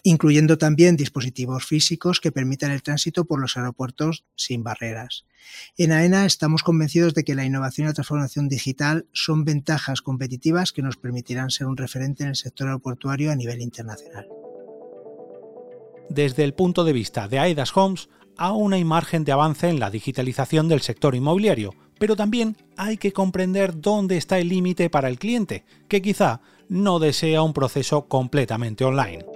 incluyendo 0.02 0.58
también 0.58 0.96
dispositivos 0.96 1.64
físicos 1.64 2.20
que 2.20 2.32
permitan 2.32 2.70
el 2.70 2.82
tránsito 2.82 3.24
por 3.24 3.40
los 3.40 3.56
aeropuertos 3.56 4.24
sin 4.36 4.62
barreras. 4.62 5.24
En 5.76 5.92
AENA 5.92 6.26
estamos 6.26 6.62
convencidos 6.62 7.14
de 7.14 7.24
que 7.24 7.34
la 7.34 7.44
innovación 7.44 7.86
y 7.86 7.88
la 7.88 7.94
transformación 7.94 8.48
digital 8.48 9.06
son 9.12 9.44
ventajas 9.44 10.02
competitivas 10.02 10.72
que 10.72 10.82
nos 10.82 10.96
permitirán 10.96 11.50
ser 11.50 11.66
un 11.66 11.76
referente 11.76 12.22
en 12.22 12.30
el 12.30 12.36
sector 12.36 12.68
aeroportuario 12.68 13.30
a 13.30 13.36
nivel 13.36 13.60
internacional. 13.60 14.26
Desde 16.08 16.44
el 16.44 16.54
punto 16.54 16.84
de 16.84 16.92
vista 16.92 17.28
de 17.28 17.38
AEDAS 17.38 17.76
Homes, 17.76 18.08
aún 18.36 18.72
hay 18.74 18.84
margen 18.84 19.24
de 19.24 19.32
avance 19.32 19.68
en 19.68 19.80
la 19.80 19.90
digitalización 19.90 20.68
del 20.68 20.82
sector 20.82 21.14
inmobiliario, 21.14 21.74
pero 21.98 22.16
también 22.16 22.56
hay 22.76 22.96
que 22.96 23.12
comprender 23.12 23.80
dónde 23.80 24.16
está 24.16 24.38
el 24.38 24.48
límite 24.48 24.90
para 24.90 25.08
el 25.08 25.18
cliente, 25.18 25.64
que 25.88 26.02
quizá 26.02 26.40
no 26.68 26.98
desea 26.98 27.42
un 27.42 27.52
proceso 27.52 28.06
completamente 28.06 28.84
online. 28.84 29.35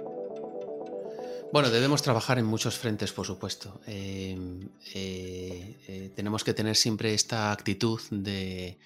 Bueno, 1.51 1.69
debemos 1.69 2.01
trabajar 2.01 2.39
en 2.39 2.45
muchos 2.45 2.77
frentes, 2.77 3.11
por 3.11 3.25
supuesto. 3.25 3.81
Eh, 3.85 4.37
eh, 4.93 5.83
eh, 5.85 6.13
tenemos 6.15 6.45
que 6.45 6.53
tener 6.53 6.77
siempre 6.77 7.13
esta 7.13 7.51
actitud 7.51 7.99
de, 8.09 8.79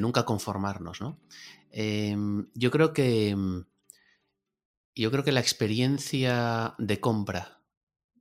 nunca 0.00 0.24
conformarnos, 0.24 1.02
¿no? 1.02 1.20
yo 2.54 2.70
creo 2.70 2.94
que 2.94 3.36
yo 4.94 5.10
creo 5.10 5.24
que 5.24 5.32
la 5.32 5.40
experiencia 5.40 6.74
de 6.78 7.00
compra, 7.00 7.60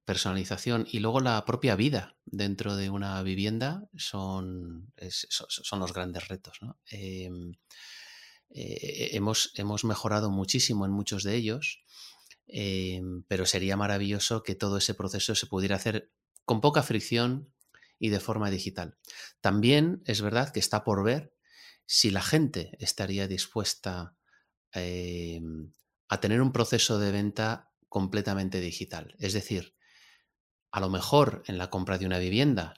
personalización 0.03 0.86
y 0.91 0.99
luego 0.99 1.22
la 1.22 1.45
propia 1.45 1.78
vida 1.78 2.18
dentro 2.26 2.76
de 2.76 2.89
una 2.89 3.24
vivienda 3.24 3.88
son, 3.95 4.91
son 5.47 5.80
los 5.80 5.93
grandes 5.93 6.28
retos. 6.28 6.59
hemos, 8.49 9.53
hemos 9.55 9.86
mejorado 9.86 10.30
muchísimo 10.30 10.86
en 10.86 10.91
muchos 10.91 11.24
de 11.24 11.36
ellos 11.36 11.86
Em, 12.47 13.23
pero 13.27 13.45
sería 13.45 13.75
maravilloso 13.75 14.43
que 14.43 14.55
todo 14.55 14.77
ese 14.77 14.93
proceso 14.93 15.35
se 15.35 15.47
pudiera 15.47 15.75
hacer 15.75 16.11
con 16.45 16.61
poca 16.61 16.83
fricción 16.83 17.51
y 17.97 18.09
de 18.09 18.19
forma 18.19 18.51
digital. 18.51 18.97
También 19.41 20.03
es 20.05 20.21
verdad 20.21 20.51
que 20.51 20.59
está 20.59 20.83
por 20.83 21.03
ver 21.03 21.33
si 21.85 22.11
la 22.11 22.21
gente 22.21 22.75
estaría 22.79 23.27
dispuesta 23.27 24.15
em, 24.73 25.71
a 26.07 26.19
tener 26.19 26.41
un 26.41 26.51
proceso 26.51 26.99
de 26.99 27.11
venta 27.11 27.71
completamente 27.89 28.59
digital. 28.59 29.15
Es 29.19 29.33
decir, 29.33 29.75
a 30.71 30.79
lo 30.79 30.89
mejor 30.89 31.43
en 31.47 31.57
la 31.57 31.69
compra 31.69 31.97
de 31.97 32.05
una 32.05 32.19
vivienda, 32.19 32.73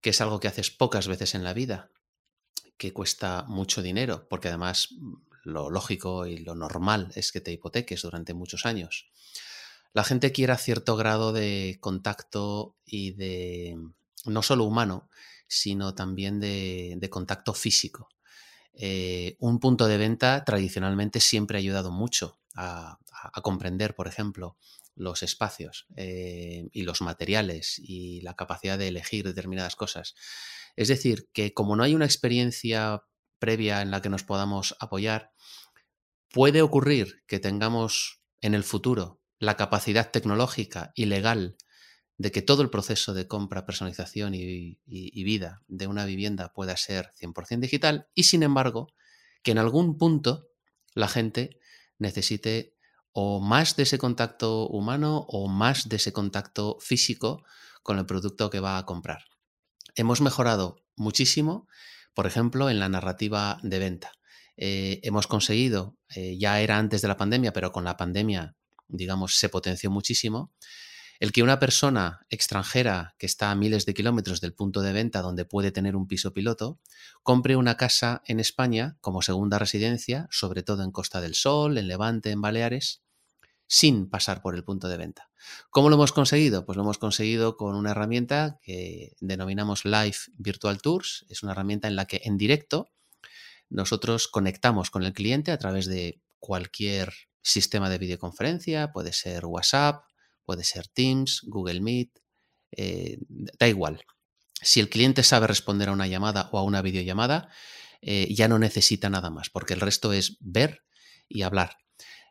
que 0.00 0.10
es 0.10 0.20
algo 0.20 0.40
que 0.40 0.48
haces 0.48 0.70
pocas 0.70 1.08
veces 1.08 1.34
en 1.34 1.44
la 1.44 1.54
vida, 1.54 1.90
que 2.76 2.92
cuesta 2.92 3.44
mucho 3.44 3.82
dinero, 3.82 4.28
porque 4.28 4.48
además 4.48 4.88
lo 5.42 5.70
lógico 5.70 6.26
y 6.26 6.38
lo 6.38 6.54
normal 6.54 7.12
es 7.14 7.32
que 7.32 7.40
te 7.40 7.52
hipoteques 7.52 8.02
durante 8.02 8.34
muchos 8.34 8.66
años. 8.66 9.10
La 9.92 10.04
gente 10.04 10.32
quiera 10.32 10.56
cierto 10.56 10.96
grado 10.96 11.32
de 11.32 11.76
contacto 11.80 12.76
y 12.84 13.12
de 13.12 13.76
no 14.24 14.42
solo 14.42 14.64
humano, 14.64 15.08
sino 15.46 15.94
también 15.94 16.40
de, 16.40 17.08
contacto 17.10 17.52
físico. 17.52 18.08
Eh, 18.72 19.36
un 19.38 19.60
punto 19.60 19.86
de 19.86 19.98
venta 19.98 20.44
tradicionalmente 20.44 21.20
siempre 21.20 21.58
ha 21.58 21.60
ayudado 21.60 21.90
mucho 21.90 22.38
a, 22.54 22.98
comprender, 23.42 23.94
por 23.94 24.08
ejemplo, 24.08 24.56
los 24.94 25.22
espacios 25.22 25.86
eh, 25.96 26.68
y 26.72 26.82
los 26.82 27.02
materiales 27.02 27.78
y 27.78 28.20
la 28.22 28.34
capacidad 28.34 28.78
de 28.78 28.88
elegir 28.88 29.26
determinadas 29.26 29.76
cosas. 29.76 30.14
Es 30.74 30.88
decir, 30.88 31.28
que 31.32 31.52
como 31.52 31.76
no 31.76 31.82
hay 31.82 31.94
una 31.94 32.06
experiencia 32.06 33.02
previa 33.42 33.82
en 33.82 33.90
la 33.90 34.00
que 34.00 34.08
nos 34.08 34.22
podamos 34.22 34.76
apoyar, 34.78 35.32
puede 36.30 36.62
ocurrir 36.62 37.24
que 37.26 37.40
tengamos 37.40 38.22
en 38.40 38.54
el 38.54 38.62
futuro 38.62 39.20
la 39.40 39.56
capacidad 39.56 40.12
tecnológica 40.12 40.92
y 40.94 41.06
legal 41.06 41.56
de 42.18 42.30
que 42.30 42.40
todo 42.40 42.62
el 42.62 42.70
proceso 42.70 43.14
de 43.14 43.26
compra, 43.26 43.66
personalización 43.66 44.32
y, 44.36 44.78
vida 45.24 45.60
de 45.66 45.88
una 45.88 46.04
vivienda 46.04 46.52
pueda 46.52 46.76
ser 46.76 47.10
100% 47.20 47.58
digital 47.58 48.06
y 48.14 48.22
sin 48.22 48.44
embargo 48.44 48.92
que 49.42 49.50
en 49.50 49.58
algún 49.58 49.98
punto 49.98 50.46
la 50.94 51.08
gente 51.08 51.58
necesite 51.98 52.76
o 53.10 53.40
más 53.40 53.74
de 53.74 53.82
ese 53.82 53.98
contacto 53.98 54.68
humano 54.68 55.26
o 55.26 55.48
más 55.48 55.88
de 55.88 55.96
ese 55.96 56.12
contacto 56.12 56.78
físico 56.78 57.42
con 57.82 57.98
el 57.98 58.06
producto 58.06 58.50
que 58.50 58.60
va 58.60 58.78
a 58.78 58.86
comprar. 58.86 59.24
Hemos 59.96 60.20
mejorado 60.20 60.76
muchísimo, 60.94 61.66
por 62.14 62.26
ejemplo, 62.26 62.70
en 62.70 62.78
la 62.78 62.88
narrativa 62.88 63.58
de 63.62 63.78
venta. 63.78 64.12
Eh, 64.56 65.00
hemos 65.02 65.26
conseguido, 65.26 65.96
eh, 66.14 66.36
ya 66.38 66.60
era 66.60 66.78
antes 66.78 67.02
de 67.02 67.08
la 67.08 67.16
pandemia, 67.16 67.52
pero 67.52 67.72
con 67.72 67.84
la 67.84 67.96
pandemia, 67.96 68.54
digamos, 68.88 69.36
se 69.38 69.48
potenció 69.48 69.90
muchísimo, 69.90 70.52
el 71.20 71.30
que 71.30 71.42
una 71.42 71.60
persona 71.60 72.26
extranjera 72.30 73.14
que 73.16 73.26
está 73.26 73.52
a 73.52 73.54
miles 73.54 73.86
de 73.86 73.94
kilómetros 73.94 74.40
del 74.40 74.54
punto 74.54 74.80
de 74.80 74.92
venta 74.92 75.22
donde 75.22 75.44
puede 75.44 75.70
tener 75.70 75.94
un 75.94 76.08
piso 76.08 76.32
piloto, 76.32 76.80
compre 77.22 77.54
una 77.54 77.76
casa 77.76 78.22
en 78.26 78.40
España 78.40 78.96
como 79.00 79.22
segunda 79.22 79.58
residencia, 79.60 80.26
sobre 80.32 80.64
todo 80.64 80.82
en 80.82 80.90
Costa 80.90 81.20
del 81.20 81.36
Sol, 81.36 81.78
en 81.78 81.86
Levante, 81.86 82.30
en 82.30 82.40
Baleares, 82.40 83.01
sin 83.66 84.08
pasar 84.08 84.42
por 84.42 84.54
el 84.54 84.64
punto 84.64 84.88
de 84.88 84.96
venta. 84.96 85.30
¿Cómo 85.70 85.88
lo 85.88 85.96
hemos 85.96 86.12
conseguido? 86.12 86.64
Pues 86.66 86.76
lo 86.76 86.82
hemos 86.82 86.98
conseguido 86.98 87.56
con 87.56 87.74
una 87.74 87.92
herramienta 87.92 88.58
que 88.62 89.16
denominamos 89.20 89.84
Live 89.84 90.16
Virtual 90.36 90.80
Tours. 90.80 91.26
Es 91.28 91.42
una 91.42 91.52
herramienta 91.52 91.88
en 91.88 91.96
la 91.96 92.06
que 92.06 92.20
en 92.24 92.36
directo 92.36 92.90
nosotros 93.70 94.28
conectamos 94.28 94.90
con 94.90 95.02
el 95.02 95.12
cliente 95.12 95.50
a 95.50 95.58
través 95.58 95.86
de 95.86 96.20
cualquier 96.38 97.12
sistema 97.42 97.88
de 97.88 97.98
videoconferencia, 97.98 98.92
puede 98.92 99.12
ser 99.12 99.46
WhatsApp, 99.46 100.04
puede 100.44 100.64
ser 100.64 100.88
Teams, 100.88 101.42
Google 101.44 101.80
Meet, 101.80 102.20
eh, 102.72 103.18
da 103.28 103.68
igual. 103.68 104.04
Si 104.60 104.80
el 104.80 104.88
cliente 104.88 105.22
sabe 105.22 105.46
responder 105.46 105.88
a 105.88 105.92
una 105.92 106.06
llamada 106.06 106.48
o 106.52 106.58
a 106.58 106.62
una 106.62 106.82
videollamada, 106.82 107.48
eh, 108.00 108.32
ya 108.34 108.48
no 108.48 108.58
necesita 108.58 109.08
nada 109.10 109.30
más, 109.30 109.50
porque 109.50 109.74
el 109.74 109.80
resto 109.80 110.12
es 110.12 110.36
ver 110.40 110.84
y 111.28 111.42
hablar. 111.42 111.78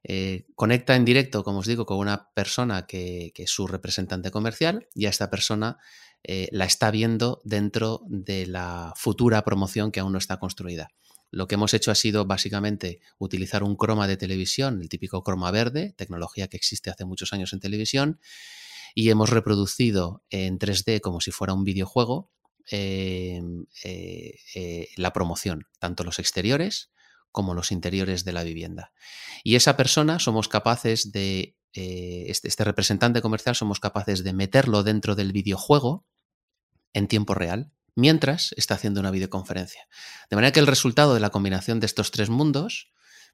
Eh, 0.04 0.47
conecta 0.56 0.95
en 0.95 1.06
directo, 1.06 1.43
como 1.43 1.60
os 1.60 1.68
digo, 1.68 1.86
con 1.86 1.97
una 1.97 2.32
persona 2.34 2.86
que, 2.88 3.34
es 3.36 3.52
su 3.52 3.68
representante 3.68 4.32
comercial 4.32 4.88
y 4.95 5.06
a 5.06 5.10
esta 5.10 5.30
persona 5.30 5.78
la 6.52 6.66
está 6.66 6.91
viendo 6.91 7.41
dentro 7.43 8.04
de 8.08 8.45
la 8.45 8.93
futura 8.95 9.43
promoción 9.43 9.91
que 9.91 10.02
aún 10.02 10.12
no 10.12 10.20
está 10.20 10.38
construida. 10.38 10.91
Lo 11.32 11.47
que 11.47 11.56
hemos 11.56 11.74
hecho 11.74 11.91
ha 11.91 11.95
sido 11.95 12.26
básicamente 12.26 12.99
utilizar 13.18 13.64
un 13.64 13.78
croma 13.78 14.06
de 14.06 14.18
televisión, 14.18 14.82
el 14.82 14.89
típico 14.89 15.24
croma 15.24 15.49
verde, 15.49 15.93
tecnología 15.97 16.49
que 16.49 16.58
existe 16.58 16.89
hace 16.89 17.06
muchos 17.06 17.32
años 17.32 17.54
en 17.54 17.62
televisión, 17.62 18.20
y 18.93 19.10
hemos 19.10 19.30
reproducido 19.30 20.24
en 20.30 20.60
3D 20.60 20.99
como 20.99 21.22
si 21.22 21.32
fuera 21.32 21.54
un 21.54 21.64
videojuego 21.64 22.30
eh, 22.70 23.41
eh, 23.84 24.89
la 24.97 25.14
promoción, 25.14 25.68
tanto 25.80 26.04
los 26.04 26.20
exteriores 26.20 26.91
como 27.32 27.54
los 27.54 27.72
interiores 27.72 28.26
de 28.26 28.34
la 28.34 28.44
vivienda. 28.44 28.92
Y 29.44 29.56
esa 29.56 29.78
persona 29.78 30.20
somos 30.20 30.48
capaces 30.48 31.12
de, 31.12 31.56
eh, 31.74 32.26
este, 32.28 32.48
este 32.48 32.64
representante 32.64 33.22
comercial 33.22 33.56
somos 33.56 33.80
capaces 33.80 34.24
de 34.24 34.34
meterlo 34.34 34.84
dentro 34.84 35.16
del 35.16 35.32
videojuego 35.32 36.06
en 36.94 37.08
tiempo 37.08 37.34
real 37.34 37.72
mientras 37.96 38.54
está 38.58 38.76
haciendo 38.76 39.00
una 39.00 39.12
videoconferencia. 39.12 39.88
De 40.30 40.36
manera 40.36 40.52
que 40.52 40.60
el 40.60 40.68
resultado 40.68 41.14
de 41.14 41.20
la 41.20 41.30
combinación 41.30 41.80
de 41.80 41.86
estos 41.86 42.12
tres 42.12 42.30
mundos, 42.30 42.92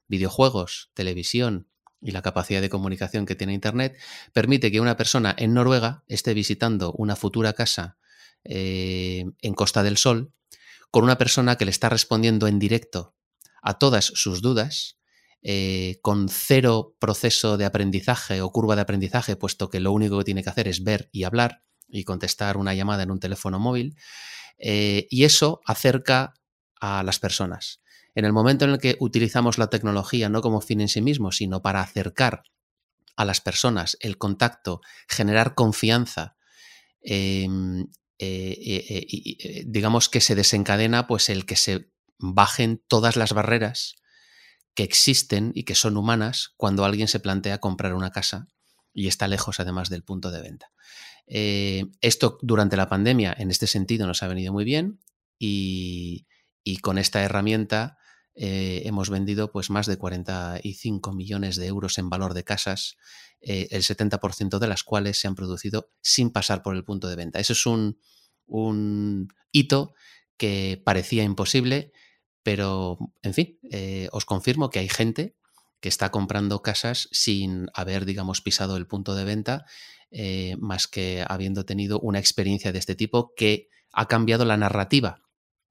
videojuegos, 0.07 0.91
televisión 0.93 1.67
y 2.01 2.11
la 2.11 2.21
capacidad 2.21 2.61
de 2.61 2.69
comunicación 2.69 3.25
que 3.25 3.35
tiene 3.35 3.53
Internet, 3.53 3.97
permite 4.33 4.71
que 4.71 4.81
una 4.81 4.97
persona 4.97 5.35
en 5.37 5.53
Noruega 5.53 6.03
esté 6.07 6.33
visitando 6.33 6.91
una 6.93 7.15
futura 7.15 7.53
casa 7.53 7.97
eh, 8.43 9.25
en 9.41 9.53
Costa 9.53 9.83
del 9.83 9.97
Sol 9.97 10.31
con 10.91 11.03
una 11.03 11.17
persona 11.17 11.57
que 11.57 11.65
le 11.65 11.71
está 11.71 11.89
respondiendo 11.89 12.47
en 12.47 12.59
directo 12.59 13.16
a 13.61 13.77
todas 13.77 14.05
sus 14.05 14.41
dudas, 14.41 14.97
eh, 15.43 15.99
con 16.01 16.29
cero 16.29 16.95
proceso 16.99 17.57
de 17.57 17.65
aprendizaje 17.65 18.41
o 18.41 18.51
curva 18.51 18.75
de 18.75 18.81
aprendizaje, 18.81 19.35
puesto 19.35 19.69
que 19.69 19.79
lo 19.79 19.91
único 19.91 20.17
que 20.17 20.25
tiene 20.25 20.43
que 20.43 20.49
hacer 20.49 20.67
es 20.67 20.83
ver 20.83 21.09
y 21.11 21.23
hablar 21.23 21.63
y 21.87 22.03
contestar 22.03 22.57
una 22.57 22.73
llamada 22.73 23.03
en 23.03 23.11
un 23.11 23.19
teléfono 23.19 23.59
móvil, 23.59 23.95
eh, 24.57 25.07
y 25.09 25.23
eso 25.25 25.61
acerca 25.65 26.33
a 26.81 27.03
las 27.03 27.19
personas. 27.19 27.81
En 28.15 28.25
el 28.25 28.33
momento 28.33 28.65
en 28.65 28.71
el 28.71 28.77
que 28.79 28.97
utilizamos 28.99 29.57
la 29.57 29.67
tecnología 29.67 30.27
no 30.27 30.41
como 30.41 30.59
fin 30.59 30.81
en 30.81 30.89
sí 30.89 31.01
mismo, 31.01 31.31
sino 31.31 31.61
para 31.61 31.81
acercar 31.81 32.43
a 33.15 33.23
las 33.23 33.39
personas 33.39 33.95
el 34.01 34.17
contacto, 34.17 34.81
generar 35.07 35.53
confianza, 35.53 36.35
em, 37.01 37.87
eh, 38.19 39.63
digamos 39.67 40.09
que 40.09 40.19
se 40.19 40.33
desencadena 40.35 41.05
pues 41.07 41.29
el 41.29 41.45
que 41.45 41.55
se 41.55 41.91
bajen 42.19 42.83
todas 42.87 43.15
las 43.15 43.33
barreras 43.33 43.95
que 44.73 44.83
existen 44.83 45.51
y 45.55 45.63
que 45.63 45.75
son 45.75 45.97
humanas 45.97 46.53
cuando 46.55 46.85
alguien 46.85 47.07
se 47.07 47.19
plantea 47.19 47.59
comprar 47.59 47.93
una 47.93 48.11
casa 48.11 48.47
y 48.93 49.07
está 49.07 49.27
lejos 49.27 49.59
además 49.59 49.89
del 49.89 50.03
punto 50.03 50.31
de 50.31 50.41
venta. 50.41 50.71
Eh, 51.27 51.85
esto 52.01 52.37
durante 52.41 52.77
la 52.77 52.87
pandemia, 52.87 53.35
en 53.37 53.51
este 53.51 53.67
sentido, 53.67 54.07
nos 54.07 54.23
ha 54.23 54.27
venido 54.27 54.53
muy 54.53 54.65
bien 54.65 54.99
y, 55.37 56.25
con 56.81 56.97
esta 56.97 57.23
herramienta 57.23 57.97
eh, 58.35 58.83
hemos 58.85 59.09
vendido 59.09 59.51
pues, 59.51 59.69
más 59.69 59.87
de 59.87 59.97
45 59.97 61.13
millones 61.13 61.55
de 61.55 61.65
euros 61.67 61.97
en 61.97 62.09
valor 62.09 62.33
de 62.33 62.43
casas, 62.43 62.97
eh, 63.41 63.67
el 63.71 63.83
70% 63.83 64.59
de 64.59 64.67
las 64.67 64.83
cuales 64.83 65.19
se 65.19 65.27
han 65.27 65.35
producido 65.35 65.91
sin 66.01 66.29
pasar 66.29 66.61
por 66.61 66.75
el 66.75 66.83
punto 66.83 67.07
de 67.07 67.15
venta. 67.15 67.39
Eso 67.39 67.53
es 67.53 67.65
un, 67.65 67.99
un 68.45 69.27
hito 69.51 69.93
que 70.37 70.81
parecía 70.85 71.23
imposible, 71.23 71.91
pero 72.47 72.97
en 73.23 73.33
fin, 73.33 73.59
os 74.13 74.23
confirmo 74.23 74.69
que 74.69 74.79
hay 74.79 74.87
gente 74.87 75.35
que 75.81 75.89
está 75.89 76.11
comprando 76.11 76.61
casas 76.61 77.09
sin 77.11 77.67
haber, 77.73 78.05
digamos, 78.05 78.39
pisado 78.39 78.77
el 78.77 78.87
punto 78.87 79.15
de 79.15 79.25
venta 79.25 79.65
eh, 80.11 80.55
más 80.57 80.87
que 80.87 81.25
habiendo 81.27 81.65
tenido 81.65 81.99
una 81.99 82.19
experiencia 82.19 82.71
de 82.71 82.79
este 82.79 82.95
tipo 82.95 83.33
que 83.35 83.67
ha 83.91 84.07
cambiado 84.07 84.45
la 84.45 84.55
narrativa 84.55 85.23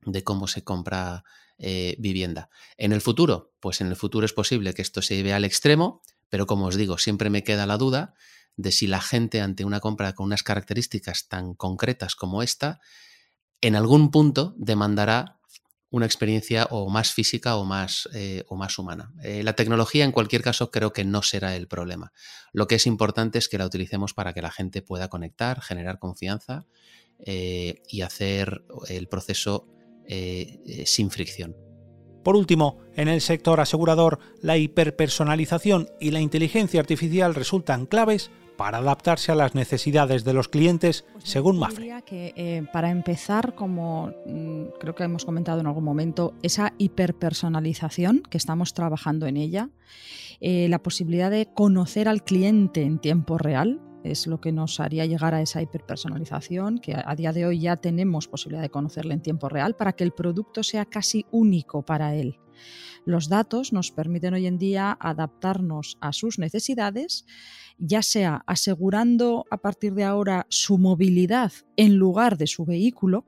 de 0.03 0.23
cómo 0.23 0.49
se 0.49 0.65
compra 0.65 1.25
eh, 1.57 1.97
vivienda. 1.99 2.51
En 2.77 2.93
el 2.93 3.01
futuro, 3.01 3.55
pues 3.59 3.81
en 3.81 3.87
el 3.87 3.97
futuro 3.97 4.27
es 4.27 4.35
posible 4.35 4.75
que 4.75 4.83
esto 4.83 5.01
se 5.01 5.17
lleve 5.17 5.33
al 5.33 5.47
extremo, 5.47 6.03
pero 6.29 6.47
como 6.47 6.67
os 6.67 6.77
digo, 6.77 6.99
siempre 6.99 7.31
me 7.31 7.43
queda 7.43 7.65
la 7.65 7.79
duda 7.79 8.13
de 8.57 8.73
si 8.73 8.87
la 8.87 9.01
gente 9.01 9.41
ante 9.41 9.65
una 9.65 9.81
compra 9.81 10.13
con 10.13 10.27
unas 10.27 10.43
características 10.43 11.29
tan 11.29 11.55
concretas 11.55 12.15
como 12.15 12.43
esta, 12.43 12.81
en 13.63 13.75
algún 13.75 14.11
punto 14.11 14.55
demandará 14.59 15.36
una 15.91 16.07
experiencia 16.07 16.67
o 16.71 16.89
más 16.91 17.13
física 17.13 17.57
o 17.57 17.65
más, 17.65 18.09
eh, 18.13 18.45
o 18.49 18.57
más 18.57 18.79
humana. 18.79 19.13
Eh, 19.23 19.43
la 19.43 19.55
tecnología, 19.55 20.05
en 20.05 20.13
cualquier 20.13 20.43
caso, 20.43 20.71
creo 20.71 20.93
que 20.93 21.05
no 21.05 21.23
será 21.23 21.55
el 21.57 21.69
problema. 21.69 22.13
Lo 22.53 22.67
que 22.67 22.77
es 22.77 22.87
importante 22.87 23.39
es 23.39 23.49
que 23.49 23.59
la 23.59 23.67
utilicemos 23.67 24.13
para 24.13 24.33
que 24.33 24.43
la 24.43 24.51
gente 24.51 24.83
pueda 24.83 25.09
conectar, 25.09 25.61
generar 25.61 25.99
confianza 25.99 26.67
eh, 27.19 27.83
y 27.89 28.03
hacer 28.03 28.65
el 28.89 29.09
proceso 29.09 29.69
sin 30.85 31.11
fricción. 31.11 31.57
Por 32.23 32.37
último, 32.37 32.79
en 32.95 33.09
el 33.09 33.21
sector 33.21 33.59
asegurador, 33.59 34.21
la 34.41 34.57
hiperpersonalización 34.57 35.89
y 35.99 36.13
la 36.13 36.21
inteligencia 36.21 36.79
artificial 36.79 37.35
resultan 37.35 37.87
claves 37.87 38.31
para 38.57 38.79
adaptarse 38.79 39.33
a 39.33 39.35
las 39.35 39.55
necesidades 39.55 40.25
de 40.25 40.33
los 40.33 40.49
clientes, 40.49 41.05
pues 41.13 41.25
según 41.25 41.59
Mafre. 41.59 42.03
Que, 42.05 42.33
eh, 42.37 42.67
para 42.73 42.91
empezar, 42.91 43.55
como 43.55 44.13
mm, 44.27 44.79
creo 44.81 44.95
que 44.95 45.05
hemos 45.05 45.25
comentado 45.25 45.61
en 45.61 45.67
algún 45.67 45.85
momento, 45.85 46.35
esa 46.43 46.73
hiperpersonalización 46.79 48.23
que 48.29 48.39
estamos 48.39 48.75
trabajando 48.75 49.27
en 49.27 49.37
ella, 49.37 49.71
eh, 50.41 50.69
la 50.69 50.83
posibilidad 50.83 51.31
de 51.31 51.47
conocer 51.53 52.09
al 52.09 52.23
cliente 52.23 52.83
en 52.83 52.99
tiempo 52.99 53.39
real, 53.39 53.81
es 54.05 54.27
lo 54.27 54.41
que 54.41 54.53
nos 54.53 54.79
haría 54.81 55.05
llegar 55.05 55.35
a 55.35 55.43
esa 55.43 55.63
hiperpersonalización, 55.63 56.79
que 56.79 56.95
a 56.95 57.15
día 57.17 57.33
de 57.33 57.47
hoy 57.47 57.61
ya 57.61 57.77
tenemos 57.77 58.29
posibilidad 58.29 58.63
de 58.63 58.71
conocerle 58.71 59.15
en 59.15 59.23
tiempo 59.23 59.49
real 59.49 59.75
para 59.75 59.93
que 59.93 60.05
el 60.05 60.13
producto 60.13 60.63
sea 60.63 60.85
casi 60.85 61.27
único 61.31 61.83
para 61.83 62.15
él. 62.15 62.39
Los 63.05 63.29
datos 63.29 63.73
nos 63.73 63.93
permiten 63.93 64.35
hoy 64.35 64.47
en 64.47 64.59
día 64.59 64.97
adaptarnos 65.01 65.99
a 66.01 66.13
sus 66.13 66.39
necesidades, 66.39 67.25
ya 67.79 68.03
sea 68.03 68.43
asegurando 68.47 69.45
a 69.51 69.59
partir 69.59 69.95
de 69.95 70.05
ahora 70.05 70.47
su 70.49 70.79
movilidad 70.79 71.53
en 71.77 71.97
lugar 71.97 72.37
de 72.37 72.47
su 72.47 72.65
vehículo, 72.65 73.25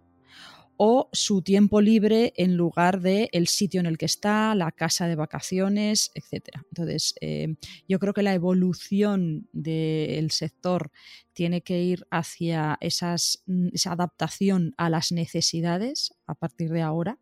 o 0.79 1.11
su 1.13 1.43
tiempo 1.43 1.81
libre 1.81 2.33
en 2.37 2.57
lugar 2.57 3.01
de 3.01 3.29
el 3.33 3.49
sitio 3.49 3.81
en 3.81 3.87
el 3.87 3.99
que 3.99 4.07
está, 4.07 4.55
la 4.55 4.71
casa 4.71 5.09
de 5.09 5.17
vacaciones, 5.17 6.13
etc. 6.15 6.51
Entonces, 6.71 7.15
eh, 7.21 7.57
yo 7.89 7.99
creo 7.99 8.15
que 8.15 8.23
la 8.23 8.33
evolución 8.33 9.49
del 9.53 10.31
sector 10.31 10.93
tiene 11.33 11.63
que 11.63 11.83
ir 11.83 12.07
hacia 12.13 12.79
esas, 12.81 13.43
esa 13.73 13.93
adaptación 13.93 14.73
a 14.79 14.89
las 14.89 15.11
necesidades 15.11 16.15
a 16.29 16.37
partir 16.37 16.71
de 16.71 16.83
ahora. 16.83 17.19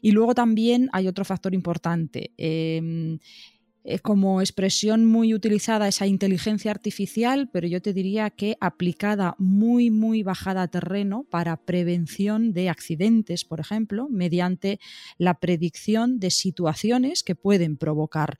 Y 0.00 0.12
luego 0.12 0.32
también 0.36 0.88
hay 0.92 1.08
otro 1.08 1.24
factor 1.24 1.54
importante. 1.54 2.32
Em, 2.36 3.18
como 4.02 4.40
expresión 4.40 5.04
muy 5.04 5.34
utilizada 5.34 5.88
esa 5.88 6.06
inteligencia 6.06 6.70
artificial, 6.70 7.48
pero 7.52 7.66
yo 7.66 7.80
te 7.80 7.92
diría 7.92 8.30
que 8.30 8.56
aplicada 8.60 9.34
muy, 9.38 9.90
muy 9.90 10.22
bajada 10.22 10.62
a 10.62 10.68
terreno 10.68 11.24
para 11.30 11.56
prevención 11.56 12.52
de 12.52 12.68
accidentes, 12.68 13.44
por 13.44 13.60
ejemplo, 13.60 14.08
mediante 14.10 14.78
la 15.16 15.34
predicción 15.40 16.20
de 16.20 16.30
situaciones 16.30 17.22
que 17.22 17.34
pueden 17.34 17.76
provocar 17.76 18.38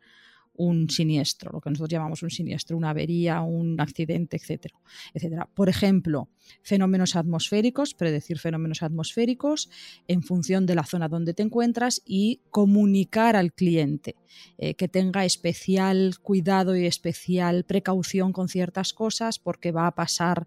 un 0.58 0.90
siniestro, 0.90 1.52
lo 1.52 1.60
que 1.60 1.70
nosotros 1.70 1.90
llamamos 1.90 2.22
un 2.22 2.30
siniestro, 2.30 2.76
una 2.76 2.90
avería, 2.90 3.40
un 3.42 3.80
accidente, 3.80 4.36
etcétera, 4.36 4.74
etcétera. 5.14 5.48
Por 5.54 5.68
ejemplo, 5.68 6.28
fenómenos 6.62 7.16
atmosféricos, 7.16 7.94
predecir 7.94 8.38
fenómenos 8.38 8.82
atmosféricos 8.82 9.70
en 10.06 10.22
función 10.22 10.66
de 10.66 10.74
la 10.74 10.84
zona 10.84 11.08
donde 11.08 11.34
te 11.34 11.42
encuentras 11.42 12.02
y 12.04 12.40
comunicar 12.50 13.36
al 13.36 13.52
cliente 13.52 14.16
eh, 14.58 14.74
que 14.74 14.88
tenga 14.88 15.24
especial 15.24 16.14
cuidado 16.22 16.76
y 16.76 16.86
especial 16.86 17.64
precaución 17.64 18.32
con 18.32 18.48
ciertas 18.48 18.92
cosas 18.92 19.38
porque 19.38 19.72
va 19.72 19.86
a 19.86 19.94
pasar 19.94 20.46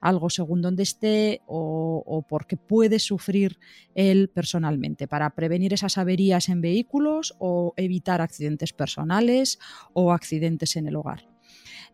algo 0.00 0.30
según 0.30 0.62
donde 0.62 0.82
esté 0.82 1.40
o, 1.46 2.24
porque 2.28 2.56
puede 2.56 2.98
sufrir 2.98 3.58
él 3.94 4.28
personalmente, 4.28 5.06
para 5.06 5.30
prevenir 5.30 5.72
esas 5.72 5.96
averías 5.98 6.48
en 6.48 6.60
vehículos 6.60 7.34
o 7.38 7.72
evitar 7.76 8.20
accidentes 8.20 8.72
personales 8.72 9.58
o 9.92 10.12
accidentes 10.12 10.76
en 10.76 10.88
el 10.88 10.96
hogar. 10.96 11.31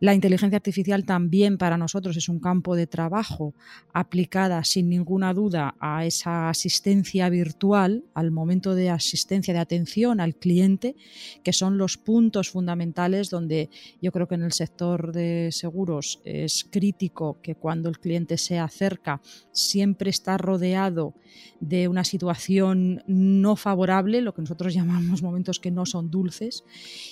La 0.01 0.14
inteligencia 0.14 0.57
artificial 0.57 1.05
también 1.05 1.59
para 1.59 1.76
nosotros 1.76 2.16
es 2.16 2.28
un 2.28 2.38
campo 2.38 2.76
de 2.76 2.86
trabajo 2.86 3.55
aplicada 3.92 4.62
sin 4.62 4.88
ninguna 4.88 5.34
duda 5.34 5.74
a 5.80 6.07
esa 6.07 6.49
asistencia 6.49 7.28
virtual, 7.28 8.05
al 8.14 8.30
momento 8.30 8.76
de 8.76 8.90
asistencia 8.90 9.53
de 9.53 9.61
atención 9.61 10.20
al 10.20 10.36
cliente, 10.36 10.94
que 11.42 11.53
son 11.53 11.78
los 11.78 11.96
puntos 11.96 12.51
fundamentales 12.51 13.28
donde 13.28 13.70
yo 14.01 14.12
creo 14.12 14.28
que 14.28 14.36
en 14.36 14.44
el 14.44 14.53
sector 14.53 15.12
de 15.12 15.49
seguros 15.51 16.20
es 16.24 16.64
crítico 16.70 17.38
que 17.42 17.57
cuando 17.57 17.88
el 17.88 17.99
cliente 17.99 18.38
se 18.38 18.59
acerca 18.61 19.20
siempre 19.51 20.11
está 20.11 20.38
rodeado 20.38 21.14
de 21.61 21.88
una 21.88 22.05
situación 22.05 23.03
no 23.07 23.57
favorable, 23.57 24.20
lo 24.20 24.32
que 24.32 24.42
nosotros 24.42 24.74
llamamos 24.74 25.22
momentos 25.22 25.59
que 25.59 25.70
no 25.72 25.86
son 25.86 26.11
dulces, 26.11 26.64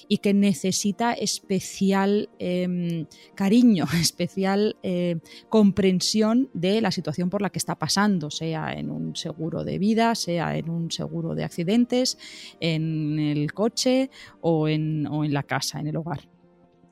y 0.08 0.18
que 0.18 0.34
necesita 0.34 1.12
especial 1.14 2.28
em, 2.76 3.06
cariño, 3.34 3.86
especial 4.00 4.76
eh, 4.82 5.18
comprensión 5.48 6.50
de 6.54 6.80
la 6.80 6.90
situación 6.90 7.30
por 7.30 7.42
la 7.42 7.50
que 7.50 7.58
está 7.58 7.76
pasando, 7.76 8.30
sea 8.30 8.72
en 8.72 8.90
un 8.90 9.16
seguro 9.16 9.64
de 9.64 9.78
vida, 9.78 10.14
sea 10.14 10.56
en 10.56 10.70
un 10.70 10.90
seguro 10.90 11.34
de 11.34 11.44
accidentes, 11.44 12.18
en 12.60 13.18
el 13.18 13.52
coche 13.52 14.10
o 14.40 14.68
en, 14.68 15.06
o 15.06 15.24
en 15.24 15.32
la 15.32 15.42
casa, 15.42 15.80
en 15.80 15.88
el 15.88 15.96
hogar. 15.96 16.28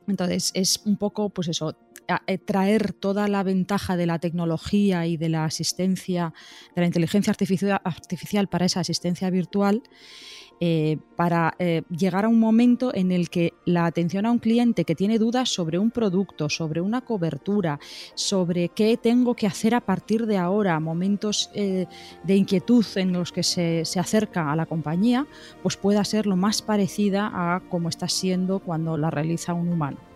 Entonces 0.07 0.51
es 0.55 0.83
un 0.85 0.97
poco, 0.97 1.31
pues 1.31 1.49
eso, 1.49 1.77
eh, 2.27 2.39
traer 2.39 2.93
toda 2.93 3.29
la 3.29 3.43
ventaja 3.43 3.97
de 3.97 4.07
la 4.07 4.19
tecnología 4.19 5.07
y 5.07 5.17
de 5.17 5.31
la 5.31 5.45
asistencia, 5.45 6.35
de 6.75 6.83
la 6.83 6.87
inteligencia 6.87 7.31
artificial, 7.31 8.49
para 8.49 8.67
esa 8.67 8.81
asistencia 8.81 9.31
virtual, 9.31 9.83
eh, 10.61 10.99
para 11.17 11.55
eh, 11.59 11.83
llegar 11.91 12.25
a 12.25 12.29
un 12.29 12.41
momento 12.41 12.95
en 12.95 13.13
el 13.13 13.31
que 13.31 13.53
la 13.65 13.87
atención 13.87 14.27
a 14.27 14.31
un 14.31 14.39
cliente 14.39 14.85
que 14.85 14.95
tiene 14.95 15.19
dudas 15.19 15.49
sobre 15.49 15.79
un 15.79 15.91
producto, 15.91 16.49
sobre 16.49 16.81
una 16.81 17.03
cobertura, 17.03 17.79
sobre 18.15 18.69
qué 18.69 18.97
tengo 18.97 19.35
que 19.35 19.47
hacer 19.47 19.75
a 19.75 19.81
partir 19.81 20.27
de 20.27 20.39
ahora, 20.39 20.79
momentos 20.81 21.51
de 21.55 22.37
inquietud 22.37 22.85
en 22.97 23.13
los 23.13 23.33
que 23.33 23.43
se, 23.43 23.85
se, 23.85 24.01
acerca 24.01 24.51
a 24.51 24.57
la 24.57 24.67
compañía, 24.67 25.27
pues 25.63 25.77
pueda 25.77 26.05
ser 26.05 26.27
lo 26.27 26.37
más 26.37 26.63
parecida 26.63 27.31
a 27.33 27.61
como 27.69 27.89
está 27.89 28.09
siendo 28.09 28.59
cuando 28.59 28.97
la 28.97 29.11
realiza 29.11 29.55
un 29.55 29.69
humano. 29.69 30.14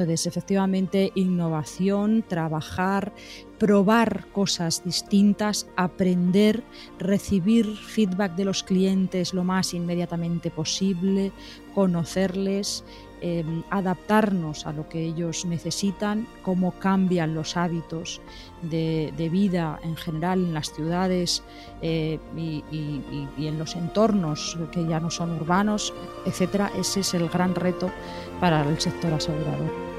Entonces, 0.00 0.26
efectivamente, 0.26 1.12
innovación, 1.14 2.24
trabajar, 2.26 3.12
probar 3.58 4.26
cosas 4.32 4.82
distintas, 4.84 5.68
aprender, 5.76 6.64
recibir 6.98 7.66
feedback 7.76 8.34
de 8.34 8.46
los 8.46 8.62
clientes 8.62 9.34
lo 9.34 9.44
más 9.44 9.74
inmediatamente 9.74 10.50
posible, 10.50 11.30
conocerles, 11.74 12.84
em, 13.20 13.62
adaptarnos 13.68 14.66
a 14.66 14.72
lo 14.72 14.88
que 14.88 15.04
ellos 15.04 15.44
necesitan, 15.44 16.26
cómo 16.42 16.72
cambian 16.72 17.34
los 17.34 17.58
hábitos 17.58 18.22
de, 18.62 19.12
vida 19.30 19.78
en 19.82 19.94
general 19.96 20.38
en 20.42 20.54
las 20.54 20.72
ciudades 20.72 21.42
eh, 21.82 22.18
y, 22.34 22.64
y, 22.70 23.46
en 23.46 23.58
los 23.58 23.76
entornos 23.76 24.56
que 24.72 24.86
ya 24.86 25.00
no 25.00 25.10
son 25.10 25.32
urbanos, 25.32 25.92
etcétera. 26.24 26.72
Ese 26.78 27.00
es 27.00 27.12
el 27.12 27.28
gran 27.28 27.54
reto 27.54 27.90
para 28.40 28.66
el 28.66 28.80
sector 28.80 29.12
asegurador. 29.12 29.89